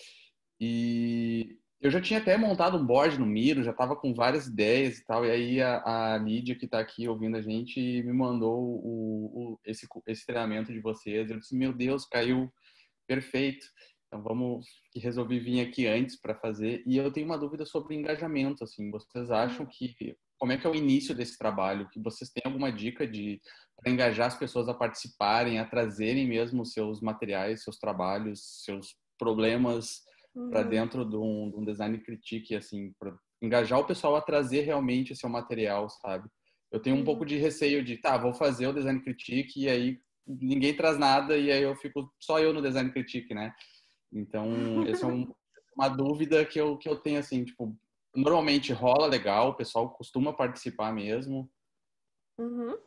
E 0.61 1.59
eu 1.81 1.91
já 1.91 2.01
tinha 2.01 2.19
até 2.19 2.37
montado 2.37 2.77
um 2.77 2.85
board 2.85 3.19
no 3.19 3.27
Miro, 3.27 3.63
já 3.63 3.71
estava 3.71 3.95
com 3.95 4.15
várias 4.15 4.47
ideias 4.47 4.99
e 4.99 5.05
tal. 5.05 5.25
E 5.25 5.31
aí 5.31 5.63
a, 5.63 6.15
a 6.15 6.19
Lídia, 6.19 6.57
que 6.57 6.65
está 6.65 6.81
aqui 6.81 7.09
ouvindo 7.09 7.37
a 7.37 7.43
gente, 7.43 7.81
me 8.03 8.13
mandou 8.13 8.59
o, 8.59 9.53
o, 9.55 9.61
esse, 9.65 9.87
esse 10.07 10.27
treinamento 10.27 10.73
de 10.73 10.81
vocês. 10.81 11.31
Eu 11.31 11.39
disse, 11.39 11.57
meu 11.57 11.73
Deus, 11.73 12.07
caiu 12.07 12.53
perfeito. 13.07 13.67
Então 14.07 14.23
vamos 14.23 14.67
que 14.93 15.01
resolvi 15.01 15.41
vir 15.41 15.61
aqui 15.61 15.87
antes 15.87 16.21
para 16.21 16.35
fazer 16.35 16.83
e 16.87 16.97
eu 16.97 17.11
tenho 17.11 17.27
uma 17.27 17.39
dúvida 17.39 17.67
sobre 17.67 17.95
engajamento 17.95 18.63
assim. 18.63 18.91
Vocês 18.91 19.31
acham 19.31 19.65
hum. 19.65 19.69
que 19.71 20.17
como 20.39 20.53
é 20.53 20.59
que 20.59 20.67
é 20.67 20.71
o 20.71 20.75
início 20.75 21.15
desse 21.15 21.39
trabalho? 21.39 21.89
Que 21.91 22.01
vocês 22.01 22.31
têm 22.31 22.43
alguma 22.45 22.71
dica 22.71 23.07
de 23.07 23.41
para 23.77 23.91
engajar 23.91 24.27
as 24.27 24.39
pessoas 24.39 24.69
a 24.69 24.75
participarem, 24.75 25.59
a 25.59 25.67
trazerem 25.67 26.27
mesmo 26.27 26.65
seus 26.65 27.01
materiais, 27.01 27.63
seus 27.63 27.79
trabalhos, 27.79 28.63
seus 28.65 28.95
problemas 29.19 30.03
uhum. 30.35 30.51
para 30.51 30.63
dentro 30.63 31.05
de 31.05 31.17
um, 31.17 31.51
de 31.51 31.57
um, 31.57 31.65
design 31.65 31.99
critique 31.99 32.55
assim, 32.55 32.93
para 32.99 33.15
engajar 33.43 33.79
o 33.79 33.87
pessoal 33.87 34.17
a 34.17 34.21
trazer 34.21 34.63
realmente 34.63 35.17
seu 35.17 35.29
material, 35.29 35.89
sabe? 35.89 36.29
Eu 36.71 36.81
tenho 36.81 36.97
um 36.97 37.01
uhum. 37.01 37.05
pouco 37.05 37.25
de 37.25 37.37
receio 37.37 37.83
de, 37.85 37.97
tá, 37.99 38.17
vou 38.17 38.35
fazer 38.35 38.67
o 38.67 38.73
design 38.73 39.01
critique 39.01 39.63
e 39.63 39.69
aí 39.69 39.99
ninguém 40.27 40.75
traz 40.75 40.99
nada 40.99 41.37
e 41.37 41.51
aí 41.51 41.63
eu 41.63 41.77
fico 41.77 42.13
só 42.21 42.41
eu 42.41 42.53
no 42.53 42.63
design 42.63 42.91
critique, 42.91 43.33
né? 43.35 43.53
Então, 44.17 44.87
essa 44.89 45.05
é 45.05 45.09
um, 45.09 45.33
uma 45.77 45.89
dúvida 45.89 46.45
que 46.45 46.59
eu, 46.59 46.77
que 46.79 46.89
eu 46.89 46.97
tenho, 46.97 47.21
assim, 47.21 47.45
tipo, 47.45 47.77
normalmente 48.15 48.73
rola 48.73 49.07
legal, 49.07 49.51
o 49.51 49.55
pessoal 49.55 49.91
costuma 49.91 50.33
participar 50.33 50.93
mesmo. 50.93 51.51
Uhum. 52.39 52.79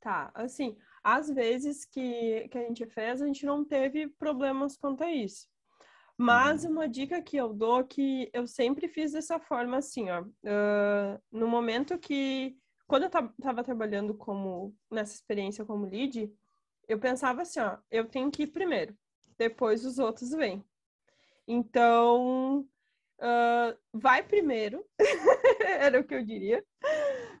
Tá, 0.00 0.30
assim, 0.34 0.76
às 1.02 1.30
vezes 1.30 1.84
que, 1.84 2.46
que 2.48 2.58
a 2.58 2.62
gente 2.62 2.84
fez, 2.86 3.22
a 3.22 3.26
gente 3.26 3.46
não 3.46 3.64
teve 3.64 4.08
problemas 4.08 4.76
quanto 4.76 5.02
a 5.02 5.10
isso. 5.10 5.48
Mas 6.16 6.64
uma 6.64 6.88
dica 6.88 7.20
que 7.20 7.36
eu 7.36 7.52
dou 7.52 7.82
que 7.82 8.30
eu 8.32 8.46
sempre 8.46 8.86
fiz 8.86 9.12
dessa 9.12 9.40
forma 9.40 9.78
assim, 9.78 10.10
ó. 10.10 10.22
Uh, 10.22 11.20
no 11.32 11.48
momento 11.48 11.98
que. 11.98 12.56
Quando 12.86 13.04
eu 13.04 13.08
estava 13.08 13.64
trabalhando 13.64 14.14
como 14.14 14.76
nessa 14.90 15.14
experiência 15.14 15.64
como 15.64 15.88
lead, 15.88 16.30
eu 16.86 17.00
pensava 17.00 17.42
assim, 17.42 17.58
ó, 17.58 17.78
eu 17.90 18.04
tenho 18.04 18.30
que 18.30 18.42
ir 18.42 18.48
primeiro, 18.48 18.94
depois 19.38 19.84
os 19.86 19.98
outros 19.98 20.30
vêm. 20.30 20.62
Então, 21.46 22.60
uh, 23.20 23.78
vai 23.92 24.22
primeiro, 24.22 24.84
era 25.60 26.00
o 26.00 26.04
que 26.04 26.14
eu 26.14 26.24
diria. 26.24 26.64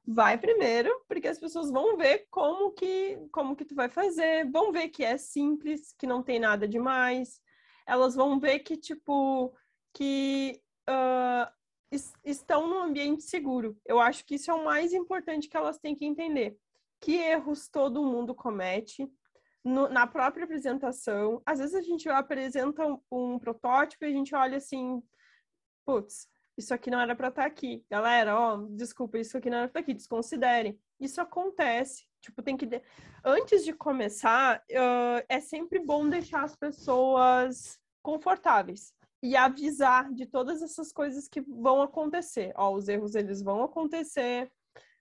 Vai 0.06 0.36
primeiro, 0.36 0.90
porque 1.08 1.28
as 1.28 1.38
pessoas 1.38 1.70
vão 1.70 1.96
ver 1.96 2.26
como 2.30 2.72
que, 2.72 3.18
como 3.32 3.56
que 3.56 3.64
tu 3.64 3.74
vai 3.74 3.88
fazer, 3.88 4.50
vão 4.50 4.70
ver 4.70 4.88
que 4.88 5.02
é 5.02 5.16
simples, 5.16 5.94
que 5.98 6.06
não 6.06 6.22
tem 6.22 6.38
nada 6.38 6.68
demais, 6.68 7.40
elas 7.86 8.14
vão 8.14 8.38
ver 8.38 8.60
que, 8.60 8.76
tipo, 8.76 9.54
que 9.94 10.60
uh, 10.88 11.50
es 11.90 12.12
estão 12.24 12.66
num 12.68 12.82
ambiente 12.82 13.22
seguro. 13.22 13.78
Eu 13.86 13.98
acho 14.00 14.24
que 14.26 14.34
isso 14.34 14.50
é 14.50 14.54
o 14.54 14.64
mais 14.64 14.92
importante 14.92 15.48
que 15.48 15.56
elas 15.56 15.78
têm 15.78 15.94
que 15.94 16.04
entender. 16.04 16.56
Que 17.00 17.16
erros 17.16 17.68
todo 17.68 18.04
mundo 18.04 18.34
comete 18.34 19.10
no, 19.64 19.88
na 19.88 20.06
própria 20.06 20.44
apresentação. 20.44 21.42
Às 21.46 21.58
vezes 21.58 21.74
a 21.74 21.82
gente 21.82 22.08
apresenta 22.08 22.86
um, 22.86 23.00
um 23.10 23.38
protótipo 23.38 24.04
e 24.04 24.08
a 24.08 24.12
gente 24.12 24.34
olha 24.34 24.58
assim, 24.58 25.02
putz, 25.86 26.28
isso 26.56 26.72
aqui 26.72 26.90
não 26.90 27.00
era 27.00 27.16
para 27.16 27.28
estar 27.28 27.42
tá 27.42 27.48
aqui. 27.48 27.84
Galera, 27.90 28.38
ó, 28.38 28.56
desculpa, 28.70 29.18
isso 29.18 29.36
aqui 29.36 29.50
não 29.50 29.58
era 29.58 29.68
para 29.68 29.80
estar 29.80 29.86
tá 29.86 29.92
aqui, 29.92 29.94
desconsiderem. 29.94 30.78
Isso 31.00 31.20
acontece. 31.20 32.06
Tipo, 32.20 32.42
tem 32.42 32.56
que. 32.56 32.66
De... 32.66 32.80
Antes 33.24 33.64
de 33.64 33.72
começar, 33.72 34.58
uh, 34.70 35.24
é 35.28 35.40
sempre 35.40 35.78
bom 35.78 36.08
deixar 36.08 36.44
as 36.44 36.54
pessoas 36.54 37.78
confortáveis 38.02 38.94
e 39.22 39.36
avisar 39.36 40.12
de 40.12 40.26
todas 40.26 40.62
essas 40.62 40.92
coisas 40.92 41.26
que 41.28 41.40
vão 41.40 41.82
acontecer. 41.82 42.52
Ó, 42.56 42.74
os 42.74 42.88
erros 42.88 43.14
eles 43.14 43.42
vão 43.42 43.62
acontecer, 43.64 44.52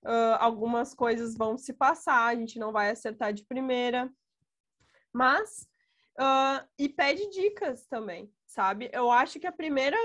uh, 0.06 0.38
algumas 0.40 0.94
coisas 0.94 1.36
vão 1.36 1.58
se 1.58 1.74
passar, 1.74 2.28
a 2.28 2.36
gente 2.36 2.58
não 2.58 2.72
vai 2.72 2.90
acertar 2.90 3.34
de 3.34 3.46
primeira. 3.46 4.12
Mas. 5.14 5.68
Uh, 6.20 6.62
e 6.78 6.88
pede 6.90 7.28
dicas 7.32 7.88
também, 7.88 8.32
sabe? 8.46 8.88
Eu 8.94 9.10
acho 9.10 9.40
que 9.40 9.48
a 9.48 9.52
primeira. 9.52 9.98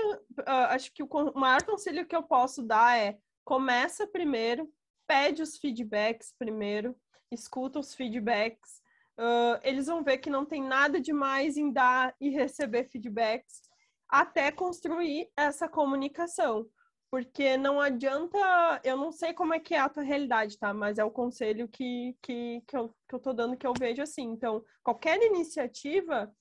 acho 0.69 0.91
que 0.91 1.03
o 1.03 1.09
maior 1.35 1.63
conselho 1.63 2.05
que 2.05 2.15
eu 2.15 2.23
posso 2.23 2.63
dar 2.63 2.97
é 2.97 3.17
começa 3.43 4.07
primeiro, 4.07 4.71
pede 5.07 5.41
os 5.41 5.57
feedbacks 5.57 6.33
primeiro, 6.37 6.95
escuta 7.31 7.79
os 7.79 7.95
feedbacks. 7.95 8.81
Uh, 9.19 9.59
eles 9.63 9.87
vão 9.87 10.03
ver 10.03 10.19
que 10.19 10.29
não 10.29 10.45
tem 10.45 10.63
nada 10.63 11.01
demais 11.01 11.57
em 11.57 11.71
dar 11.71 12.15
e 12.21 12.29
receber 12.29 12.85
feedbacks 12.85 13.61
até 14.07 14.51
construir 14.51 15.29
essa 15.35 15.67
comunicação. 15.67 16.67
Porque 17.11 17.57
não 17.57 17.81
adianta, 17.81 18.37
eu 18.83 18.95
não 18.95 19.11
sei 19.11 19.33
como 19.33 19.53
é 19.53 19.59
que 19.59 19.73
é 19.73 19.79
a 19.79 19.89
tua 19.89 20.03
realidade, 20.03 20.59
tá? 20.59 20.73
Mas 20.73 20.99
é 20.99 21.03
o 21.03 21.09
conselho 21.09 21.67
que, 21.67 22.15
que, 22.21 22.61
que, 22.67 22.77
eu, 22.77 22.93
que 23.07 23.15
eu 23.15 23.19
tô 23.19 23.33
dando 23.33 23.57
que 23.57 23.65
eu 23.65 23.73
vejo 23.77 24.01
assim. 24.01 24.23
Então, 24.23 24.63
qualquer 24.83 25.19
iniciativa, 25.23 26.31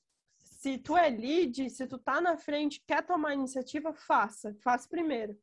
se 0.42 0.76
tu 0.76 0.94
é 0.94 1.08
lead, 1.08 1.70
se 1.70 1.86
tu 1.86 1.98
tá 1.98 2.20
na 2.20 2.36
frente, 2.36 2.82
quer 2.86 3.02
tomar 3.02 3.32
iniciativa, 3.32 3.94
faça. 3.94 4.54
Faça 4.60 4.86
primeiro. 4.88 5.38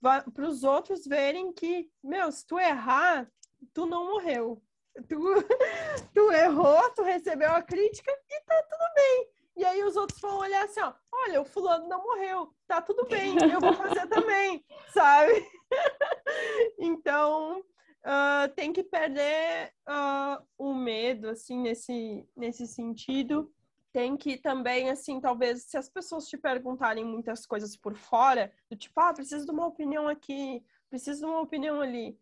Para 0.00 0.46
os 0.46 0.62
outros 0.62 1.06
verem 1.06 1.52
que, 1.52 1.90
meu, 2.02 2.30
se 2.30 2.46
tu 2.46 2.58
errar, 2.58 3.30
tu 3.72 3.86
não 3.86 4.12
morreu. 4.12 4.62
Tu, 5.08 5.16
tu 6.12 6.32
errou, 6.32 6.90
tu 6.90 7.02
recebeu 7.02 7.50
a 7.50 7.62
crítica 7.62 8.10
e 8.10 8.40
tá 8.44 8.62
tudo 8.62 8.94
bem. 8.94 9.35
E 9.56 9.64
aí 9.64 9.82
os 9.82 9.96
outros 9.96 10.20
vão 10.20 10.38
olhar 10.38 10.64
assim, 10.64 10.80
ó, 10.80 10.92
olha, 11.10 11.40
o 11.40 11.44
fulano 11.44 11.88
não 11.88 12.02
morreu, 12.02 12.54
tá 12.66 12.82
tudo 12.82 13.06
bem, 13.08 13.34
eu 13.50 13.58
vou 13.58 13.72
fazer 13.72 14.06
também, 14.06 14.62
sabe? 14.92 15.32
então, 16.78 17.60
uh, 17.60 18.54
tem 18.54 18.70
que 18.70 18.84
perder 18.84 19.72
uh, 19.88 20.44
o 20.58 20.74
medo, 20.74 21.30
assim, 21.30 21.58
nesse, 21.60 22.28
nesse 22.36 22.66
sentido. 22.66 23.50
Tem 23.92 24.14
que 24.14 24.36
também, 24.36 24.90
assim, 24.90 25.18
talvez, 25.18 25.62
se 25.62 25.78
as 25.78 25.88
pessoas 25.88 26.28
te 26.28 26.36
perguntarem 26.36 27.02
muitas 27.02 27.46
coisas 27.46 27.74
por 27.78 27.96
fora, 27.96 28.52
do 28.70 28.76
tipo, 28.76 29.00
ah, 29.00 29.14
preciso 29.14 29.46
de 29.46 29.52
uma 29.52 29.66
opinião 29.66 30.06
aqui, 30.06 30.62
preciso 30.90 31.20
de 31.20 31.26
uma 31.26 31.40
opinião 31.40 31.80
ali, 31.80 32.18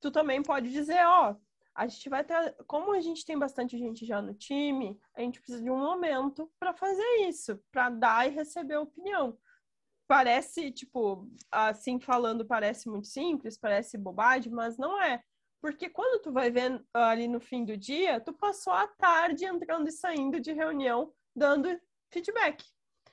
tu 0.00 0.12
também 0.12 0.40
pode 0.44 0.70
dizer, 0.70 1.04
ó, 1.04 1.32
oh, 1.32 1.36
a 1.78 1.86
gente 1.86 2.08
vai 2.08 2.24
ter, 2.24 2.56
como 2.66 2.92
a 2.92 3.00
gente 3.00 3.24
tem 3.24 3.38
bastante 3.38 3.78
gente 3.78 4.04
já 4.04 4.20
no 4.20 4.34
time, 4.34 5.00
a 5.14 5.20
gente 5.20 5.40
precisa 5.40 5.62
de 5.62 5.70
um 5.70 5.78
momento 5.78 6.50
para 6.58 6.74
fazer 6.74 7.06
isso, 7.28 7.56
para 7.70 7.88
dar 7.88 8.26
e 8.26 8.34
receber 8.34 8.78
opinião. 8.78 9.38
Parece, 10.08 10.72
tipo, 10.72 11.30
assim 11.52 12.00
falando, 12.00 12.44
parece 12.44 12.88
muito 12.88 13.06
simples, 13.06 13.56
parece 13.56 13.96
bobagem, 13.96 14.52
mas 14.52 14.76
não 14.76 15.00
é. 15.00 15.22
Porque 15.60 15.88
quando 15.88 16.20
tu 16.20 16.32
vai 16.32 16.50
ver 16.50 16.84
ali 16.92 17.28
no 17.28 17.38
fim 17.38 17.64
do 17.64 17.76
dia, 17.76 18.18
tu 18.18 18.32
passou 18.32 18.72
a 18.72 18.88
tarde 18.88 19.44
entrando 19.44 19.88
e 19.88 19.92
saindo 19.92 20.40
de 20.40 20.52
reunião, 20.52 21.12
dando 21.34 21.80
feedback. 22.12 22.64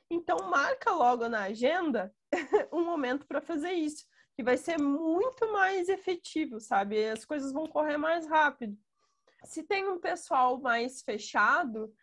Então, 0.09 0.37
marca 0.49 0.91
logo 0.91 1.29
na 1.29 1.43
agenda 1.43 2.11
um 2.73 2.83
momento 2.83 3.27
para 3.27 3.41
fazer 3.41 3.73
isso 3.73 4.05
que 4.35 4.43
vai 4.43 4.57
ser 4.57 4.77
muito 4.77 5.51
mais 5.51 5.87
efetivo, 5.87 6.59
sabe? 6.59 7.07
As 7.07 7.23
coisas 7.23 7.53
vão 7.53 7.65
correr 7.67 7.97
mais 7.97 8.27
rápido. 8.27 8.77
Se 9.45 9.63
tem 9.63 9.87
um 9.87 9.99
pessoal 9.99 10.59
mais 10.59 11.01
fechado, 11.01 11.93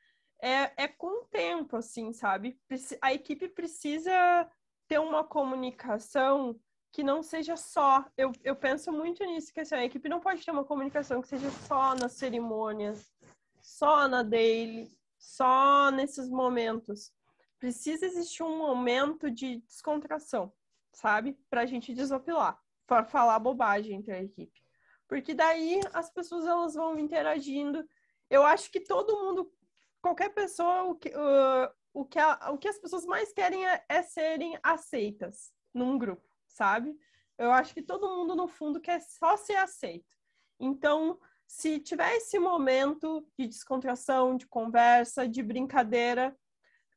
é, 0.41 0.85
é 0.85 0.89
com 0.89 1.22
o 1.22 1.26
tempo, 1.26 1.76
assim, 1.76 2.12
sabe? 2.12 2.59
A 3.03 3.12
equipe 3.12 3.49
precisa 3.49 4.49
ter 4.89 4.99
uma 4.99 5.22
comunicação 5.22 6.59
que 6.91 7.03
não 7.03 7.22
seja 7.22 7.57
só. 7.57 8.05
Eu, 8.16 8.33
eu 8.43 8.57
penso 8.57 8.91
muito 8.91 9.22
nisso, 9.24 9.53
que 9.53 9.61
assim, 9.61 9.74
a 9.74 9.85
equipe 9.85 10.09
não 10.09 10.20
pode 10.20 10.45
ter 10.45 10.51
uma 10.51 10.64
comunicação 10.64 11.20
que 11.20 11.28
seja 11.28 11.51
só 11.66 11.95
nas 11.95 12.12
cerimônias, 12.12 13.12
só 13.61 14.09
na 14.09 14.22
daily, 14.22 14.91
só 15.18 15.91
nesses 15.91 16.30
momentos. 16.30 17.12
Precisa 17.59 18.07
existir 18.07 18.43
um 18.43 18.57
momento 18.57 19.30
de 19.30 19.59
descontração 19.59 20.53
sabe? 20.93 21.38
Para 21.49 21.62
a 21.62 21.66
gente 21.66 21.95
desopilar, 21.95 22.61
para 22.86 23.05
falar 23.05 23.38
bobagem 23.38 23.97
entre 23.97 24.12
a 24.12 24.22
equipe. 24.22 24.62
Porque 25.09 25.34
daí 25.34 25.80
as 25.93 26.11
pessoas 26.11 26.47
elas 26.47 26.74
vão 26.74 26.99
interagindo. 26.99 27.86
Eu 28.30 28.45
acho 28.45 28.70
que 28.70 28.80
todo 28.80 29.18
mundo, 29.18 29.53
qualquer 30.01 30.30
pessoa, 30.30 30.84
o 30.84 30.95
que, 30.95 31.09
uh, 31.11 31.70
o 31.93 32.05
que, 32.05 32.18
a, 32.18 32.51
o 32.51 32.59
que 32.59 32.68
as 32.68 32.78
pessoas 32.78 33.05
mais 33.05 33.32
querem 33.32 33.66
é, 33.66 33.84
é 33.88 34.03
serem 34.03 34.59
aceitas 34.62 35.53
num 35.74 35.99
grupo, 35.99 36.26
sabe? 36.47 36.97
Eu 37.36 37.51
acho 37.51 37.74
que 37.74 37.82
todo 37.82 38.09
mundo, 38.09 38.34
no 38.34 38.49
fundo, 38.49 38.80
quer 38.80 39.01
só 39.01 39.36
ser 39.36 39.57
aceito. 39.57 40.14
Então, 40.59 41.18
se 41.47 41.78
tiver 41.78 42.14
esse 42.16 42.38
momento 42.38 43.26
de 43.38 43.47
descontração, 43.47 44.36
de 44.36 44.47
conversa, 44.47 45.28
de 45.28 45.43
brincadeira, 45.43 46.34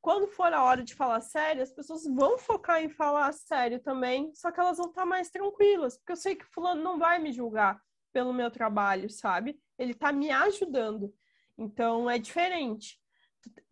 quando 0.06 0.28
for 0.28 0.54
a 0.54 0.64
hora 0.64 0.84
de 0.84 0.94
falar 0.94 1.20
sério, 1.20 1.64
as 1.64 1.72
pessoas 1.72 2.04
vão 2.06 2.38
focar 2.38 2.80
em 2.80 2.90
falar 2.90 3.34
sério 3.34 3.80
também, 3.80 4.32
só 4.36 4.52
que 4.52 4.60
elas 4.60 4.78
vão 4.78 4.90
estar 4.90 5.04
mais 5.04 5.32
tranquilas, 5.32 5.98
porque 5.98 6.12
eu 6.12 6.16
sei 6.16 6.36
que 6.36 6.46
fulano 6.46 6.84
não 6.84 7.00
vai 7.00 7.18
me 7.18 7.32
julgar 7.32 7.82
pelo 8.14 8.32
meu 8.32 8.52
trabalho, 8.52 9.10
sabe? 9.10 9.60
Ele 9.80 9.94
está 9.94 10.12
me 10.12 10.30
ajudando. 10.30 11.12
Então 11.58 12.08
é 12.08 12.20
diferente. 12.20 13.00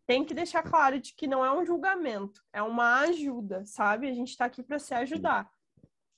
Tem 0.07 0.25
que 0.25 0.33
deixar 0.33 0.63
claro 0.63 0.99
de 0.99 1.13
que 1.13 1.27
não 1.27 1.45
é 1.45 1.55
um 1.55 1.63
julgamento, 1.63 2.41
é 2.51 2.63
uma 2.63 3.01
ajuda, 3.01 3.63
sabe? 3.67 4.09
A 4.09 4.13
gente 4.13 4.29
está 4.29 4.45
aqui 4.45 4.63
para 4.63 4.79
se 4.79 4.95
ajudar. 4.95 5.47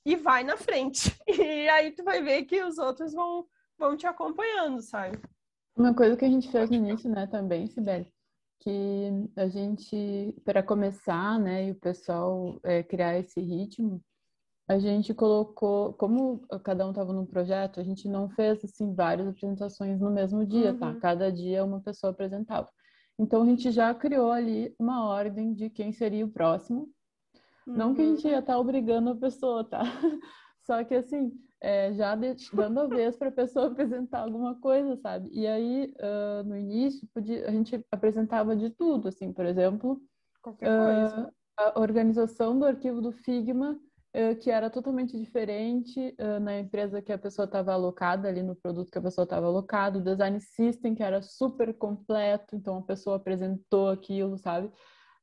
E 0.05 0.16
vai 0.16 0.45
na 0.45 0.55
frente. 0.55 1.13
E 1.28 1.68
aí 1.68 1.91
tu 1.91 2.05
vai 2.05 2.24
ver 2.24 2.45
que 2.45 2.63
os 2.63 2.78
outros 2.78 3.11
vão, 3.11 3.45
vão 3.78 3.97
te 3.97 4.07
acompanhando, 4.07 4.82
sabe? 4.82 5.20
Uma 5.76 5.93
coisa 5.93 6.16
que 6.16 6.24
a 6.24 6.30
gente 6.30 6.49
fez 6.49 6.70
no 6.70 6.78
início, 6.78 7.09
né, 7.09 7.28
também, 7.28 7.68
Sibeli, 7.68 8.09
que 8.66 9.30
a 9.36 9.47
gente, 9.47 10.36
para 10.43 10.63
começar, 10.63 11.39
né, 11.39 11.68
e 11.68 11.72
o 11.72 11.76
pessoal 11.76 12.59
é, 12.63 12.82
criar 12.82 13.16
esse 13.20 13.39
ritmo, 13.39 14.01
a 14.68 14.80
gente 14.80 15.13
colocou, 15.13 15.93
como 15.93 16.39
cada 16.63 16.88
um 16.88 16.89
estava 16.89 17.13
num 17.13 17.28
projeto, 17.28 17.80
a 17.80 17.84
gente 17.84 18.09
não 18.09 18.28
fez 18.28 18.66
assim 18.66 18.95
várias 18.95 19.28
apresentações 19.28 19.99
no 19.99 20.09
mesmo 20.09 20.43
dia, 20.43 20.74
tá? 20.74 20.88
uhum. 20.88 20.93
tá? 20.95 20.99
Cada 20.99 21.32
dia 21.32 21.63
uma 21.63 21.80
pessoa 21.80 22.09
apresentava. 22.09 22.68
Então 23.20 23.43
a 23.43 23.45
gente 23.45 23.70
já 23.72 23.93
criou 23.93 24.32
ali 24.32 24.74
uma 24.80 25.07
ordem 25.07 25.53
de 25.53 25.70
quem 25.70 25.91
seria 25.91 26.26
o 26.26 26.32
próximo. 26.32 26.89
Uhum. 27.68 27.76
Não 27.76 27.93
que 27.93 28.01
a 28.01 28.05
gente 28.05 28.28
ia 28.28 28.39
estar 28.39 28.53
tá 28.53 28.59
obrigando 28.59 29.11
a 29.11 29.16
pessoa, 29.16 29.63
tá? 29.63 29.84
Só 30.66 30.84
que 30.84 30.95
assim, 30.95 31.32
é, 31.66 31.91
já 31.93 32.16
dando 32.53 32.80
a 32.80 32.86
vez 32.86 33.18
para 33.18 33.30
a 33.30 33.32
pessoa 33.32 33.66
apresentar 33.74 34.20
alguma 34.20 34.53
coisa, 34.61 34.95
sabe? 34.97 35.30
E 35.34 35.47
aí, 35.47 35.91
uh, 35.99 36.43
no 36.47 36.55
início, 36.55 37.07
podia, 37.11 37.49
a 37.49 37.51
gente 37.51 37.84
apresentava 37.91 38.55
de 38.55 38.70
tudo, 38.70 39.07
assim, 39.07 39.34
por 39.34 39.47
exemplo, 39.47 39.99
uh, 40.45 41.32
a 41.57 41.80
organização 41.80 42.59
do 42.59 42.66
arquivo 42.66 43.01
do 43.01 43.11
Figma 43.11 43.80
que 44.41 44.49
era 44.49 44.70
totalmente 44.70 45.20
diferente 45.20 46.16
na 46.41 46.57
empresa 46.57 47.01
que 47.01 47.11
a 47.11 47.18
pessoa 47.18 47.43
estava 47.43 47.74
alocada, 47.74 48.30
ali 48.30 48.41
no 48.41 48.55
produto 48.55 48.89
que 48.89 48.97
a 48.97 49.01
pessoa 49.01 49.26
estava 49.26 49.45
alocada, 49.45 49.99
o 49.99 50.01
design 50.01 50.39
system 50.39 50.95
que 50.95 51.03
era 51.03 51.22
super 51.22 51.74
completo, 51.74 52.55
então 52.55 52.78
a 52.78 52.82
pessoa 52.82 53.18
apresentou 53.18 53.89
aquilo, 53.89 54.38
sabe? 54.38 54.72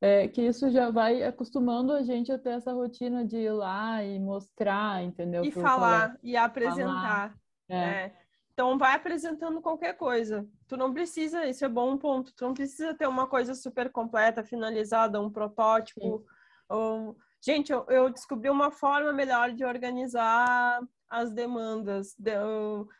É, 0.04 0.26
que 0.26 0.42
isso 0.42 0.68
já 0.68 0.90
vai 0.90 1.22
acostumando 1.22 1.92
a 1.92 2.02
gente 2.02 2.32
a 2.32 2.38
ter 2.38 2.50
essa 2.50 2.72
rotina 2.72 3.24
de 3.24 3.36
ir 3.36 3.52
lá 3.52 4.02
e 4.02 4.18
mostrar, 4.18 5.00
entendeu? 5.00 5.44
E 5.44 5.52
falar, 5.52 6.08
colega. 6.08 6.18
e 6.24 6.36
apresentar. 6.36 6.84
Falar. 6.84 7.38
É. 7.68 7.74
Né? 7.74 8.12
Então 8.52 8.76
vai 8.76 8.96
apresentando 8.96 9.62
qualquer 9.62 9.96
coisa. 9.96 10.44
Tu 10.66 10.76
não 10.76 10.92
precisa, 10.92 11.46
isso 11.46 11.64
é 11.64 11.68
bom 11.68 11.96
ponto, 11.96 12.34
tu 12.34 12.44
não 12.44 12.52
precisa 12.52 12.94
ter 12.94 13.06
uma 13.06 13.28
coisa 13.28 13.54
super 13.54 13.90
completa, 13.90 14.42
finalizada, 14.42 15.20
um 15.20 15.30
protótipo. 15.30 16.26
Ou... 16.68 17.16
Gente, 17.40 17.72
eu, 17.72 17.86
eu, 17.88 18.10
descobri 18.10 18.50
uma 18.50 18.72
forma 18.72 19.12
melhor 19.12 19.52
de 19.52 19.64
organizar 19.64 20.80
as 21.08 21.30
demandas, 21.30 22.14
de, 22.18 22.32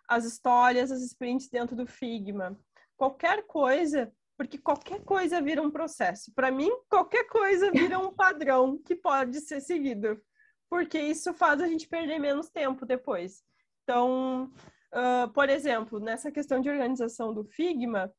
as 0.06 0.24
histórias, 0.24 0.90
as 0.92 1.02
sprints 1.02 1.48
dentro 1.48 1.74
do 1.74 1.86
Figma. 1.86 2.56
Qualquer 2.96 3.46
coisa, 3.46 4.12
porque 4.36 4.58
qualquer 4.58 5.02
coisa 5.04 5.40
vira 5.40 5.62
um 5.62 5.70
processo. 5.70 6.32
Para 6.34 6.50
mim, 6.50 6.70
qualquer 6.88 7.24
coisa 7.24 7.70
vira 7.70 7.98
um 7.98 8.12
padrão 8.12 8.78
que 8.78 8.94
pode 8.94 9.40
ser 9.40 9.60
seguido, 9.60 10.20
porque 10.68 10.98
isso 10.98 11.32
faz 11.34 11.60
a 11.60 11.66
gente 11.66 11.88
perder 11.88 12.18
menos 12.18 12.48
tempo 12.48 12.86
depois. 12.86 13.42
Então, 13.82 14.50
Uh, 14.92 15.26
por 15.32 15.48
exemplo, 15.48 15.98
nessa 15.98 16.30
questão 16.30 16.60
de 16.60 16.68
organização 16.68 17.32
do 17.32 17.44
Figma, 17.44 18.12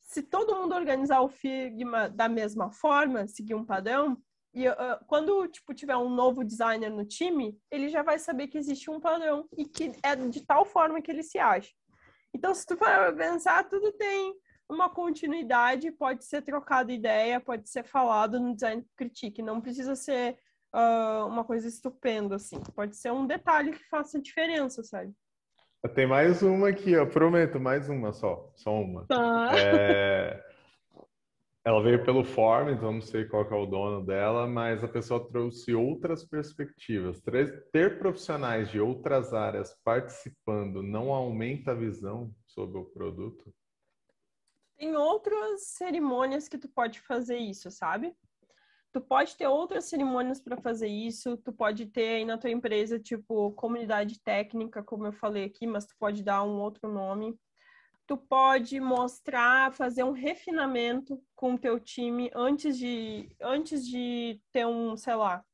se 0.00 0.22
todo 0.22 0.56
mundo 0.56 0.74
organizar 0.74 1.20
o 1.20 1.28
Figma 1.28 2.08
da 2.08 2.28
mesma 2.28 2.72
forma, 2.72 3.28
seguir 3.28 3.54
um 3.54 3.64
padrão, 3.64 4.20
e 4.52 4.68
uh, 4.68 4.74
quando 5.06 5.46
tipo 5.46 5.72
tiver 5.72 5.96
um 5.96 6.08
novo 6.08 6.42
designer 6.42 6.90
no 6.90 7.04
time, 7.04 7.56
ele 7.70 7.88
já 7.88 8.02
vai 8.02 8.18
saber 8.18 8.48
que 8.48 8.58
existe 8.58 8.90
um 8.90 8.98
padrão 8.98 9.48
e 9.56 9.64
que 9.64 9.92
é 10.02 10.16
de 10.16 10.44
tal 10.44 10.64
forma 10.64 11.00
que 11.00 11.12
ele 11.12 11.22
se 11.22 11.38
acha. 11.38 11.70
Então, 12.34 12.52
se 12.52 12.66
tu 12.66 12.76
for 12.76 13.14
pensar, 13.16 13.68
tudo 13.68 13.92
tem 13.92 14.34
uma 14.68 14.88
continuidade, 14.90 15.90
pode 15.92 16.24
ser 16.24 16.42
trocado 16.42 16.90
ideia, 16.90 17.40
pode 17.40 17.68
ser 17.68 17.84
falado 17.84 18.40
no 18.40 18.54
design 18.54 18.84
critique, 18.96 19.42
não 19.42 19.60
precisa 19.60 19.94
ser 19.94 20.38
uh, 20.74 21.26
uma 21.26 21.44
coisa 21.44 21.68
estupenda 21.68 22.36
assim, 22.36 22.60
pode 22.74 22.96
ser 22.96 23.12
um 23.12 23.26
detalhe 23.26 23.72
que 23.72 23.88
faça 23.88 24.20
diferença, 24.20 24.82
sabe? 24.82 25.12
Tem 25.94 26.06
mais 26.06 26.42
uma 26.42 26.68
aqui, 26.68 26.96
ó. 26.96 27.06
Prometo, 27.06 27.60
mais 27.60 27.88
uma 27.88 28.12
só. 28.12 28.50
Só 28.56 28.72
uma. 28.72 29.06
Tá. 29.06 29.50
É... 29.56 30.42
Ela 31.64 31.82
veio 31.82 32.04
pelo 32.04 32.24
Form, 32.24 32.70
então 32.70 32.92
não 32.92 33.00
sei 33.00 33.24
qual 33.24 33.44
é 33.44 33.54
o 33.54 33.66
dono 33.66 34.04
dela, 34.04 34.46
mas 34.46 34.84
a 34.84 34.88
pessoa 34.88 35.26
trouxe 35.28 35.74
outras 35.74 36.24
perspectivas. 36.24 37.20
Ter 37.72 37.98
profissionais 37.98 38.70
de 38.70 38.80
outras 38.80 39.34
áreas 39.34 39.76
participando 39.84 40.80
não 40.80 41.12
aumenta 41.12 41.72
a 41.72 41.74
visão 41.74 42.32
sobre 42.46 42.78
o 42.78 42.84
produto? 42.84 43.52
Tem 44.76 44.94
outras 44.96 45.68
cerimônias 45.68 46.48
que 46.48 46.58
tu 46.58 46.68
pode 46.68 47.00
fazer 47.00 47.38
isso, 47.38 47.70
sabe? 47.70 48.14
tu 48.96 49.00
pode 49.02 49.36
ter 49.36 49.46
outras 49.46 49.84
cerimônias 49.84 50.40
para 50.40 50.56
fazer 50.56 50.88
isso, 50.88 51.36
tu 51.36 51.52
pode 51.52 51.84
ter 51.84 52.16
aí 52.16 52.24
na 52.24 52.38
tua 52.38 52.48
empresa, 52.48 52.98
tipo, 52.98 53.52
comunidade 53.52 54.18
técnica, 54.20 54.82
como 54.82 55.04
eu 55.04 55.12
falei 55.12 55.44
aqui, 55.44 55.66
mas 55.66 55.84
tu 55.84 55.94
pode 55.98 56.22
dar 56.22 56.42
um 56.42 56.58
outro 56.58 56.90
nome. 56.90 57.38
Tu 58.06 58.16
pode 58.16 58.80
mostrar, 58.80 59.70
fazer 59.74 60.02
um 60.02 60.12
refinamento 60.12 61.22
com 61.34 61.52
o 61.52 61.58
teu 61.58 61.78
time 61.78 62.30
antes 62.34 62.78
de, 62.78 63.28
antes 63.38 63.86
de 63.86 64.40
ter 64.50 64.66
um, 64.66 64.96
sei 64.96 65.14
lá, 65.14 65.44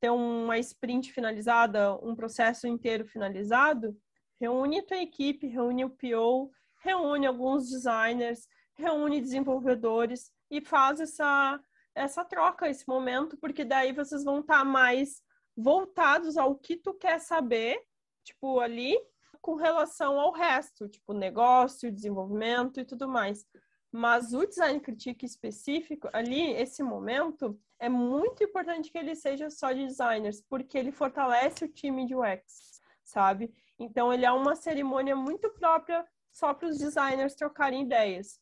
ter 0.00 0.10
uma 0.10 0.58
sprint 0.58 1.12
finalizada, 1.12 1.94
um 2.04 2.16
processo 2.16 2.66
inteiro 2.66 3.06
finalizado. 3.06 3.96
Reúne 4.40 4.82
tua 4.82 4.98
equipe, 4.98 5.46
reúne 5.46 5.84
o 5.84 5.90
PO, 5.90 6.50
reúne 6.82 7.28
alguns 7.28 7.70
designers, 7.70 8.48
reúne 8.78 9.20
desenvolvedores 9.20 10.30
e 10.50 10.60
faz 10.60 11.00
essa 11.00 11.60
essa 11.94 12.24
troca, 12.24 12.68
esse 12.68 12.86
momento, 12.86 13.36
porque 13.36 13.64
daí 13.64 13.92
vocês 13.92 14.22
vão 14.22 14.38
estar 14.38 14.58
tá 14.58 14.64
mais 14.64 15.20
voltados 15.56 16.36
ao 16.36 16.54
que 16.54 16.76
tu 16.76 16.94
quer 16.94 17.18
saber, 17.18 17.82
tipo, 18.22 18.60
ali, 18.60 18.96
com 19.40 19.56
relação 19.56 20.20
ao 20.20 20.30
resto, 20.30 20.88
tipo, 20.88 21.12
negócio, 21.12 21.90
desenvolvimento 21.90 22.78
e 22.78 22.84
tudo 22.84 23.08
mais. 23.08 23.44
Mas 23.90 24.32
o 24.32 24.46
design 24.46 24.78
critique 24.78 25.26
específico, 25.26 26.08
ali, 26.12 26.52
esse 26.52 26.82
momento, 26.82 27.60
é 27.80 27.88
muito 27.88 28.44
importante 28.44 28.92
que 28.92 28.98
ele 28.98 29.16
seja 29.16 29.50
só 29.50 29.72
de 29.72 29.86
designers, 29.86 30.40
porque 30.40 30.78
ele 30.78 30.92
fortalece 30.92 31.64
o 31.64 31.72
time 31.72 32.06
de 32.06 32.14
UX, 32.14 32.80
sabe? 33.02 33.52
Então, 33.76 34.12
ele 34.12 34.24
é 34.24 34.30
uma 34.30 34.54
cerimônia 34.54 35.16
muito 35.16 35.50
própria 35.50 36.06
só 36.30 36.54
para 36.54 36.68
os 36.68 36.78
designers 36.78 37.34
trocarem 37.34 37.82
ideias 37.82 38.40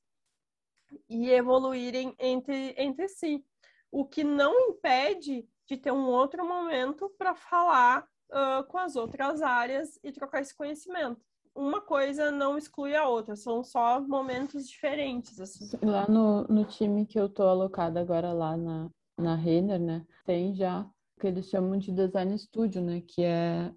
e 1.09 1.31
evoluírem 1.31 2.15
entre, 2.19 2.75
entre 2.77 3.09
si. 3.09 3.45
O 3.91 4.05
que 4.05 4.25
não 4.25 4.71
impede 4.71 5.49
de 5.67 5.77
ter 5.77 5.93
um 5.93 6.07
outro 6.07 6.47
momento 6.47 7.11
para 7.19 7.35
falar 7.35 8.07
uh, 8.31 8.65
com 8.69 8.79
as 8.79 8.97
outras 8.97 9.43
áreas 9.43 9.99
e 10.03 10.13
trocar 10.13 10.41
esse 10.41 10.55
conhecimento. 10.55 11.21
Uma 11.55 11.81
coisa 11.81 12.31
não 12.31 12.59
exclui 12.59 12.95
a 12.95 13.09
outra, 13.09 13.35
são 13.35 13.65
só 13.65 14.01
momentos 14.01 14.69
diferentes. 14.69 15.41
Assim. 15.41 15.65
Lá 15.83 16.07
no, 16.07 16.45
no 16.45 16.65
time 16.65 17.07
que 17.07 17.19
eu 17.19 17.27
estou 17.27 17.49
alocada 17.49 18.01
agora, 18.01 18.33
lá 18.33 18.57
na, 18.57 18.91
na 19.19 19.35
Renner, 19.35 19.81
né, 19.81 20.07
tem 20.25 20.55
já 20.55 20.83
o 20.83 21.21
que 21.21 21.27
eles 21.27 21.49
chamam 21.49 21.79
de 21.79 21.91
design 21.93 22.39
studio, 22.39 22.83
né, 22.83 23.01
que 23.01 23.23
é 23.23 23.73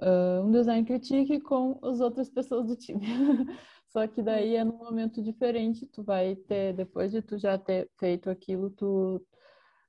uh, 0.00 0.44
um 0.44 0.52
design 0.52 0.84
critique 0.86 1.40
com 1.40 1.78
as 1.82 2.00
outras 2.00 2.30
pessoas 2.30 2.66
do 2.66 2.76
time. 2.76 3.00
Só 3.96 4.08
que 4.08 4.22
daí 4.22 4.56
é 4.56 4.64
num 4.64 4.76
momento 4.76 5.22
diferente, 5.22 5.86
tu 5.86 6.02
vai 6.02 6.34
ter, 6.34 6.72
depois 6.74 7.12
de 7.12 7.22
tu 7.22 7.38
já 7.38 7.56
ter 7.56 7.88
feito 7.96 8.28
aquilo, 8.28 8.68
tu, 8.70 9.24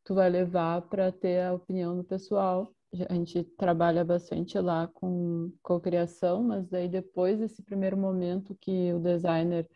tu 0.04 0.14
vai 0.14 0.30
levar 0.30 0.84
para 0.84 1.12
ter 1.12 1.42
a 1.44 1.54
opinião 1.54 1.98
do 1.98 2.04
pessoal. 2.04 2.72
A 3.10 3.14
gente 3.16 3.44
trabalha 3.58 4.06
bastante 4.06 4.60
lá 4.60 4.88
com 4.88 5.52
cocriação, 5.64 6.44
mas 6.44 6.70
daí 6.70 6.88
depois 6.88 7.40
desse 7.40 7.64
primeiro 7.64 7.98
momento 7.98 8.56
que 8.62 8.94
o 8.94 9.00
designer 9.00 9.68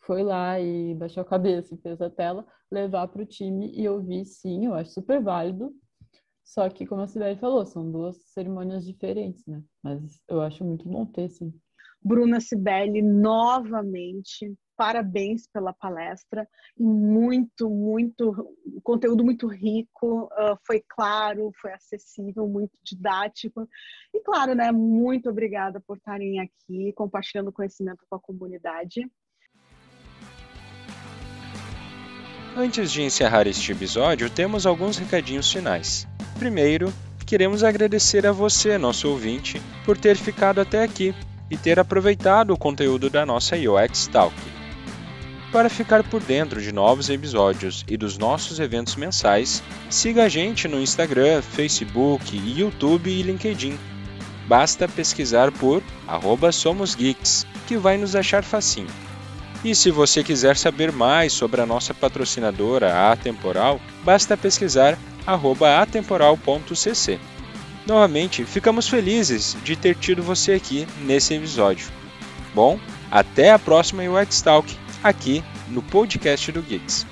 foi 0.00 0.22
lá 0.22 0.60
e 0.60 0.94
baixou 0.94 1.22
a 1.22 1.26
cabeça 1.26 1.74
e 1.74 1.78
fez 1.78 2.00
a 2.02 2.10
tela, 2.10 2.46
levar 2.70 3.08
para 3.08 3.22
o 3.22 3.26
time 3.26 3.72
e 3.74 3.88
ouvir, 3.88 4.24
sim, 4.26 4.66
eu 4.66 4.74
acho 4.74 4.92
super 4.92 5.22
válido. 5.22 5.74
Só 6.44 6.68
que, 6.70 6.86
como 6.86 7.02
a 7.02 7.06
Sibeli 7.08 7.38
falou, 7.38 7.66
são 7.66 7.90
duas 7.90 8.16
cerimônias 8.32 8.86
diferentes, 8.86 9.46
né? 9.46 9.62
Mas 9.82 10.22
eu 10.28 10.40
acho 10.42 10.64
muito 10.64 10.88
bom 10.88 11.06
ter, 11.06 11.28
sim. 11.30 11.52
Bruna 12.02 12.40
Cibele, 12.40 13.02
novamente, 13.02 14.54
parabéns 14.76 15.48
pela 15.52 15.72
palestra. 15.72 16.48
Muito, 16.78 17.68
muito, 17.68 18.32
conteúdo 18.82 19.24
muito 19.24 19.48
rico, 19.48 20.24
uh, 20.26 20.56
foi 20.64 20.82
claro, 20.88 21.50
foi 21.60 21.72
acessível, 21.72 22.46
muito 22.46 22.78
didático. 22.84 23.68
E 24.14 24.20
claro, 24.20 24.54
né, 24.54 24.70
muito 24.70 25.28
obrigada 25.28 25.82
por 25.86 25.96
estarem 25.96 26.40
aqui 26.40 26.92
compartilhando 26.94 27.52
conhecimento 27.52 28.04
com 28.08 28.16
a 28.16 28.20
comunidade. 28.20 29.10
Antes 32.56 32.90
de 32.90 33.02
encerrar 33.02 33.46
este 33.46 33.72
episódio, 33.72 34.30
temos 34.30 34.66
alguns 34.66 34.96
recadinhos 34.96 35.52
finais. 35.52 36.08
Primeiro, 36.38 36.92
queremos 37.26 37.62
agradecer 37.62 38.26
a 38.26 38.32
você, 38.32 38.78
nosso 38.78 39.08
ouvinte, 39.10 39.60
por 39.84 39.98
ter 39.98 40.16
ficado 40.16 40.60
até 40.60 40.82
aqui 40.82 41.14
e 41.50 41.56
ter 41.56 41.78
aproveitado 41.78 42.52
o 42.52 42.58
conteúdo 42.58 43.08
da 43.08 43.24
nossa 43.24 43.56
UX 43.56 44.06
Talk. 44.08 44.34
Para 45.50 45.70
ficar 45.70 46.02
por 46.02 46.22
dentro 46.22 46.60
de 46.60 46.72
novos 46.72 47.08
episódios 47.08 47.84
e 47.88 47.96
dos 47.96 48.18
nossos 48.18 48.60
eventos 48.60 48.96
mensais, 48.96 49.62
siga 49.88 50.24
a 50.24 50.28
gente 50.28 50.68
no 50.68 50.78
Instagram, 50.80 51.40
Facebook, 51.40 52.36
YouTube 52.36 53.10
e 53.10 53.22
LinkedIn. 53.22 53.78
Basta 54.46 54.86
pesquisar 54.86 55.50
por 55.50 55.82
@somosgeeks, 56.52 57.46
que 57.66 57.78
vai 57.78 57.96
nos 57.96 58.14
achar 58.14 58.44
facinho. 58.44 58.88
E 59.64 59.74
se 59.74 59.90
você 59.90 60.22
quiser 60.22 60.56
saber 60.56 60.92
mais 60.92 61.32
sobre 61.32 61.60
a 61.60 61.66
nossa 61.66 61.92
patrocinadora, 61.92 62.94
a 62.94 63.12
Atemporal, 63.12 63.80
basta 64.04 64.36
pesquisar 64.36 64.98
atemporal.cc. 65.82 67.18
Novamente, 67.88 68.44
ficamos 68.44 68.86
felizes 68.86 69.56
de 69.64 69.74
ter 69.74 69.94
tido 69.94 70.22
você 70.22 70.52
aqui 70.52 70.86
nesse 71.00 71.32
episódio. 71.32 71.88
Bom, 72.54 72.78
até 73.10 73.50
a 73.50 73.58
próxima 73.58 74.02
UX 74.02 74.42
Talk 74.42 74.76
aqui 75.02 75.42
no 75.68 75.80
podcast 75.82 76.52
do 76.52 76.60
Geeks. 76.60 77.06